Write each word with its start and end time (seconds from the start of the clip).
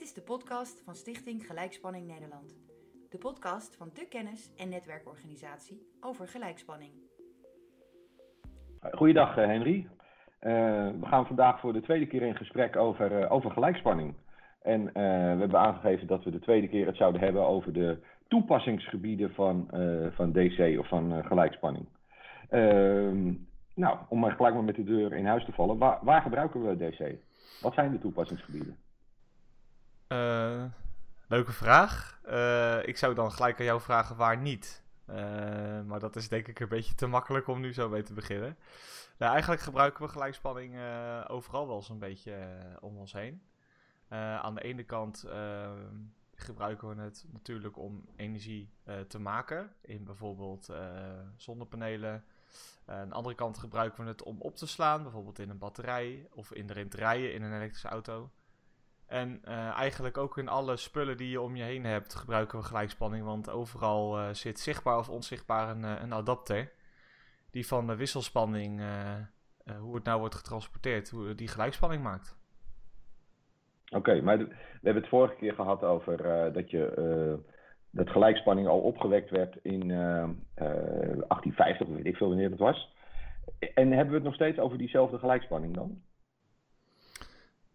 Dit 0.00 0.08
is 0.08 0.14
de 0.14 0.32
podcast 0.32 0.82
van 0.84 0.94
Stichting 0.94 1.46
Gelijkspanning 1.46 2.06
Nederland. 2.06 2.58
De 3.10 3.18
podcast 3.18 3.76
van 3.76 3.90
de 3.94 4.06
kennis- 4.08 4.52
en 4.56 4.68
netwerkorganisatie 4.68 5.86
over 6.00 6.28
gelijkspanning. 6.28 6.92
Goeiedag 8.92 9.36
eh, 9.36 9.46
Henry. 9.46 9.76
Uh, 9.78 9.90
we 11.00 11.06
gaan 11.06 11.26
vandaag 11.26 11.60
voor 11.60 11.72
de 11.72 11.80
tweede 11.80 12.06
keer 12.06 12.22
in 12.22 12.36
gesprek 12.36 12.76
over, 12.76 13.20
uh, 13.20 13.32
over 13.32 13.50
gelijkspanning. 13.50 14.14
En 14.62 14.84
we 14.92 15.00
hebben 15.40 15.60
aangegeven 15.60 16.06
dat 16.06 16.24
we 16.24 16.30
de 16.30 16.40
tweede 16.40 16.68
keer 16.68 16.86
het 16.86 16.96
zouden 16.96 17.20
hebben 17.20 17.46
over 17.46 17.72
de 17.72 17.98
toepassingsgebieden 18.28 19.34
van, 19.34 19.68
van 20.14 20.32
DC 20.32 20.78
of 20.78 20.88
van 20.88 21.24
gelijkspanning. 21.24 21.86
Ehm, 22.48 23.32
nou, 23.74 23.98
om 24.08 24.18
maar 24.18 24.32
gelijk 24.32 24.54
maar 24.54 24.64
met 24.64 24.76
de 24.76 24.84
deur 24.84 25.12
in 25.12 25.26
huis 25.26 25.44
te 25.44 25.52
vallen, 25.52 25.78
waar, 25.78 25.98
waar 26.02 26.22
gebruiken 26.22 26.66
we 26.66 26.76
DC? 26.76 27.14
Wat 27.62 27.74
zijn 27.74 27.90
de 27.90 27.98
toepassingsgebieden? 27.98 28.76
Uh, 30.12 30.64
leuke 31.28 31.52
vraag. 31.52 32.20
Uh, 32.26 32.86
ik 32.86 32.96
zou 32.96 33.14
dan 33.14 33.32
gelijk 33.32 33.58
aan 33.58 33.64
jou 33.64 33.80
vragen 33.80 34.16
waar 34.16 34.36
niet. 34.36 34.82
Uh, 35.06 35.16
maar 35.82 36.00
dat 36.00 36.16
is 36.16 36.28
denk 36.28 36.48
ik 36.48 36.60
een 36.60 36.68
beetje 36.68 36.94
te 36.94 37.06
makkelijk 37.06 37.46
om 37.46 37.60
nu 37.60 37.72
zo 37.72 37.88
mee 37.88 38.02
te 38.02 38.12
beginnen. 38.12 38.56
Nou, 39.18 39.32
eigenlijk 39.32 39.62
gebruiken 39.62 40.02
we 40.02 40.08
gelijkspanning 40.08 40.76
overal 41.28 41.66
wel 41.66 41.82
zo'n 41.82 41.98
beetje 41.98 42.48
om 42.80 42.96
ons 42.96 43.12
heen. 43.12 43.42
aan 44.42 44.54
de 44.54 44.62
ene 44.62 44.82
kant 44.82 45.26
gebruiken 46.34 46.88
we 46.88 47.02
het 47.02 47.24
natuurlijk 47.32 47.78
om 47.78 48.04
energie 48.16 48.72
te 49.08 49.18
maken. 49.18 49.72
In 49.80 50.04
bijvoorbeeld 50.04 50.68
zonnepanelen. 51.36 52.24
aan 52.86 53.08
de 53.08 53.14
andere 53.14 53.34
kant 53.34 53.58
gebruiken 53.58 54.04
we 54.04 54.10
het 54.10 54.22
om 54.22 54.40
op 54.40 54.56
te 54.56 54.66
slaan. 54.66 55.02
Bijvoorbeeld 55.02 55.38
in 55.38 55.50
een 55.50 55.58
batterij 55.58 56.28
of 56.30 56.52
in 56.52 56.66
te 56.66 56.96
rijden 56.96 57.34
in 57.34 57.42
een 57.42 57.54
elektrische 57.54 57.88
auto. 57.88 58.30
En 59.10 59.40
uh, 59.44 59.78
eigenlijk 59.78 60.18
ook 60.18 60.38
in 60.38 60.48
alle 60.48 60.76
spullen 60.76 61.16
die 61.16 61.30
je 61.30 61.40
om 61.40 61.56
je 61.56 61.62
heen 61.62 61.84
hebt 61.84 62.14
gebruiken 62.14 62.58
we 62.58 62.64
gelijkspanning. 62.64 63.24
Want 63.24 63.50
overal 63.50 64.18
uh, 64.18 64.28
zit 64.32 64.60
zichtbaar 64.60 64.98
of 64.98 65.08
onzichtbaar 65.08 65.68
een, 65.68 65.82
uh, 65.82 66.02
een 66.02 66.12
adapter. 66.12 66.72
Die 67.50 67.66
van 67.66 67.86
de 67.86 67.96
wisselspanning, 67.96 68.82
hoe 69.80 69.94
het 69.94 70.04
nou 70.04 70.18
wordt 70.18 70.34
getransporteerd, 70.34 71.10
hoe 71.10 71.34
die 71.34 71.48
gelijkspanning 71.48 72.02
maakt. 72.02 72.38
Oké, 73.86 73.96
okay, 73.96 74.20
maar 74.20 74.38
we 74.38 74.54
hebben 74.82 75.02
het 75.02 75.10
vorige 75.10 75.34
keer 75.34 75.54
gehad 75.54 75.82
over 75.82 76.16
dat 76.52 76.70
je 76.70 77.38
dat 77.90 78.10
gelijkspanning 78.10 78.68
al 78.68 78.80
opgewekt 78.80 79.30
werd 79.30 79.56
in 79.62 79.88
1850, 79.88 81.86
of 81.86 81.94
weet 81.94 82.06
ik 82.06 82.16
veel 82.16 82.28
wanneer 82.28 82.50
het 82.50 82.58
was. 82.58 82.94
En 83.74 83.90
hebben 83.90 84.08
we 84.08 84.14
het 84.14 84.24
nog 84.24 84.34
steeds 84.34 84.58
over 84.58 84.78
diezelfde 84.78 85.18
gelijkspanning 85.18 85.74
dan? 85.74 86.02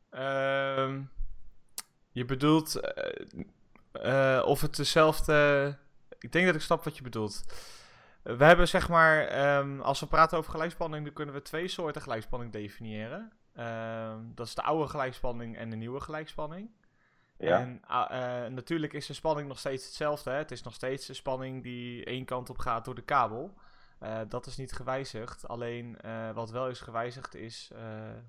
Ehm 0.10 1.02
je 2.16 2.26
bedoelt 2.26 2.82
uh, 3.94 4.44
of 4.46 4.62
het 4.62 4.76
dezelfde. 4.76 5.78
Ik 6.20 6.32
denk 6.32 6.46
dat 6.46 6.56
ik 6.56 6.62
snap 6.62 6.84
wat 6.84 6.98
je 6.98 7.04
bedoelt. 7.04 7.44
We 8.24 8.44
hebben 8.44 8.68
zeg 8.68 8.90
maar, 8.90 9.58
um, 9.58 9.82
als 9.82 10.00
we 10.00 10.06
praten 10.06 10.38
over 10.38 10.52
gelijkspanning, 10.52 11.06
dan 11.06 11.14
kunnen 11.14 11.36
we 11.36 11.42
twee 11.42 11.68
soorten 11.68 12.02
gelijkspanning 12.02 12.52
definiëren. 12.52 13.32
Um, 13.60 14.32
dat 14.36 14.48
is 14.48 14.56
de 14.56 14.62
oude 14.62 14.88
gelijkspanning 14.88 15.58
en 15.58 15.70
de 15.70 15.76
nieuwe 15.76 16.00
gelijkspanning. 16.00 16.70
Ja. 17.38 17.60
En 17.60 17.82
uh, 17.90 18.54
natuurlijk 18.54 18.94
is 18.94 19.06
de 19.06 19.14
spanning 19.14 19.48
nog 19.48 19.60
steeds 19.60 19.86
hetzelfde. 19.86 20.30
Hè? 20.30 20.38
Het 20.38 20.52
is 20.52 20.64
nog 20.64 20.74
steeds 20.74 21.06
de 21.06 21.14
spanning 21.14 21.64
die 21.64 22.06
één 22.06 22.26
kant 22.26 22.50
op 22.50 22.58
gaat 22.58 22.86
door 22.86 22.96
de 22.96 23.02
kabel. 23.02 23.54
Uh, 24.04 24.20
dat 24.28 24.46
is 24.46 24.58
niet 24.58 24.74
gewijzigd. 24.74 25.48
Alleen 25.48 25.98
wat 26.34 26.52
wel 26.52 26.70
is 26.70 26.82
gewijzigd 26.82 27.36
is 27.36 27.72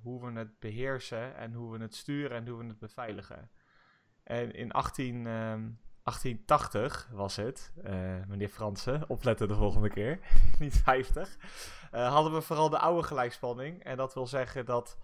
hoe 0.03 0.25
we 0.25 0.39
het 0.39 0.59
beheersen 0.59 1.37
en 1.37 1.53
hoe 1.53 1.73
we 1.73 1.83
het 1.83 1.95
sturen 1.95 2.37
en 2.37 2.49
hoe 2.49 2.59
we 2.59 2.67
het 2.67 2.79
beveiligen. 2.79 3.51
En 4.27 4.53
in 4.53 4.73
18, 4.73 5.25
1880 5.25 7.07
ehm, 7.07 7.17
was 7.17 7.37
het, 7.37 7.73
uh, 7.85 7.93
meneer 8.27 8.49
Fransen, 8.49 9.09
opletten 9.09 9.49
de 9.49 9.55
volgende 9.55 9.89
keer, 9.89 10.19
niet 10.59 10.77
50, 10.77 11.37
uh, 11.95 12.13
hadden 12.13 12.33
we 12.33 12.41
vooral 12.41 12.69
de 12.69 12.79
oude 12.79 13.03
gelijkspanning. 13.03 13.85
En 13.85 13.97
dat 13.97 14.15
wil 14.15 14.27
zeggen 14.27 14.65
dat 14.65 14.99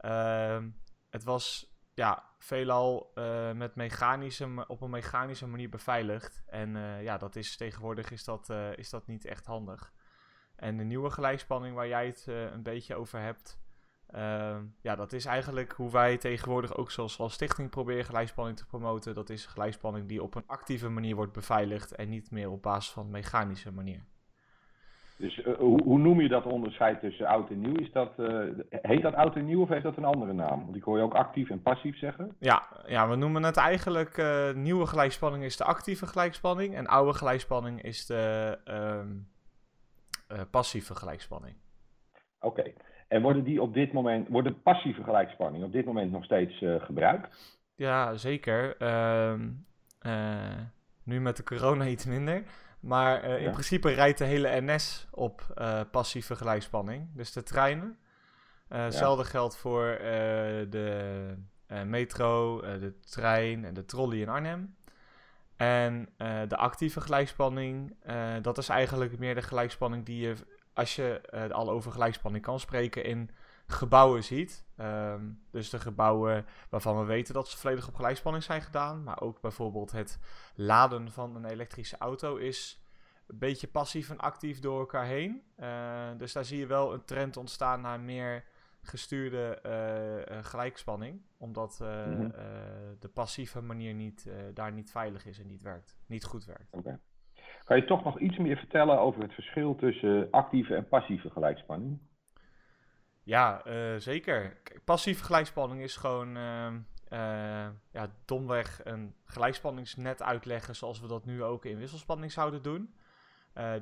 uh, 0.00 0.62
het 1.10 1.24
was 1.24 1.74
ja, 1.92 2.24
veelal 2.38 3.12
uh, 3.14 3.52
met 3.52 3.74
mechanische, 3.74 4.64
op 4.66 4.80
een 4.80 4.90
mechanische 4.90 5.46
manier 5.46 5.68
beveiligd. 5.68 6.42
En 6.46 6.76
ja, 7.02 7.18
dat 7.18 7.36
is, 7.36 7.56
tegenwoordig 7.56 8.10
is 8.10 8.24
dat, 8.24 8.50
is 8.74 8.90
dat 8.90 9.06
niet 9.06 9.24
echt 9.24 9.46
handig. 9.46 9.92
En 10.56 10.76
de 10.76 10.84
nieuwe 10.84 11.10
gelijkspanning 11.10 11.74
waar 11.74 11.88
jij 11.88 12.06
het 12.06 12.26
een 12.26 12.62
beetje 12.62 12.94
over 12.94 13.20
hebt, 13.20 13.58
uh, 14.14 14.56
ja, 14.80 14.94
dat 14.96 15.12
is 15.12 15.24
eigenlijk 15.24 15.72
hoe 15.72 15.90
wij 15.90 16.16
tegenwoordig 16.16 16.76
ook 16.76 16.90
zoals 16.90 17.18
als 17.18 17.32
stichting 17.32 17.70
proberen 17.70 18.04
gelijkspanning 18.04 18.56
te 18.56 18.66
promoten. 18.66 19.14
Dat 19.14 19.30
is 19.30 19.46
gelijkspanning 19.46 20.08
die 20.08 20.22
op 20.22 20.34
een 20.34 20.46
actieve 20.46 20.88
manier 20.88 21.14
wordt 21.14 21.32
beveiligd 21.32 21.94
en 21.94 22.08
niet 22.08 22.30
meer 22.30 22.50
op 22.50 22.62
basis 22.62 22.92
van 22.92 23.10
mechanische 23.10 23.72
manier. 23.72 24.04
Dus 25.16 25.38
uh, 25.38 25.56
hoe, 25.56 25.82
hoe, 25.82 25.98
noem 25.98 26.20
je 26.20 26.28
dat 26.28 26.46
onderscheid 26.46 27.00
tussen 27.00 27.26
oud 27.26 27.50
en 27.50 27.60
nieuw? 27.60 27.74
Is 27.74 27.92
dat, 27.92 28.12
uh, 28.18 28.58
heet 28.68 29.02
dat 29.02 29.14
oud 29.14 29.36
en 29.36 29.44
nieuw 29.44 29.60
of 29.60 29.68
heeft 29.68 29.82
dat 29.82 29.96
een 29.96 30.04
andere 30.04 30.32
naam? 30.32 30.64
Want 30.64 30.76
ik 30.76 30.82
hoor 30.82 30.96
je 30.96 31.02
ook 31.02 31.14
actief 31.14 31.50
en 31.50 31.62
passief 31.62 31.98
zeggen. 31.98 32.36
Ja, 32.38 32.68
ja 32.86 33.08
we 33.08 33.16
noemen 33.16 33.42
het 33.42 33.56
eigenlijk 33.56 34.16
uh, 34.16 34.52
nieuwe 34.52 34.86
gelijkspanning 34.86 35.44
is 35.44 35.56
de 35.56 35.64
actieve 35.64 36.06
gelijkspanning 36.06 36.74
en 36.74 36.86
oude 36.86 37.12
gelijkspanning 37.12 37.82
is 37.82 38.06
de 38.06 38.58
ehm, 38.64 39.12
passieve 40.50 40.94
gelijkspanning. 40.94 41.56
Oké. 42.40 42.60
Okay. 42.60 42.74
En 43.08 43.22
worden 43.22 43.44
die 43.44 43.62
op 43.62 43.74
dit 43.74 43.92
moment, 43.92 44.28
worden 44.28 44.62
passieve 44.62 45.02
gelijkspanning 45.02 45.64
op 45.64 45.72
dit 45.72 45.84
moment 45.84 46.10
nog 46.10 46.24
steeds 46.24 46.60
uh, 46.60 46.82
gebruikt? 46.82 47.56
Ja, 47.74 48.14
zeker. 48.14 48.82
Uh, 48.82 49.34
uh, 50.02 50.58
nu 51.02 51.20
met 51.20 51.36
de 51.36 51.42
corona 51.42 51.86
iets 51.86 52.04
minder. 52.04 52.42
Maar 52.80 53.22
eh, 53.22 53.36
in 53.36 53.42
ja. 53.42 53.50
principe 53.50 53.90
rijdt 53.90 54.18
de 54.18 54.24
hele 54.24 54.60
NS 54.60 55.06
op 55.10 55.42
passieve 55.90 56.36
gelijkspanning. 56.36 57.08
Dus 57.14 57.32
de 57.32 57.42
treinen. 57.42 57.98
Hetzelfde 58.68 59.22
ja. 59.22 59.28
geldt 59.28 59.56
voor 59.56 59.98
de 60.70 61.36
metro, 61.84 62.60
de 62.60 63.00
trein 63.00 63.64
en 63.64 63.74
de 63.74 63.84
trolley 63.84 64.18
in 64.18 64.28
Arnhem. 64.28 64.76
En 65.56 66.08
de 66.48 66.56
actieve 66.56 67.00
gelijkspanning, 67.00 67.96
dat 68.42 68.58
is 68.58 68.68
eigenlijk 68.68 69.18
meer 69.18 69.34
de 69.34 69.42
gelijkspanning 69.42 70.04
die 70.04 70.26
je 70.26 70.34
als 70.74 70.96
je 70.96 71.20
uh, 71.34 71.50
al 71.50 71.70
over 71.70 71.92
gelijkspanning 71.92 72.44
kan 72.44 72.60
spreken, 72.60 73.04
in 73.04 73.30
gebouwen 73.66 74.24
ziet. 74.24 74.64
Um, 74.80 75.42
dus 75.50 75.70
de 75.70 75.78
gebouwen 75.78 76.46
waarvan 76.68 76.98
we 76.98 77.04
weten 77.04 77.34
dat 77.34 77.48
ze 77.48 77.56
volledig 77.56 77.88
op 77.88 77.94
gelijkspanning 77.94 78.44
zijn 78.44 78.62
gedaan. 78.62 79.02
Maar 79.02 79.20
ook 79.20 79.40
bijvoorbeeld 79.40 79.92
het 79.92 80.18
laden 80.54 81.12
van 81.12 81.36
een 81.36 81.44
elektrische 81.44 81.98
auto 81.98 82.36
is 82.36 82.84
een 83.26 83.38
beetje 83.38 83.68
passief 83.68 84.10
en 84.10 84.18
actief 84.18 84.60
door 84.60 84.78
elkaar 84.78 85.04
heen. 85.04 85.42
Uh, 85.60 86.08
dus 86.16 86.32
daar 86.32 86.44
zie 86.44 86.58
je 86.58 86.66
wel 86.66 86.92
een 86.92 87.04
trend 87.04 87.36
ontstaan 87.36 87.80
naar 87.80 88.00
meer 88.00 88.44
gestuurde 88.82 89.58
uh, 90.30 90.44
gelijkspanning. 90.44 91.22
Omdat 91.36 91.78
mm 91.80 91.86
-hmm. 91.86 92.32
de 92.98 93.08
passieve 93.08 93.60
manier 93.60 93.94
niet, 93.94 94.28
daar 94.54 94.72
niet 94.72 94.90
veilig 94.90 95.26
is 95.26 95.38
en 95.38 95.46
niet 95.46 95.62
werkt. 95.62 95.96
Niet 96.06 96.24
goed 96.24 96.44
werkt. 96.44 96.72
Okay. 96.72 96.98
Kan 97.64 97.76
je 97.76 97.84
toch 97.84 98.04
nog 98.04 98.18
iets 98.18 98.36
meer 98.36 98.56
vertellen 98.56 99.00
over 99.00 99.22
het 99.22 99.34
verschil 99.34 99.74
tussen 99.74 100.28
actieve 100.30 100.74
en 100.74 100.88
passieve 100.88 101.30
gelijkspanning? 101.30 101.98
Ja, 103.22 103.66
uh, 103.66 103.96
zeker. 103.96 104.56
Passieve 104.84 105.24
gelijkspanning 105.24 105.82
is 105.82 105.96
gewoon 105.96 106.36
uh, 106.36 106.66
uh, 107.12 107.68
ja, 107.90 108.08
domweg 108.24 108.80
een 108.84 109.14
gelijkspanningsnet 109.24 110.22
uitleggen 110.22 110.76
zoals 110.76 111.00
we 111.00 111.06
dat 111.06 111.24
nu 111.24 111.42
ook 111.42 111.64
in 111.64 111.78
wisselspanning 111.78 112.32
zouden 112.32 112.62
doen. 112.62 112.94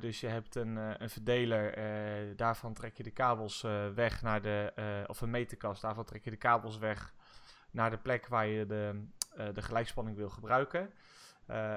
dus 0.01 0.21
je 0.21 0.27
hebt 0.27 0.55
een, 0.55 0.77
een 0.77 1.11
verdeler, 1.11 1.77
daarvan 2.37 2.75
trek 2.75 2.97
je 2.97 3.03
de 3.03 3.11
kabels 3.11 3.61
weg 3.95 4.23
naar 4.23 4.43
de, 4.43 4.73
of 5.07 5.21
een 5.21 5.31
meterkast, 5.31 5.83
daarvan 5.83 6.05
trek 6.05 6.25
je 6.25 6.31
de 6.31 6.37
kabels 6.37 6.79
weg 6.79 7.15
naar 7.71 7.91
de 7.91 7.99
plek 7.99 8.27
waar 8.27 8.47
je 8.47 8.67
de, 8.67 9.07
de 9.53 9.63
gelijkspanning 9.63 10.17
wil 10.17 10.31
gebruiken. 10.31 10.91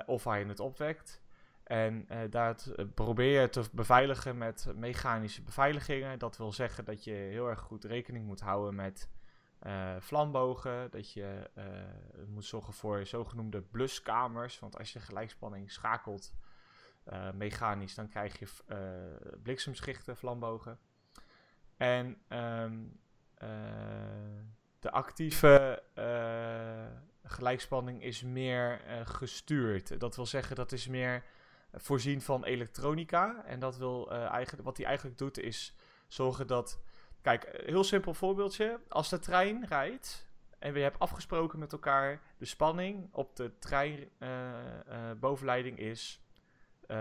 of 0.06 0.24
waar 0.24 0.40
je 0.40 0.46
het 0.46 0.60
opwekt. 0.60 1.25
En 1.66 2.06
uh, 2.12 2.18
dat 2.30 2.76
probeer 2.94 3.42
je 3.42 3.50
te 3.50 3.64
beveiligen 3.72 4.38
met 4.38 4.68
mechanische 4.76 5.42
beveiligingen. 5.42 6.20
Dat 6.20 6.38
wil 6.38 6.52
zeggen 6.52 6.86
dat 6.86 7.04
je 7.04 7.12
heel 7.12 7.48
erg 7.48 7.60
goed 7.60 7.84
rekening 7.84 8.26
moet 8.26 8.40
houden 8.40 8.76
met 8.76 9.10
uh, 9.62 9.96
vlambogen. 10.00 10.92
Dat 10.92 11.12
je 11.12 11.50
moet 12.28 12.46
zorgen 12.46 12.74
voor 12.74 13.06
zogenoemde 13.06 13.62
bluskamers. 13.62 14.60
Want 14.60 14.78
als 14.78 14.94
je 14.94 15.00
gelijkspanning 15.00 15.72
schakelt 15.72 16.34
mechanisch, 17.34 17.96
dan 17.96 18.08
krijg 18.08 18.40
je 18.40 18.48
bliksemschichten, 19.44 20.18
vlambogen. 20.18 20.80
En 21.78 22.18
um, 22.30 23.00
de 24.80 24.92
actieve 24.92 25.84
gelijkspanning 27.24 28.04
is 28.04 28.24
meer 28.24 28.82
gestuurd. 29.06 30.00
Dat 30.00 30.16
wil 30.16 30.26
zeggen, 30.26 30.56
dat 30.56 30.72
is 30.72 30.88
meer 30.88 31.24
voorzien 31.76 32.22
van 32.22 32.44
elektronica. 32.44 33.44
En 33.46 33.60
dat 33.60 33.78
wil 33.78 34.12
uh, 34.12 34.24
eigenlijk, 34.24 34.64
wat 34.64 34.78
hij 34.78 34.86
eigenlijk 34.86 35.18
doet, 35.18 35.40
is 35.40 35.76
zorgen 36.08 36.48
dat. 36.48 36.80
Kijk, 37.22 37.62
heel 37.66 37.84
simpel 37.84 38.14
voorbeeldje. 38.14 38.80
Als 38.88 39.10
de 39.10 39.20
trein 39.20 39.66
rijdt 39.66 40.28
en 40.60 40.74
je 40.74 40.80
hebt 40.80 41.00
afgesproken 41.00 41.60
met 41.60 41.72
elkaar, 41.72 42.22
de 42.38 42.46
spanning 42.46 43.10
op 43.12 43.36
de 43.36 43.60
trein 43.60 44.10
bovenleiding 45.20 45.80
is 45.80 46.22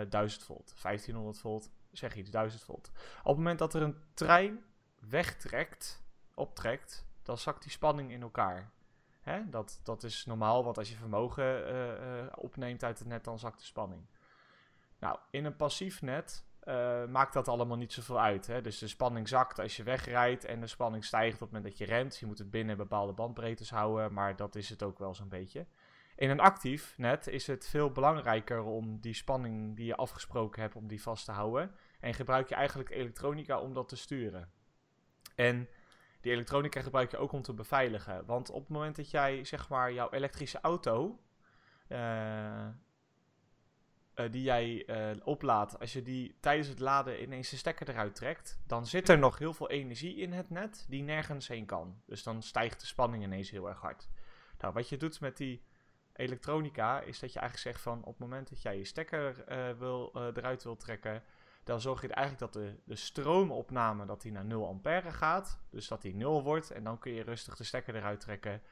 1000 0.08 0.42
volt, 0.42 0.74
1500 0.82 1.38
volt, 1.38 1.70
zeg 1.92 2.14
iets, 2.14 2.30
1000 2.30 2.62
volt. 2.62 2.90
Op 3.18 3.26
het 3.26 3.36
moment 3.36 3.58
dat 3.58 3.74
er 3.74 3.82
een 3.82 3.98
trein 4.14 4.64
wegtrekt, 5.08 6.02
optrekt, 6.34 7.06
dan 7.22 7.38
zakt 7.38 7.62
die 7.62 7.72
spanning 7.72 8.10
in 8.10 8.22
elkaar. 8.22 8.72
Hè? 9.20 9.48
Dat, 9.48 9.80
dat 9.82 10.02
is 10.02 10.24
normaal, 10.24 10.64
want 10.64 10.78
als 10.78 10.88
je 10.90 10.96
vermogen 10.96 12.38
opneemt 12.38 12.84
uit 12.84 12.98
het 12.98 13.08
net, 13.08 13.24
dan 13.24 13.38
zakt 13.38 13.58
de 13.58 13.64
spanning. 13.64 14.06
Nou, 15.04 15.18
in 15.30 15.44
een 15.44 15.56
passief 15.56 16.02
net 16.02 16.44
uh, 16.64 17.04
maakt 17.04 17.32
dat 17.32 17.48
allemaal 17.48 17.76
niet 17.76 17.92
zoveel 17.92 18.20
uit. 18.20 18.46
Hè? 18.46 18.60
Dus 18.60 18.78
de 18.78 18.88
spanning 18.88 19.28
zakt 19.28 19.58
als 19.58 19.76
je 19.76 19.82
wegrijdt 19.82 20.44
en 20.44 20.60
de 20.60 20.66
spanning 20.66 21.04
stijgt 21.04 21.34
op 21.34 21.40
het 21.40 21.50
moment 21.50 21.64
dat 21.64 21.78
je 21.78 21.94
rent. 21.94 22.18
Je 22.18 22.26
moet 22.26 22.38
het 22.38 22.50
binnen 22.50 22.76
bepaalde 22.76 23.12
bandbreedtes 23.12 23.70
houden, 23.70 24.12
maar 24.12 24.36
dat 24.36 24.54
is 24.54 24.68
het 24.68 24.82
ook 24.82 24.98
wel 24.98 25.14
zo'n 25.14 25.28
beetje. 25.28 25.66
In 26.16 26.30
een 26.30 26.40
actief 26.40 26.94
net 26.98 27.26
is 27.26 27.46
het 27.46 27.68
veel 27.68 27.90
belangrijker 27.90 28.62
om 28.62 29.00
die 29.00 29.14
spanning 29.14 29.76
die 29.76 29.86
je 29.86 29.96
afgesproken 29.96 30.62
hebt, 30.62 30.76
om 30.76 30.86
die 30.86 31.02
vast 31.02 31.24
te 31.24 31.32
houden. 31.32 31.74
En 32.00 32.14
gebruik 32.14 32.48
je 32.48 32.54
eigenlijk 32.54 32.90
elektronica 32.90 33.58
om 33.58 33.74
dat 33.74 33.88
te 33.88 33.96
sturen. 33.96 34.50
En 35.34 35.68
die 36.20 36.32
elektronica 36.32 36.80
gebruik 36.80 37.10
je 37.10 37.16
ook 37.16 37.32
om 37.32 37.42
te 37.42 37.54
beveiligen. 37.54 38.26
Want 38.26 38.50
op 38.50 38.60
het 38.60 38.68
moment 38.68 38.96
dat 38.96 39.10
jij 39.10 39.44
zeg 39.44 39.68
maar 39.68 39.92
jouw 39.92 40.10
elektrische 40.10 40.60
auto, 40.60 41.20
uh, 41.88 42.66
die 44.30 44.42
jij 44.42 44.86
uh, 44.86 45.26
oplaadt, 45.26 45.78
als 45.78 45.92
je 45.92 46.02
die 46.02 46.36
tijdens 46.40 46.68
het 46.68 46.78
laden 46.78 47.22
ineens 47.22 47.50
de 47.50 47.56
stekker 47.56 47.88
eruit 47.88 48.14
trekt, 48.14 48.58
dan 48.66 48.86
zit 48.86 49.08
er 49.08 49.18
nog 49.18 49.38
heel 49.38 49.52
veel 49.52 49.70
energie 49.70 50.16
in 50.16 50.32
het 50.32 50.50
net 50.50 50.86
die 50.88 51.02
nergens 51.02 51.48
heen 51.48 51.66
kan. 51.66 52.02
Dus 52.06 52.22
dan 52.22 52.42
stijgt 52.42 52.80
de 52.80 52.86
spanning 52.86 53.22
ineens 53.22 53.50
heel 53.50 53.68
erg 53.68 53.80
hard. 53.80 54.08
Nou, 54.58 54.72
wat 54.72 54.88
je 54.88 54.96
doet 54.96 55.20
met 55.20 55.36
die 55.36 55.62
elektronica 56.12 57.00
is 57.00 57.18
dat 57.18 57.32
je 57.32 57.38
eigenlijk 57.38 57.68
zegt 57.68 57.84
van 57.84 57.98
op 57.98 58.10
het 58.10 58.18
moment 58.18 58.48
dat 58.48 58.62
jij 58.62 58.78
je 58.78 58.84
stekker 58.84 59.44
wil, 59.78 60.10
eruit 60.14 60.62
wil 60.62 60.76
trekken, 60.76 61.22
dan 61.64 61.80
zorg 61.80 62.00
je 62.00 62.08
eigenlijk 62.08 62.52
dat 62.52 62.62
de, 62.62 62.74
de 62.84 62.96
stroomopname 62.96 64.06
dat 64.06 64.22
die 64.22 64.32
naar 64.32 64.44
0 64.44 64.66
ampère 64.66 65.12
gaat. 65.12 65.60
Dus 65.70 65.88
dat 65.88 66.02
die 66.02 66.14
0 66.14 66.42
wordt. 66.42 66.70
En 66.70 66.84
dan 66.84 66.98
kun 66.98 67.12
je 67.12 67.22
rustig 67.22 67.56
de 67.56 67.64
stekker 67.64 67.96
eruit 67.96 68.20
trekken. 68.20 68.62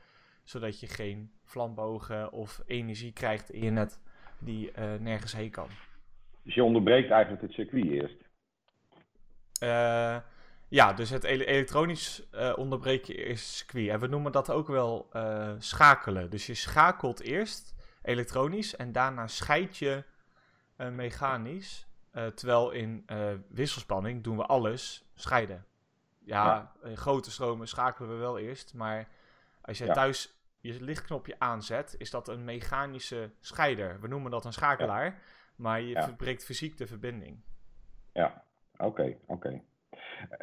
Zodat 0.44 0.80
je 0.80 0.86
geen 0.86 1.32
vlambogen 1.44 2.32
of 2.32 2.62
energie 2.66 3.12
krijgt 3.12 3.50
in 3.50 3.64
je 3.64 3.70
net 3.70 4.00
die 4.44 4.72
uh, 4.78 4.94
nergens 4.94 5.32
heen 5.32 5.50
kan. 5.50 5.68
Dus 6.42 6.54
je 6.54 6.64
onderbreekt 6.64 7.10
eigenlijk 7.10 7.42
het 7.42 7.52
circuit 7.52 7.84
eerst? 7.84 8.16
Uh, 9.62 10.16
ja, 10.68 10.92
dus 10.92 11.10
het 11.10 11.24
elektronisch 11.24 12.22
uh, 12.34 12.52
onderbreek 12.56 13.04
je 13.04 13.14
eerst 13.14 13.46
het 13.46 13.54
circuit. 13.54 13.88
En 13.88 14.00
we 14.00 14.06
noemen 14.06 14.32
dat 14.32 14.50
ook 14.50 14.68
wel 14.68 15.08
schakelen. 15.58 16.30
Dus 16.30 16.46
je 16.46 16.54
schakelt 16.54 17.20
eerst 17.20 17.74
elektronisch 18.02 18.76
en 18.76 18.92
daarna 18.92 19.26
scheid 19.26 19.76
je 19.76 20.04
mechanisch. 20.76 21.86
Terwijl 22.34 22.70
in 22.70 23.06
wisselspanning 23.48 24.22
doen 24.22 24.36
we 24.36 24.46
alles 24.46 25.04
scheiden. 25.14 25.64
Ja, 26.24 26.44
ja, 26.44 26.88
in 26.88 26.96
grote 26.96 27.30
stromen 27.30 27.68
schakelen 27.68 28.10
we 28.10 28.16
wel 28.16 28.38
eerst. 28.38 28.74
Maar 28.74 29.08
als 29.60 29.78
jij 29.78 29.86
ja. 29.86 29.92
thuis 29.92 30.34
je 30.62 30.80
lichtknopje 30.80 31.34
aanzet, 31.38 31.94
is 31.98 32.10
dat 32.10 32.28
een 32.28 32.44
mechanische 32.44 33.30
scheider. 33.40 34.00
We 34.00 34.08
noemen 34.08 34.30
dat 34.30 34.44
een 34.44 34.52
schakelaar. 34.52 35.04
Ja. 35.04 35.14
Maar 35.56 35.80
je 35.80 36.02
verbreekt 36.02 36.44
fysiek 36.44 36.76
de 36.76 36.86
verbinding. 36.86 37.40
Ja, 38.12 38.44
oké, 38.72 38.84
okay, 38.84 39.18
oké. 39.26 39.32
Okay. 39.32 39.62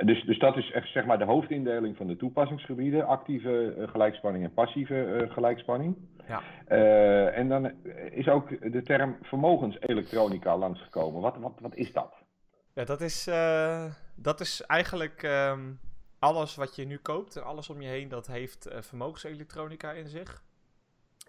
Dus, 0.06 0.24
dus 0.24 0.40
dat 0.40 0.58
is 0.58 0.72
echt 0.72 0.92
zeg 0.92 1.06
maar 1.06 1.18
de 1.18 1.26
hoofdindeling 1.26 1.98
van 1.98 2.08
de 2.08 2.16
toepassingsgebieden: 2.16 3.08
actieve 3.08 3.76
uh, 3.78 3.88
gelijkspanning 3.88 4.44
en 4.44 4.54
passieve 4.54 5.06
uh, 5.06 5.32
gelijkspanning. 5.32 5.98
Ja. 6.28 6.42
Uh, 6.68 7.38
en 7.38 7.50
dan 7.50 7.72
is 8.12 8.28
ook 8.28 8.72
de 8.72 8.82
term 8.82 9.18
vermogenselektronica 9.22 10.58
langsgekomen. 10.58 11.22
Wat, 11.22 11.38
wat, 11.38 11.60
wat 11.60 11.76
is 11.76 11.94
dat? 11.94 12.14
Ja, 12.74 12.84
dat 12.84 13.02
is, 13.02 13.30
dat 14.16 14.40
is 14.40 14.62
eigenlijk 14.62 15.24
um, 15.24 15.80
alles 16.20 16.56
wat 16.56 16.76
je 16.76 16.86
nu 16.86 16.98
koopt 16.98 17.36
en 17.36 17.44
alles 17.44 17.70
om 17.70 17.82
je 17.82 17.88
heen, 17.88 18.08
dat 18.08 18.28
heeft 18.28 18.68
vermogenselektronica 18.80 19.92
in 19.92 20.08
zich. 20.08 20.44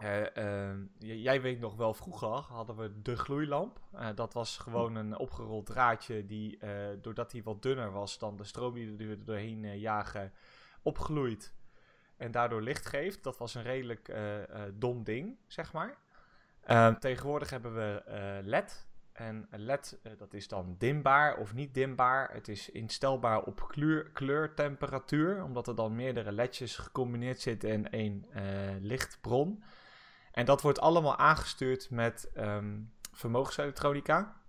Uh, 0.03 0.73
jij 0.99 1.41
weet 1.41 1.61
nog 1.61 1.77
wel, 1.77 1.95
vroeger 1.95 2.29
hadden 2.29 2.77
we 2.77 3.03
de 3.03 3.17
gloeilamp. 3.17 3.81
Uh, 3.95 4.09
dat 4.15 4.33
was 4.33 4.59
gewoon 4.59 4.95
een 4.95 5.19
opgerold 5.19 5.67
draadje 5.67 6.27
die, 6.27 6.59
uh, 6.65 6.71
doordat 7.01 7.33
hij 7.33 7.43
wat 7.43 7.63
dunner 7.63 7.93
was 7.93 8.19
dan 8.19 8.37
de 8.37 8.45
stroom 8.45 8.75
die 8.75 9.09
er 9.09 9.25
doorheen 9.25 9.79
jagen, 9.79 10.33
opgloeit 10.83 11.55
en 12.17 12.31
daardoor 12.31 12.63
licht 12.63 12.87
geeft. 12.87 13.23
Dat 13.23 13.39
was 13.39 13.55
een 13.55 13.63
redelijk 13.63 14.15
dom 14.75 15.05
ding, 15.05 15.37
zeg 15.47 15.73
maar. 15.73 15.99
Ehm, 16.61 16.99
tegenwoordig 16.99 17.51
hebben 17.51 17.75
we 17.75 18.03
LED. 18.45 18.89
En 19.21 19.47
LED, 19.51 19.99
dat 20.19 20.35
is 20.35 20.49
dan 20.49 20.75
dimbaar 20.79 21.37
of 21.37 21.55
niet 21.55 21.75
dimbaar. 21.75 22.33
Het 22.33 22.49
is 22.49 22.71
instelbaar 22.71 23.43
op 23.43 23.65
kleur, 23.69 24.11
kleurtemperatuur, 24.11 25.45
omdat 25.45 25.69
er 25.69 25.75
dan 25.75 25.95
meerdere 25.95 26.33
LEDjes 26.33 26.77
gecombineerd 26.77 27.41
zitten 27.41 27.71
in 27.71 27.91
één 27.91 28.27
lichtbron. 28.81 29.63
En 30.33 30.45
dat 30.45 30.63
wordt 30.63 30.81
allemaal 30.81 31.17
aangestuurd 31.17 31.91
met 31.91 32.31
um, 32.37 32.93
vermogenselektronica. 33.13 34.41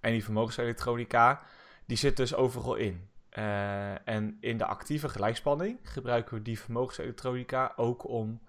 En 0.00 0.12
die 0.12 0.24
vermogenselektronica, 0.24 1.42
die 1.86 1.96
zit 1.96 2.16
dus 2.16 2.34
overal 2.34 2.74
in. 2.74 3.10
Uh, 3.38 4.08
en 4.08 4.36
in 4.40 4.58
de 4.58 4.66
actieve 4.66 5.08
gelijkspanning 5.08 5.78
gebruiken 5.82 6.34
we 6.34 6.42
die 6.42 6.60
vermogenselektronica 6.60 7.72
ook 7.76 8.08
om 8.08 8.42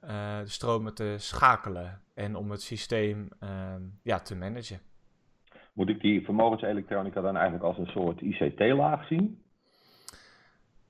de 0.00 0.42
stromen 0.44 0.94
te 0.94 1.14
schakelen 1.18 2.02
en 2.20 2.36
om 2.36 2.50
het 2.50 2.62
systeem 2.62 3.28
um, 3.40 3.98
ja, 4.02 4.18
te 4.18 4.36
managen. 4.36 4.80
Moet 5.72 5.88
ik 5.88 6.00
die 6.00 6.24
vermogenselektronica 6.24 7.20
dan 7.20 7.34
eigenlijk 7.36 7.64
als 7.64 7.78
een 7.78 7.86
soort 7.86 8.20
ICT-laag 8.20 9.06
zien? 9.06 9.42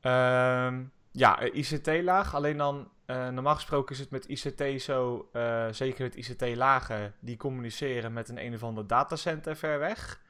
Um, 0.03 0.93
ja, 1.13 1.41
ICT-laag, 1.41 2.35
alleen 2.35 2.57
dan 2.57 2.89
uh, 3.07 3.29
normaal 3.29 3.55
gesproken 3.55 3.95
is 3.95 4.01
het 4.01 4.11
met 4.11 4.29
ICT 4.29 4.83
zo, 4.83 5.29
uh, 5.33 5.67
zeker 5.71 6.03
met 6.03 6.17
ICT-lagen, 6.17 7.15
die 7.21 7.37
communiceren 7.37 8.13
met 8.13 8.29
een 8.29 8.45
een 8.45 8.55
of 8.55 8.63
ander 8.63 8.87
datacenter 8.87 9.57
ver 9.57 9.79
weg. 9.79 10.21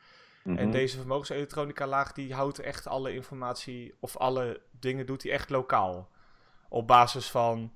Mm 0.43 0.53
-hmm. 0.53 0.63
En 0.63 0.71
deze 0.71 0.97
vermogenselektronica-laag 0.97 2.13
die 2.13 2.35
houdt 2.35 2.59
echt 2.59 2.87
alle 2.87 3.15
informatie 3.15 3.95
of 4.01 4.17
alle 4.17 4.61
dingen 4.81 5.07
doet 5.07 5.23
hij 5.23 5.33
echt 5.33 5.51
lokaal. 5.51 6.09
Op 6.69 6.87
basis 6.87 7.31
van 7.31 7.73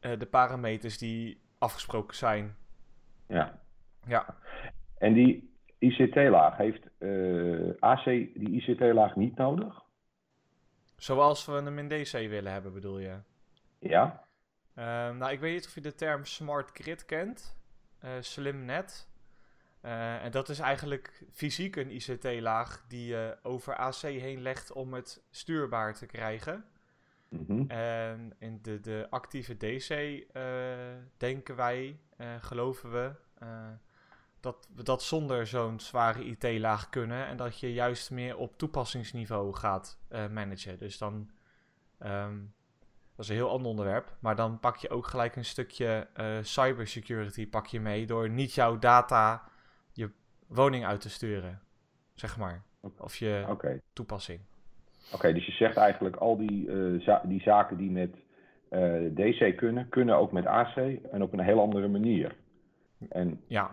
uh, 0.00 0.18
de 0.18 0.26
parameters 0.26 0.98
die 0.98 1.39
afgesproken 1.60 2.16
zijn. 2.16 2.56
Ja. 3.26 3.60
Ja. 4.06 4.36
En 4.98 5.12
die 5.12 5.54
ICT-laag 5.78 6.56
heeft 6.56 6.82
AC 7.80 8.04
die 8.04 8.62
ICT-laag 8.62 9.16
niet 9.16 9.36
nodig? 9.36 9.82
Zoals 10.96 11.46
we 11.46 11.52
hem 11.52 11.78
in 11.78 11.88
DC 11.88 12.12
willen 12.12 12.52
hebben, 12.52 12.72
bedoel 12.72 12.98
je? 12.98 13.18
Ja. 13.78 14.24
Uh, 14.74 14.84
nou, 14.84 15.32
ik 15.32 15.40
weet 15.40 15.54
niet 15.54 15.66
of 15.66 15.74
je 15.74 15.80
de 15.80 15.94
term 15.94 16.24
smart 16.24 16.70
grid 16.72 17.04
kent. 17.04 17.58
Uh, 18.04 18.10
slim 18.20 18.64
net. 18.64 19.08
Uh, 19.84 20.24
en 20.24 20.30
dat 20.30 20.48
is 20.48 20.58
eigenlijk 20.58 21.24
fysiek 21.32 21.76
een 21.76 21.90
ICT-laag 21.90 22.84
die 22.88 23.06
je 23.06 23.38
over 23.42 23.76
AC 23.76 24.00
heen 24.00 24.42
legt 24.42 24.72
om 24.72 24.94
het 24.94 25.22
stuurbaar 25.30 25.94
te 25.94 26.06
krijgen. 26.06 26.64
Mm 27.30 27.44
-hmm. 27.46 27.70
En 27.70 28.34
in 28.38 28.58
de, 28.62 28.80
de 28.80 29.06
actieve 29.10 29.56
DC 29.56 29.90
eh, 29.90 30.42
denken 31.16 31.56
wij, 31.56 32.00
geloven 32.40 32.92
we, 32.92 33.12
dat 34.40 34.68
we 34.74 34.82
dat 34.82 35.02
zonder 35.02 35.46
zo'n 35.46 35.80
zware 35.80 36.24
IT-laag 36.24 36.88
kunnen. 36.88 37.26
En 37.26 37.36
dat 37.36 37.60
je 37.60 37.72
juist 37.72 38.10
meer 38.10 38.36
op 38.36 38.58
toepassingsniveau 38.58 39.54
gaat 39.54 39.98
managen. 40.30 40.78
Dus 40.78 40.98
dan 40.98 41.30
um, 41.98 42.54
dat 43.20 43.28
is 43.28 43.36
een 43.36 43.44
heel 43.44 43.50
ander 43.50 43.70
onderwerp. 43.70 44.16
Maar 44.20 44.36
dan 44.36 44.60
pak 44.60 44.76
je 44.76 44.90
ook 44.90 45.06
gelijk 45.06 45.36
een 45.36 45.44
stukje 45.44 46.08
uh, 46.16 46.38
cybersecurity 46.42 47.48
pak 47.48 47.66
je 47.66 47.80
mee 47.80 48.06
door 48.06 48.30
niet 48.30 48.52
jouw 48.52 48.78
data 48.78 49.48
je 49.92 50.10
woning 50.46 50.86
uit 50.86 51.00
te 51.00 51.10
sturen. 51.10 51.62
Zeg 52.14 52.36
maar. 52.36 52.62
Of 52.98 53.16
je 53.16 53.44
okay. 53.48 53.80
toepassing. 53.92 54.40
Oké, 55.06 55.14
okay, 55.14 55.32
dus 55.32 55.46
je 55.46 55.52
zegt 55.52 55.76
eigenlijk 55.76 56.16
al 56.16 56.36
die, 56.36 56.66
uh, 56.66 57.00
za 57.00 57.22
die 57.24 57.40
zaken 57.40 57.76
die 57.76 57.90
met 57.90 58.14
uh, 58.70 59.14
DC 59.14 59.56
kunnen, 59.56 59.88
kunnen 59.88 60.16
ook 60.16 60.32
met 60.32 60.46
AC 60.46 60.76
en 61.12 61.22
op 61.22 61.32
een 61.32 61.40
heel 61.40 61.60
andere 61.60 61.88
manier. 61.88 62.36
En, 63.08 63.40
ja. 63.46 63.70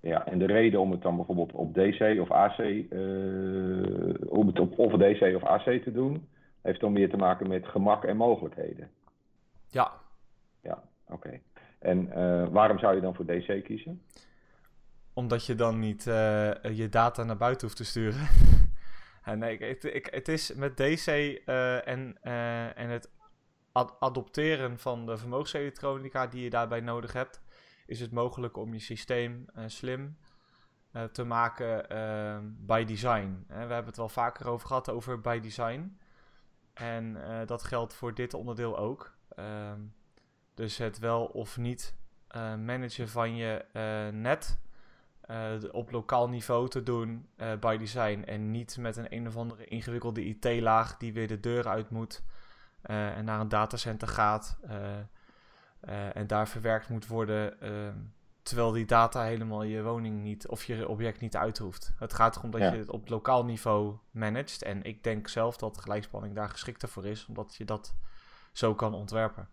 Ja, 0.00 0.26
en 0.26 0.38
de 0.38 0.46
reden 0.46 0.80
om 0.80 0.90
het 0.90 1.02
dan 1.02 1.16
bijvoorbeeld 1.16 1.52
op 1.52 1.74
DC 1.74 2.20
of 2.20 2.30
AC, 2.30 2.58
om 4.28 4.46
het 4.46 4.58
op 4.58 4.78
of 4.78 4.92
DC 4.92 5.34
of 5.34 5.44
AC 5.44 5.82
te 5.82 5.92
doen, 5.92 6.28
heeft 6.62 6.80
dan 6.80 6.92
meer 6.92 7.10
te 7.10 7.16
maken 7.16 7.48
met 7.48 7.66
gemak 7.66 8.04
en 8.04 8.16
mogelijkheden. 8.16 8.90
Ja. 9.68 9.92
Ja, 10.62 10.82
oké. 11.08 11.40
En 11.78 12.06
uh, 12.06 12.48
waarom 12.48 12.78
zou 12.78 12.94
je 12.94 13.00
dan 13.00 13.14
voor 13.14 13.26
DC 13.26 13.64
kiezen? 13.64 14.02
Omdat 15.14 15.46
je 15.46 15.54
dan 15.54 15.78
niet 15.78 16.06
uh, 16.06 16.50
je 16.72 16.88
data 16.90 17.24
naar 17.24 17.36
buiten 17.36 17.66
hoeft 17.66 17.76
te 17.76 17.84
sturen. 17.84 18.28
nee, 19.24 19.58
ik, 19.58 20.06
het 20.10 20.28
is 20.28 20.54
met 20.54 20.76
DC 20.76 21.06
uh, 21.06 21.88
en, 21.88 22.22
en 22.74 22.88
het 22.88 23.10
adopteren 23.98 24.78
van 24.78 25.06
de 25.06 25.16
vermogenselektronica 25.16 26.26
die 26.26 26.42
je 26.42 26.50
daarbij 26.50 26.80
nodig 26.80 27.12
hebt, 27.12 27.42
is 27.86 28.00
het 28.00 28.12
mogelijk 28.12 28.56
om 28.56 28.72
je 28.72 28.78
systeem 28.78 29.46
slim 29.66 30.16
te 31.12 31.24
maken 31.24 31.86
by 32.66 32.84
design. 32.84 33.44
we 33.46 33.54
hebben 33.54 33.86
het 33.86 33.96
wel 33.96 34.08
vaker 34.08 34.48
over 34.48 34.66
gehad 34.66 34.88
over 34.88 35.20
by 35.20 35.40
design. 35.40 35.98
En 36.74 37.18
dat 37.46 37.62
geldt 37.62 37.94
voor 37.94 38.14
dit 38.14 38.34
onderdeel 38.34 38.78
ook. 38.78 39.16
Ehm, 39.28 39.80
dus 40.54 40.78
het 40.78 40.98
wel 40.98 41.24
of 41.24 41.56
niet 41.56 41.94
managen 42.56 43.08
van 43.08 43.36
je 43.36 43.64
net 44.12 44.58
uh, 45.30 45.52
op 45.72 45.90
lokaal 45.90 46.28
niveau 46.28 46.68
te 46.68 46.82
doen 46.82 47.28
uh, 47.36 47.52
by 47.60 47.76
design. 47.76 48.22
En 48.26 48.50
niet 48.50 48.76
met 48.78 48.96
een 48.96 49.14
een 49.14 49.26
of 49.26 49.36
andere 49.36 49.64
ingewikkelde 49.64 50.24
IT-laag 50.24 50.96
die 50.96 51.12
weer 51.12 51.28
de 51.28 51.40
deur 51.40 51.68
uit 51.68 51.90
moet 51.90 52.22
uh, 52.86 53.16
en 53.16 53.24
naar 53.24 53.40
een 53.40 53.48
datacenter 53.48 54.08
gaat 54.08 54.58
en 56.14 56.26
daar 56.26 56.48
verwerkt 56.48 56.88
moet 56.88 57.06
worden. 57.06 57.60
Ehm, 57.60 57.98
terwijl 58.42 58.72
die 58.72 58.86
data 58.86 59.22
helemaal 59.22 59.62
je 59.62 59.82
woning 59.82 60.22
niet 60.22 60.48
of 60.48 60.64
je 60.64 60.88
object 60.88 61.20
niet 61.20 61.36
uithoeft. 61.36 61.94
Het 61.98 62.12
gaat 62.12 62.36
erom 62.36 62.50
dat 62.50 62.60
je 62.60 62.78
het 62.78 62.90
op 62.90 63.08
lokaal 63.08 63.44
niveau 63.44 63.96
managt. 64.10 64.62
En 64.62 64.82
ik 64.82 65.04
denk 65.04 65.28
zelf 65.28 65.56
dat 65.56 65.80
gelijkspanning 65.80 66.34
daar 66.34 66.48
geschikter 66.48 66.88
voor 66.88 67.06
is, 67.06 67.26
omdat 67.26 67.54
je 67.56 67.64
dat 67.64 67.94
zo 68.52 68.74
kan 68.74 68.94
ontwerpen. 68.94 69.48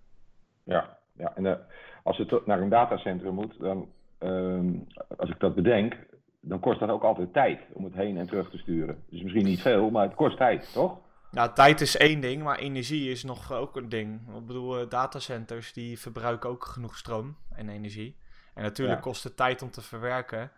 Ja, 0.64 0.98
ja 1.14 1.36
en 1.36 1.68
als 2.04 2.18
het 2.18 2.46
naar 2.46 2.62
een 2.62 2.70
datacentrum 2.70 3.34
moet, 3.34 3.60
dan 3.60 3.90
Ehm, 4.20 4.74
als 5.18 5.30
ik 5.30 5.40
dat 5.40 5.56
bedenk, 5.56 5.96
dan 6.42 6.60
kost 6.60 6.80
dat 6.80 6.90
ook 6.90 7.04
altijd 7.04 7.34
tijd 7.34 7.60
om 7.74 7.84
het 7.84 7.94
heen 7.94 8.18
en 8.18 8.28
terug 8.28 8.50
te 8.50 8.58
sturen. 8.58 9.04
Dus 9.10 9.22
misschien 9.22 9.46
niet 9.46 9.62
veel, 9.62 9.90
maar 9.90 10.04
het 10.04 10.16
kost 10.16 10.38
tijd, 10.38 10.74
toch? 10.74 11.00
Nou, 11.32 11.54
tijd 11.54 11.82
is 11.82 11.98
één 11.98 12.20
ding, 12.20 12.44
maar 12.44 12.58
energie 12.58 13.12
is 13.12 13.24
nog 13.24 13.52
ook 13.52 13.76
een 13.76 13.90
ding. 13.90 14.22
Ik 14.38 14.46
bedoel, 14.46 14.80
eh, 14.80 14.90
datacenters 14.90 15.74
die 15.74 16.00
verbruiken 16.00 16.50
ook 16.50 16.66
genoeg 16.66 16.98
stroom 16.98 17.38
en 17.52 17.70
energie. 17.70 18.18
En 18.54 18.64
natuurlijk 18.64 19.02
kost 19.02 19.24
het 19.24 19.38
tijd 19.38 19.62
om 19.62 19.72
te 19.72 19.82
verwerken. 19.82 20.52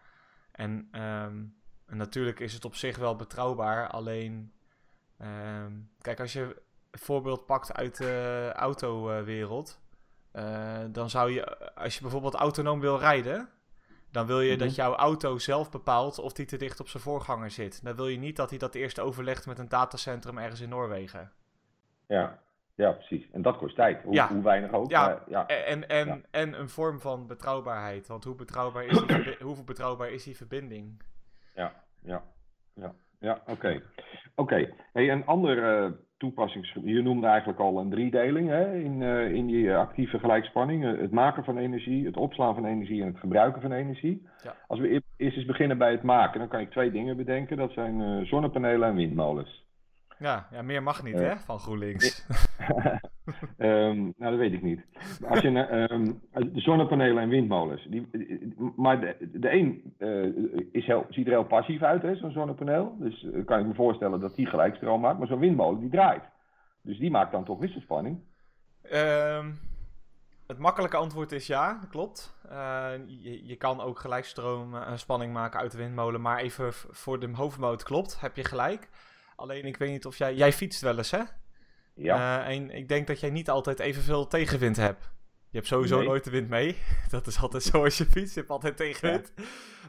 En, 0.52 0.88
ehm, 0.92 1.36
en, 1.86 1.98
natuurlijk 1.98 2.40
is 2.40 2.54
het 2.54 2.66
op 2.66 2.76
zich 2.76 2.98
wel 2.98 3.16
betrouwbaar. 3.16 3.88
Alleen, 3.90 4.54
ehm, 5.18 5.72
kijk, 6.02 6.20
als 6.20 6.34
je 6.34 6.42
een 6.92 7.00
voorbeeld 7.00 7.46
pakt 7.46 7.74
uit 7.74 7.98
de 7.98 8.52
autowereld. 8.56 9.80
Uh, 10.36 10.78
dan 10.92 11.10
zou 11.10 11.32
je, 11.32 11.74
als 11.76 11.96
je 11.96 12.02
bijvoorbeeld 12.02 12.34
autonoom 12.34 12.80
wil 12.80 12.98
rijden, 13.00 13.50
dan 14.12 14.26
wil 14.26 14.42
je 14.42 14.58
dat 14.58 14.68
mhm. 14.68 14.76
jouw 14.76 14.96
auto 14.96 15.38
zelf 15.38 15.72
bepaalt 15.72 16.20
of 16.20 16.34
die 16.34 16.46
te 16.46 16.58
dicht 16.58 16.80
op 16.80 16.88
zijn 16.88 17.04
voorganger 17.04 17.52
zit. 17.52 17.84
Dan 17.84 17.96
wil 17.96 18.08
je 18.08 18.18
niet 18.18 18.36
dat 18.36 18.50
hij 18.50 18.60
dat 18.60 18.76
eerst 18.76 19.00
overlegt 19.00 19.46
met 19.46 19.60
een 19.60 19.70
datacentrum 19.70 20.38
ergens 20.38 20.62
in 20.62 20.70
Noorwegen. 20.70 21.32
Ja, 22.08 22.40
ja 22.76 22.92
precies. 22.92 23.32
En 23.32 23.42
dat 23.42 23.58
kost 23.58 23.76
tijd. 23.76 24.02
Hoe, 24.04 24.22
hoe 24.22 24.44
weinig 24.44 24.72
ook. 24.72 24.90
Ja, 24.90 25.24
ja. 25.28 25.48
En, 25.48 25.90
en, 25.90 26.26
en 26.32 26.60
een 26.60 26.70
vorm 26.70 27.00
van 27.00 27.28
betrouwbaarheid. 27.28 28.08
Want 28.08 28.24
hoe 28.24 28.36
betrouwbaar 28.36 28.86
is 28.86 29.06
die, 29.06 29.36
hoeveel 29.46 29.64
betrouwbaar 29.64 30.10
is 30.10 30.24
die 30.24 30.38
verbinding? 30.38 31.02
Ja, 31.56 31.74
ja, 32.02 32.24
ja. 32.74 32.94
Ja, 33.20 33.42
oké. 33.46 33.82
Oké. 34.36 34.74
Hey, 34.94 35.10
een 35.10 35.26
ander 35.26 35.84
uh, 35.84 35.92
toepassingsgebied. 36.22 36.96
Je 36.96 37.02
noemde 37.02 37.28
eigenlijk 37.28 37.60
al 37.60 37.80
een 37.80 37.90
driedeling 37.90 38.50
hè, 38.50 38.76
in, 38.76 39.02
uh, 39.02 39.32
in 39.34 39.46
die 39.46 39.74
actieve 39.74 40.20
gelijkspanning. 40.20 40.86
Eh, 40.86 41.00
het 41.00 41.12
maken 41.12 41.44
van 41.44 41.58
energie, 41.58 42.06
het 42.06 42.18
opslaan 42.18 42.54
van 42.56 42.66
energie 42.66 43.02
en 43.02 43.08
het 43.08 43.20
gebruiken 43.20 43.62
van 43.62 43.72
energie. 43.72 44.28
Ja. 44.44 44.56
Als 44.68 44.80
we 44.80 45.02
eerst 45.18 45.38
eens 45.38 45.46
beginnen 45.46 45.78
bij 45.78 45.92
het 45.92 46.04
maken, 46.04 46.40
dan 46.40 46.48
kan 46.48 46.60
ik 46.60 46.72
twee 46.72 46.92
dingen 46.92 47.18
bedenken. 47.18 47.58
Dat 47.58 47.72
zijn 47.72 48.26
zonnepanelen 48.26 48.90
en 48.90 48.96
windmolens. 48.96 49.70
Ja, 50.22 50.48
ja 50.52 50.62
meer 50.62 50.84
mag 50.84 51.04
niet, 51.04 51.20
hè, 51.20 51.38
van 51.38 51.60
GroenLinks. 51.60 52.28
um, 53.58 54.14
nou, 54.18 54.32
dat 54.32 54.38
weet 54.38 54.54
ik 54.54 54.62
niet. 54.62 54.82
Als 55.28 55.40
je, 55.40 55.48
um, 55.92 56.22
de 56.54 56.60
zonnepanelen 56.60 57.24
en 57.24 57.30
windmolens. 57.30 57.88
Die, 57.90 58.08
maar 58.76 59.00
de, 59.00 59.30
de 59.34 59.52
een 59.52 59.96
uh, 60.00 60.68
is 60.72 60.86
heel, 60.86 61.06
ziet 61.10 61.26
er 61.26 61.32
heel 61.32 61.46
passief 61.46 61.82
uit, 61.82 62.02
hè, 62.02 62.16
zo'n 62.16 62.32
zonnepaneel. 62.32 62.96
Dus 63.00 63.24
uh, 63.24 63.46
kan 63.46 63.60
ik 63.60 63.66
me 63.66 63.74
voorstellen 63.74 64.20
dat 64.20 64.36
die 64.36 64.46
gelijkstroom 64.46 65.02
maakt. 65.02 65.18
Maar 65.18 65.28
zo'n 65.28 65.40
windmolen, 65.40 65.80
die 65.80 65.90
draait. 65.90 66.24
Dus 66.82 67.00
die 67.00 67.12
maakt 67.12 67.32
dan 67.32 67.46
toch 67.46 67.60
wisselspanning? 67.60 68.20
Um, 68.94 69.60
het 70.48 70.58
makkelijke 70.58 70.98
antwoord 70.98 71.32
is 71.32 71.48
ja, 71.48 71.78
dat 71.80 71.90
klopt. 71.90 72.36
Je, 73.08 73.46
je, 73.46 73.56
kan 73.56 73.82
ook 73.82 74.00
gelijkstroom 74.00 74.76
spanning 74.96 75.34
maken 75.34 75.60
uit 75.60 75.72
de 75.72 75.78
windmolen. 75.78 76.22
Maar 76.22 76.38
even 76.38 76.74
voor 76.74 77.20
de 77.20 77.30
hoofdmoot 77.34 77.84
klopt, 77.84 78.20
heb 78.20 78.36
je 78.36 78.44
gelijk. 78.44 78.90
Alleen 79.42 79.66
ik 79.66 79.78
weet 79.78 79.90
niet 79.90 80.06
of 80.06 80.18
jij... 80.18 80.36
Jij 80.36 80.54
fietst 80.54 80.82
wel 80.82 80.98
eens, 80.98 81.12
hè? 81.12 81.22
Ja. 81.94 82.48
Uh, 82.48 82.56
en 82.56 82.70
ik 82.70 82.88
denk 82.88 83.08
dat 83.08 83.20
jij 83.20 83.30
niet 83.30 83.50
altijd 83.50 83.80
evenveel 83.80 84.28
tegenwind 84.28 84.76
hebt. 84.76 85.04
Je 85.50 85.58
hebt 85.58 85.68
sowieso 85.68 86.02
nooit 86.02 86.24
de 86.24 86.30
wind 86.30 86.50
mee. 86.50 86.78
Dat 87.10 87.28
is 87.28 87.40
altijd 87.40 87.64
zo 87.64 87.84
als 87.84 87.98
je 87.98 88.06
fietst. 88.06 88.34
Je 88.34 88.40
hebt 88.40 88.52
altijd 88.52 88.78
tegenwind. 88.78 89.34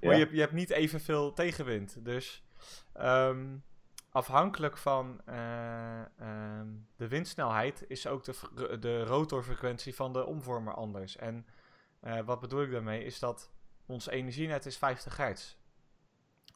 Maar 0.01 0.15
Je, 0.15 0.19
hebt, 0.19 0.33
je 0.33 0.41
hebt 0.41 0.53
niet 0.53 0.71
evenveel 0.71 1.33
tegenwind. 1.33 2.05
Dus 2.05 2.45
um, 3.01 3.65
afhankelijk 4.11 4.77
van 4.77 5.21
uh, 5.29 6.01
um, 6.21 6.89
de 6.97 7.09
windsnelheid 7.09 7.85
is 7.89 8.07
ook 8.07 8.25
de, 8.25 8.79
de 8.81 9.05
rotorfrequentie 9.05 9.95
van 9.95 10.13
de 10.13 10.27
omvormer 10.27 10.75
anders. 10.75 11.17
En 11.17 11.47
uh, 12.05 12.21
wat 12.25 12.41
bedoel 12.41 12.63
ik 12.63 12.71
daarmee? 12.71 13.05
Is 13.05 13.19
dat 13.19 13.53
ons 13.87 14.09
energienet 14.09 14.67
is 14.67 14.77
50 14.77 15.17
hertz. 15.17 15.57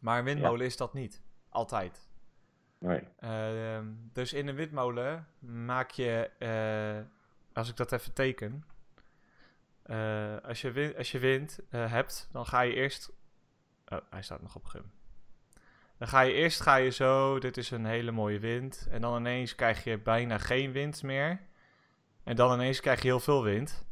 Maar 0.01 0.19
een 0.19 0.25
windmolen 0.25 0.61
ja. 0.61 0.67
is 0.67 0.77
dat 0.77 0.95
niet. 0.95 1.23
Altijd. 1.49 2.06
Nee. 2.87 3.03
Uh, 3.21 3.87
dus 4.13 4.33
in 4.33 4.49
een 4.49 4.55
windmolen 4.55 5.27
maak 5.39 5.91
je, 5.91 6.31
uh, 6.39 7.07
als 7.53 7.69
ik 7.69 7.77
dat 7.77 7.93
even 7.93 8.13
teken, 8.13 8.65
uh, 9.87 10.37
als, 10.43 10.61
je 10.61 10.71
wind, 10.71 10.97
als 10.97 11.13
je 11.13 11.19
wind 11.19 11.59
eh, 11.71 11.91
hebt, 11.91 12.29
dan 12.33 12.47
ga 12.47 12.61
je 12.61 12.75
eerst. 12.75 13.13
Oh, 13.89 13.99
hij 14.11 14.23
staat 14.23 14.43
nog 14.43 14.57
op 14.57 14.65
gum. 14.65 14.93
Dan 15.99 16.09
ga 16.09 16.21
je 16.21 16.33
eerst 16.33 16.61
ga 16.61 16.77
je 16.77 16.91
zo, 16.91 17.39
dit 17.39 17.57
is 17.57 17.71
een 17.71 17.85
hele 17.85 18.11
mooie 18.11 18.39
wind. 18.39 18.89
En 18.91 19.01
dan 19.01 19.17
ineens 19.17 19.55
krijg 19.55 19.85
je 19.85 19.99
bijna 19.99 20.39
geen 20.39 20.73
wind 20.73 21.03
meer. 21.03 21.41
En 22.25 22.37
dan 22.37 22.53
ineens 22.53 22.81
krijg 22.81 23.03
je 23.03 23.09
heel 23.09 23.21
veel 23.21 23.43
wind. 23.43 23.85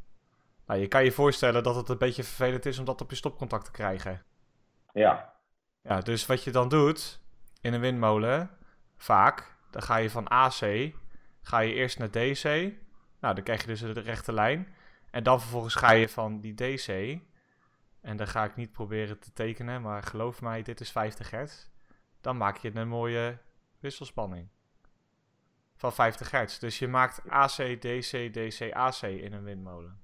Nou, 0.67 0.81
je 0.81 0.89
kan 0.89 1.05
je 1.05 1.13
voorstellen 1.13 1.63
dat 1.63 1.75
het 1.75 1.89
een 1.89 1.99
beetje 1.99 2.25
vervelend 2.25 2.67
is 2.67 2.79
om 2.79 2.85
dat 2.85 3.01
op 3.01 3.11
je 3.11 3.17
stopcontact 3.17 3.65
te 3.65 3.71
krijgen. 3.71 4.23
Ja. 4.93 5.33
Ja, 5.83 6.01
dus 6.01 6.27
wat 6.27 6.45
je 6.45 6.51
dan 6.51 6.69
doet 6.69 7.21
in 7.61 7.73
een 7.73 7.81
windmolen, 7.81 8.51
vaak, 9.05 9.57
dan 9.71 9.83
ga 9.83 9.97
je 9.97 10.11
van 10.11 10.29
AC, 10.29 10.93
ga 11.43 11.59
je 11.59 11.75
eerst 11.75 11.99
naar 11.99 12.11
DC. 12.11 12.45
Nou, 13.21 13.35
dan 13.35 13.45
krijg 13.45 13.61
je 13.61 13.67
dus 13.67 13.81
de 13.81 13.93
rechte 13.93 14.33
lijn. 14.33 14.69
En 15.11 15.23
dan 15.23 15.41
vervolgens 15.41 15.75
ga 15.75 15.93
je 15.93 16.09
van 16.09 16.41
die 16.41 16.55
DC, 16.55 17.19
en 18.01 18.17
dan 18.17 18.27
ga 18.27 18.45
ik 18.45 18.57
niet 18.57 18.73
proberen 18.73 19.19
te 19.19 19.33
tekenen, 19.33 19.83
maar 19.83 20.03
geloof 20.03 20.41
mij, 20.41 20.63
dit 20.63 20.81
is 20.81 20.93
50 20.93 21.31
hertz. 21.31 21.69
Dan 22.21 22.37
maak 22.37 22.57
je 22.57 22.71
een 22.75 22.89
mooie 22.89 23.39
wisselspanning 23.81 24.49
van 25.77 25.93
50 25.93 26.31
hertz. 26.31 26.59
Dus 26.59 26.79
je 26.79 26.89
maakt 26.89 27.29
AC, 27.29 27.81
DC, 27.81 28.33
DC, 28.33 28.73
AC 28.73 29.03
in 29.03 29.33
een 29.33 29.45
windmolen. 29.45 29.99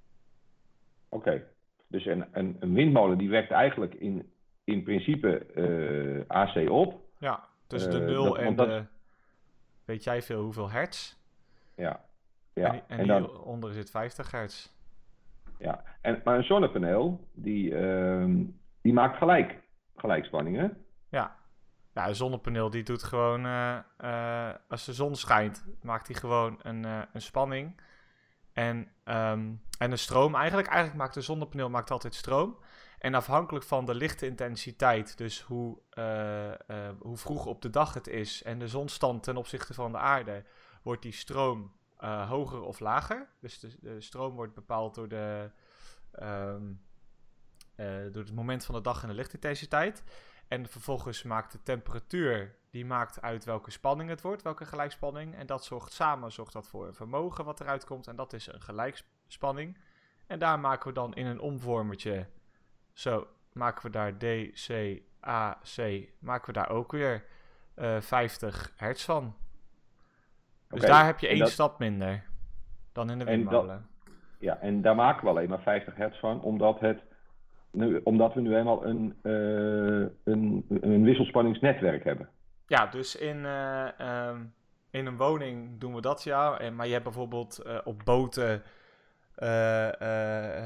Oké, 1.08 1.42
dus 1.86 2.06
een, 2.06 2.24
een, 2.32 2.56
een, 2.60 2.74
windmolen 2.74 3.18
die 3.18 3.30
werkt 3.30 3.50
eigenlijk 3.50 3.94
in, 3.94 4.32
in 4.64 4.82
principe 4.82 5.46
uh, 5.54 6.20
eh, 6.20 6.24
AC 6.28 6.70
op. 6.70 7.00
Ja. 7.18 7.48
Tussen 7.70 7.90
de 7.90 8.00
0 8.00 8.38
eh, 8.38 8.46
en 8.46 8.56
de. 8.56 8.84
Weet 9.84 10.04
jij 10.04 10.22
veel 10.22 10.42
hoeveel 10.42 10.70
hertz? 10.70 11.16
Ja. 11.74 12.00
ja. 12.52 12.72
En, 12.72 12.82
en, 12.86 13.10
en 13.10 13.22
hieronder 13.22 13.72
zit 13.72 13.90
50 13.90 14.30
hertz. 14.30 14.68
Ja, 15.58 15.82
en, 16.00 16.20
maar 16.24 16.36
een 16.36 16.44
zonnepaneel, 16.44 17.28
die, 17.32 17.70
uh, 17.70 18.24
die 18.80 18.92
maakt 18.92 19.16
gelijk, 19.16 19.58
gelijkspanningen. 19.96 20.84
Ja. 21.08 21.36
ja, 21.94 22.08
een 22.08 22.14
zonnepaneel 22.14 22.70
die 22.70 22.82
doet 22.82 23.02
gewoon, 23.02 23.46
uh, 23.46 23.78
uh, 24.04 24.50
als 24.68 24.84
de 24.84 24.92
zon 24.92 25.16
schijnt, 25.16 25.64
maakt 25.82 26.06
hij 26.06 26.16
gewoon 26.16 26.58
een, 26.62 26.86
uh, 26.86 27.02
een 27.12 27.22
spanning. 27.22 27.80
En, 28.52 28.76
um, 29.04 29.62
en 29.78 29.90
een 29.90 29.98
stroom, 29.98 30.34
eigenlijk, 30.34 30.68
eigenlijk 30.68 30.98
maakt 30.98 31.16
een 31.16 31.22
zonnepaneel 31.22 31.70
maakt 31.70 31.90
altijd 31.90 32.14
stroom. 32.14 32.56
En 33.00 33.14
afhankelijk 33.14 33.64
van 33.64 33.84
de 33.84 33.94
lichtintensiteit, 33.94 35.18
dus 35.18 35.40
hoe, 35.40 35.78
uh, 35.94 36.46
uh, 36.46 36.54
hoe 36.98 37.16
vroeg 37.16 37.46
op 37.46 37.62
de 37.62 37.70
dag 37.70 37.94
het 37.94 38.06
is 38.06 38.42
en 38.42 38.58
de 38.58 38.68
zonstand 38.68 39.22
ten 39.22 39.36
opzichte 39.36 39.74
van 39.74 39.92
de 39.92 39.98
aarde, 39.98 40.44
wordt 40.82 41.02
die 41.02 41.12
stroom 41.12 41.72
uh, 42.00 42.28
hoger 42.28 42.62
of 42.62 42.80
lager. 42.80 43.28
Dus 43.40 43.60
de, 43.60 44.00
stroom 44.00 44.34
wordt 44.34 44.54
bepaald 44.54 44.94
door, 44.94 45.08
de, 45.08 45.50
um, 46.22 46.80
door 48.12 48.22
het 48.22 48.34
moment 48.34 48.64
van 48.64 48.74
de 48.74 48.80
dag 48.80 49.02
en 49.02 49.08
de 49.08 49.14
lichtintensiteit. 49.14 50.04
En 50.48 50.68
vervolgens 50.68 51.22
maakt 51.22 51.52
de 51.52 51.62
temperatuur, 51.62 52.56
die 52.70 52.86
maakt 52.86 53.22
uit 53.22 53.44
welke 53.44 53.70
spanning 53.70 54.10
het 54.10 54.20
wordt, 54.20 54.42
welke 54.42 54.66
gelijkspanning. 54.66 55.34
En 55.34 55.46
dat 55.46 55.64
zorgt 55.64 55.92
samen 55.92 56.32
zorgt 56.32 56.52
dat 56.52 56.68
voor 56.68 56.86
een 56.86 56.94
vermogen 56.94 57.44
wat 57.44 57.60
eruit 57.60 57.84
komt. 57.84 58.06
En 58.06 58.16
dat 58.16 58.32
is 58.32 58.46
een 58.46 58.62
gelijkspanning. 58.62 59.78
En 60.26 60.38
daar 60.38 60.60
maken 60.60 60.88
we 60.88 60.94
dan 60.94 61.14
in 61.14 61.26
een 61.26 61.40
omvormertje 61.40 62.28
zo, 63.00 63.26
maken 63.52 63.82
we 63.82 63.90
daar 63.90 64.16
D, 64.16 64.24
C, 64.66 64.70
A, 65.26 65.58
C, 65.76 66.08
maken 66.18 66.46
we 66.46 66.52
daar 66.52 66.70
ook 66.70 66.92
weer 66.92 67.24
uh, 67.76 68.00
50 68.00 68.72
hertz 68.76 69.04
van. 69.04 69.34
Dus 70.68 70.80
daar 70.80 71.06
heb 71.06 71.18
je 71.18 71.28
één 71.28 71.46
stap 71.46 71.78
minder. 71.78 72.24
dan 72.92 73.10
in 73.10 73.18
de 73.18 73.24
dat- 73.24 73.34
windmolen. 73.34 73.88
Ja, 74.38 74.58
en 74.58 74.82
daar 74.82 74.94
maken 74.94 75.24
we 75.24 75.30
alleen 75.30 75.48
maar 75.48 75.60
50 75.60 75.94
hertz 75.94 76.18
van, 76.18 76.42
omdat, 76.42 76.80
het, 76.80 77.02
nu, 77.70 78.00
omdat 78.04 78.34
we 78.34 78.40
nu 78.40 78.56
eenmaal 78.56 78.86
een, 78.86 79.16
eh, 79.22 80.32
een, 80.32 80.66
een 80.68 81.04
wisselspanningsnetwerk 81.04 82.04
hebben. 82.04 82.28
Ja, 82.66 82.86
dus 82.86 83.16
in, 83.16 83.44
eh, 83.44 84.00
ehm, 84.00 84.42
in 84.90 85.06
een 85.06 85.16
woning 85.16 85.80
doen 85.80 85.94
we 85.94 86.00
dat 86.00 86.22
ja. 86.22 86.58
En, 86.58 86.76
maar 86.76 86.86
je 86.86 86.92
hebt 86.92 87.04
bijvoorbeeld 87.04 87.58
eh, 87.58 87.78
op 87.84 88.02
boten 88.04 88.48
eh, 88.48 88.54
eh, 88.54 88.60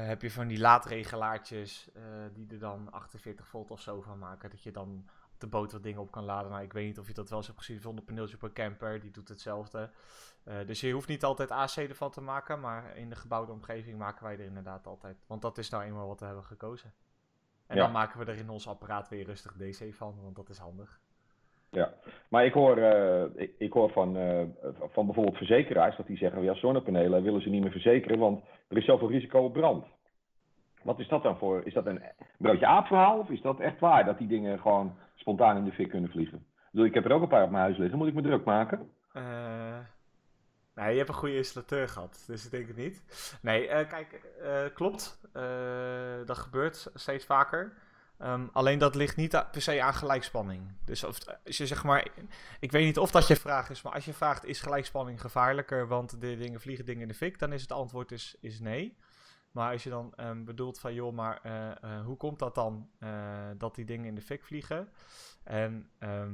heb 0.07 0.21
je 0.21 0.31
van 0.31 0.47
die 0.47 0.59
laadregelaartjes 0.59 1.91
eh, 1.93 2.03
die 2.33 2.47
er 2.49 2.59
dan 2.59 2.91
48 2.91 3.47
volt 3.47 3.71
of 3.71 3.81
zo 3.81 4.01
van 4.01 4.19
maken. 4.19 4.49
Dat 4.49 4.63
je 4.63 4.71
dan 4.71 5.05
op 5.33 5.39
de 5.39 5.47
boot 5.47 5.71
wat 5.71 5.83
dingen 5.83 6.01
op 6.01 6.11
kan 6.11 6.23
laden. 6.23 6.51
Nou, 6.51 6.63
ik 6.63 6.73
weet 6.73 6.85
niet 6.85 6.99
of 6.99 7.07
je 7.07 7.13
dat 7.13 7.29
wel 7.29 7.37
eens 7.37 7.47
hebt 7.47 7.59
gezien. 7.59 7.81
Zonnepaneeltje 7.81 8.35
op 8.35 8.41
een 8.41 8.53
camper, 8.53 8.99
die 8.99 9.11
doet 9.11 9.27
hetzelfde. 9.27 9.91
Eh, 10.43 10.65
dus 10.65 10.79
je 10.79 10.91
hoeft 10.91 11.07
niet 11.07 11.23
altijd 11.23 11.51
AC 11.51 11.75
ervan 11.75 12.11
te 12.11 12.21
maken, 12.21 12.59
maar 12.59 12.95
in 12.97 13.09
de 13.09 13.15
gebouwde 13.15 13.51
omgeving 13.51 13.97
maken 13.97 14.23
wij 14.23 14.33
er 14.33 14.45
inderdaad 14.45 14.87
altijd. 14.87 15.23
Want 15.27 15.41
dat 15.41 15.57
is 15.57 15.69
nou 15.69 15.83
eenmaal 15.83 16.07
wat 16.07 16.19
we 16.19 16.25
hebben 16.25 16.43
gekozen. 16.45 16.93
En 17.67 17.75
Ja. 17.75 17.83
dan 17.83 17.91
maken 17.91 18.19
we 18.19 18.25
er 18.25 18.37
in 18.37 18.49
ons 18.49 18.67
apparaat 18.67 19.09
weer 19.09 19.25
rustig 19.25 19.53
DC 19.53 19.93
van, 19.93 20.21
want 20.21 20.35
dat 20.35 20.49
is 20.49 20.57
handig. 20.57 20.99
Ja, 21.75 21.93
maar 22.29 22.45
ik 22.45 22.53
hoor, 22.53 22.77
eh, 22.77 23.23
ik, 23.35 23.51
ik 23.57 23.73
hoor 23.73 23.89
van, 23.89 24.17
eh, 24.17 24.41
van 24.91 25.05
bijvoorbeeld 25.05 25.37
verzekeraars 25.37 25.97
dat 25.97 26.07
die 26.07 26.17
zeggen, 26.17 26.43
ja, 26.43 26.53
zonnepanelen 26.53 27.23
willen 27.23 27.41
ze 27.41 27.49
niet 27.49 27.61
meer 27.61 27.71
verzekeren, 27.71 28.19
want 28.19 28.43
er 28.67 28.77
is 28.77 28.85
zoveel 28.85 29.09
risico 29.09 29.39
op 29.39 29.53
brand. 29.53 29.85
Wat 30.83 30.99
is 30.99 31.07
dat 31.07 31.23
dan 31.23 31.37
voor? 31.37 31.61
Is 31.65 31.73
dat 31.73 31.85
een 31.85 32.01
broodje 32.37 32.65
aapverhaal 32.65 33.19
of 33.19 33.29
is 33.29 33.41
dat 33.41 33.59
echt 33.59 33.79
waar 33.79 34.05
dat 34.05 34.17
die 34.17 34.27
dingen 34.27 34.59
gewoon 34.59 34.97
spontaan 35.15 35.57
in 35.57 35.63
de 35.63 35.71
fik 35.71 35.89
kunnen 35.89 36.09
vliegen? 36.09 36.45
Ik 36.71 36.83
ik 36.83 36.93
heb 36.93 37.05
er 37.05 37.11
ook 37.11 37.21
een 37.21 37.27
paar 37.27 37.43
op 37.43 37.49
mijn 37.49 37.63
huis 37.63 37.77
liggen, 37.77 37.97
moet 37.97 38.07
ik 38.07 38.13
me 38.13 38.21
druk 38.21 38.43
maken? 38.43 38.89
Eh, 39.13 39.77
nee, 40.75 40.91
je 40.91 40.97
hebt 40.97 41.09
een 41.09 41.15
goede 41.15 41.37
installateur 41.37 41.87
gehad, 41.87 42.23
dus 42.27 42.45
ik 42.45 42.51
denk 42.51 42.67
het 42.67 42.77
niet. 42.77 43.03
Nee, 43.41 43.67
kijk, 43.67 44.21
klopt. 44.73 45.29
Dat 46.25 46.37
gebeurt 46.37 46.91
steeds 46.93 47.25
vaker. 47.25 47.73
Ehm, 48.17 48.47
alleen 48.51 48.79
dat 48.79 48.95
ligt 48.95 49.15
niet 49.15 49.45
per 49.51 49.61
se 49.61 49.81
aan 49.81 49.93
gelijkspanning. 49.93 50.71
Dus 50.85 51.03
of, 51.03 51.17
als 51.45 51.57
je 51.57 51.67
zeg 51.67 51.83
maar, 51.83 52.07
ik 52.59 52.71
weet 52.71 52.85
niet 52.85 52.99
of 52.99 53.11
dat 53.11 53.27
je 53.27 53.35
vraag 53.35 53.69
is, 53.69 53.81
maar 53.81 53.93
als 53.93 54.05
je 54.05 54.13
vraagt 54.13 54.45
is 54.45 54.61
gelijkspanning 54.61 55.21
gevaarlijker, 55.21 55.87
want 55.87 56.21
de 56.21 56.37
dingen 56.37 56.61
vliegen 56.61 56.85
dingen 56.85 57.01
in 57.01 57.07
de 57.07 57.13
fik, 57.13 57.39
dan 57.39 57.53
is 57.53 57.61
het 57.61 57.71
antwoord 57.71 58.11
is, 58.11 58.35
is 58.39 58.59
nee. 58.59 58.97
Maar 59.51 59.71
als 59.71 59.83
je 59.83 59.89
dan 59.89 60.13
ehm, 60.15 60.43
bedoelt 60.43 60.79
van 60.79 60.93
joh, 60.93 61.13
maar 61.13 61.39
eh, 61.43 61.71
eh, 61.71 62.05
hoe 62.05 62.17
komt 62.17 62.39
dat 62.39 62.55
dan 62.55 62.89
eh, 62.99 63.09
dat 63.57 63.75
die 63.75 63.85
dingen 63.85 64.05
in 64.05 64.15
de 64.15 64.21
fik 64.21 64.43
vliegen? 64.43 64.89
En 65.43 65.89
ehm, 65.99 66.33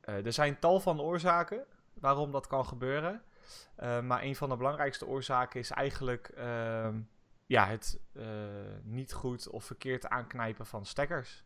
eh, 0.00 0.26
er 0.26 0.32
zijn 0.32 0.58
tal 0.58 0.80
van 0.80 1.00
oorzaken 1.00 1.64
waarom 1.94 2.32
dat 2.32 2.46
kan 2.46 2.66
gebeuren. 2.66 3.22
Eh, 3.76 4.00
maar 4.00 4.22
een 4.22 4.36
van 4.36 4.48
de 4.48 4.56
belangrijkste 4.56 5.06
oorzaken 5.06 5.60
is 5.60 5.70
eigenlijk 5.70 6.32
ja, 7.52 7.66
het 7.66 8.00
eh, 8.12 8.24
niet 8.82 9.12
goed 9.12 9.48
of 9.48 9.64
verkeerd 9.64 10.08
aanknijpen 10.08 10.66
van 10.66 10.86
stekkers. 10.86 11.44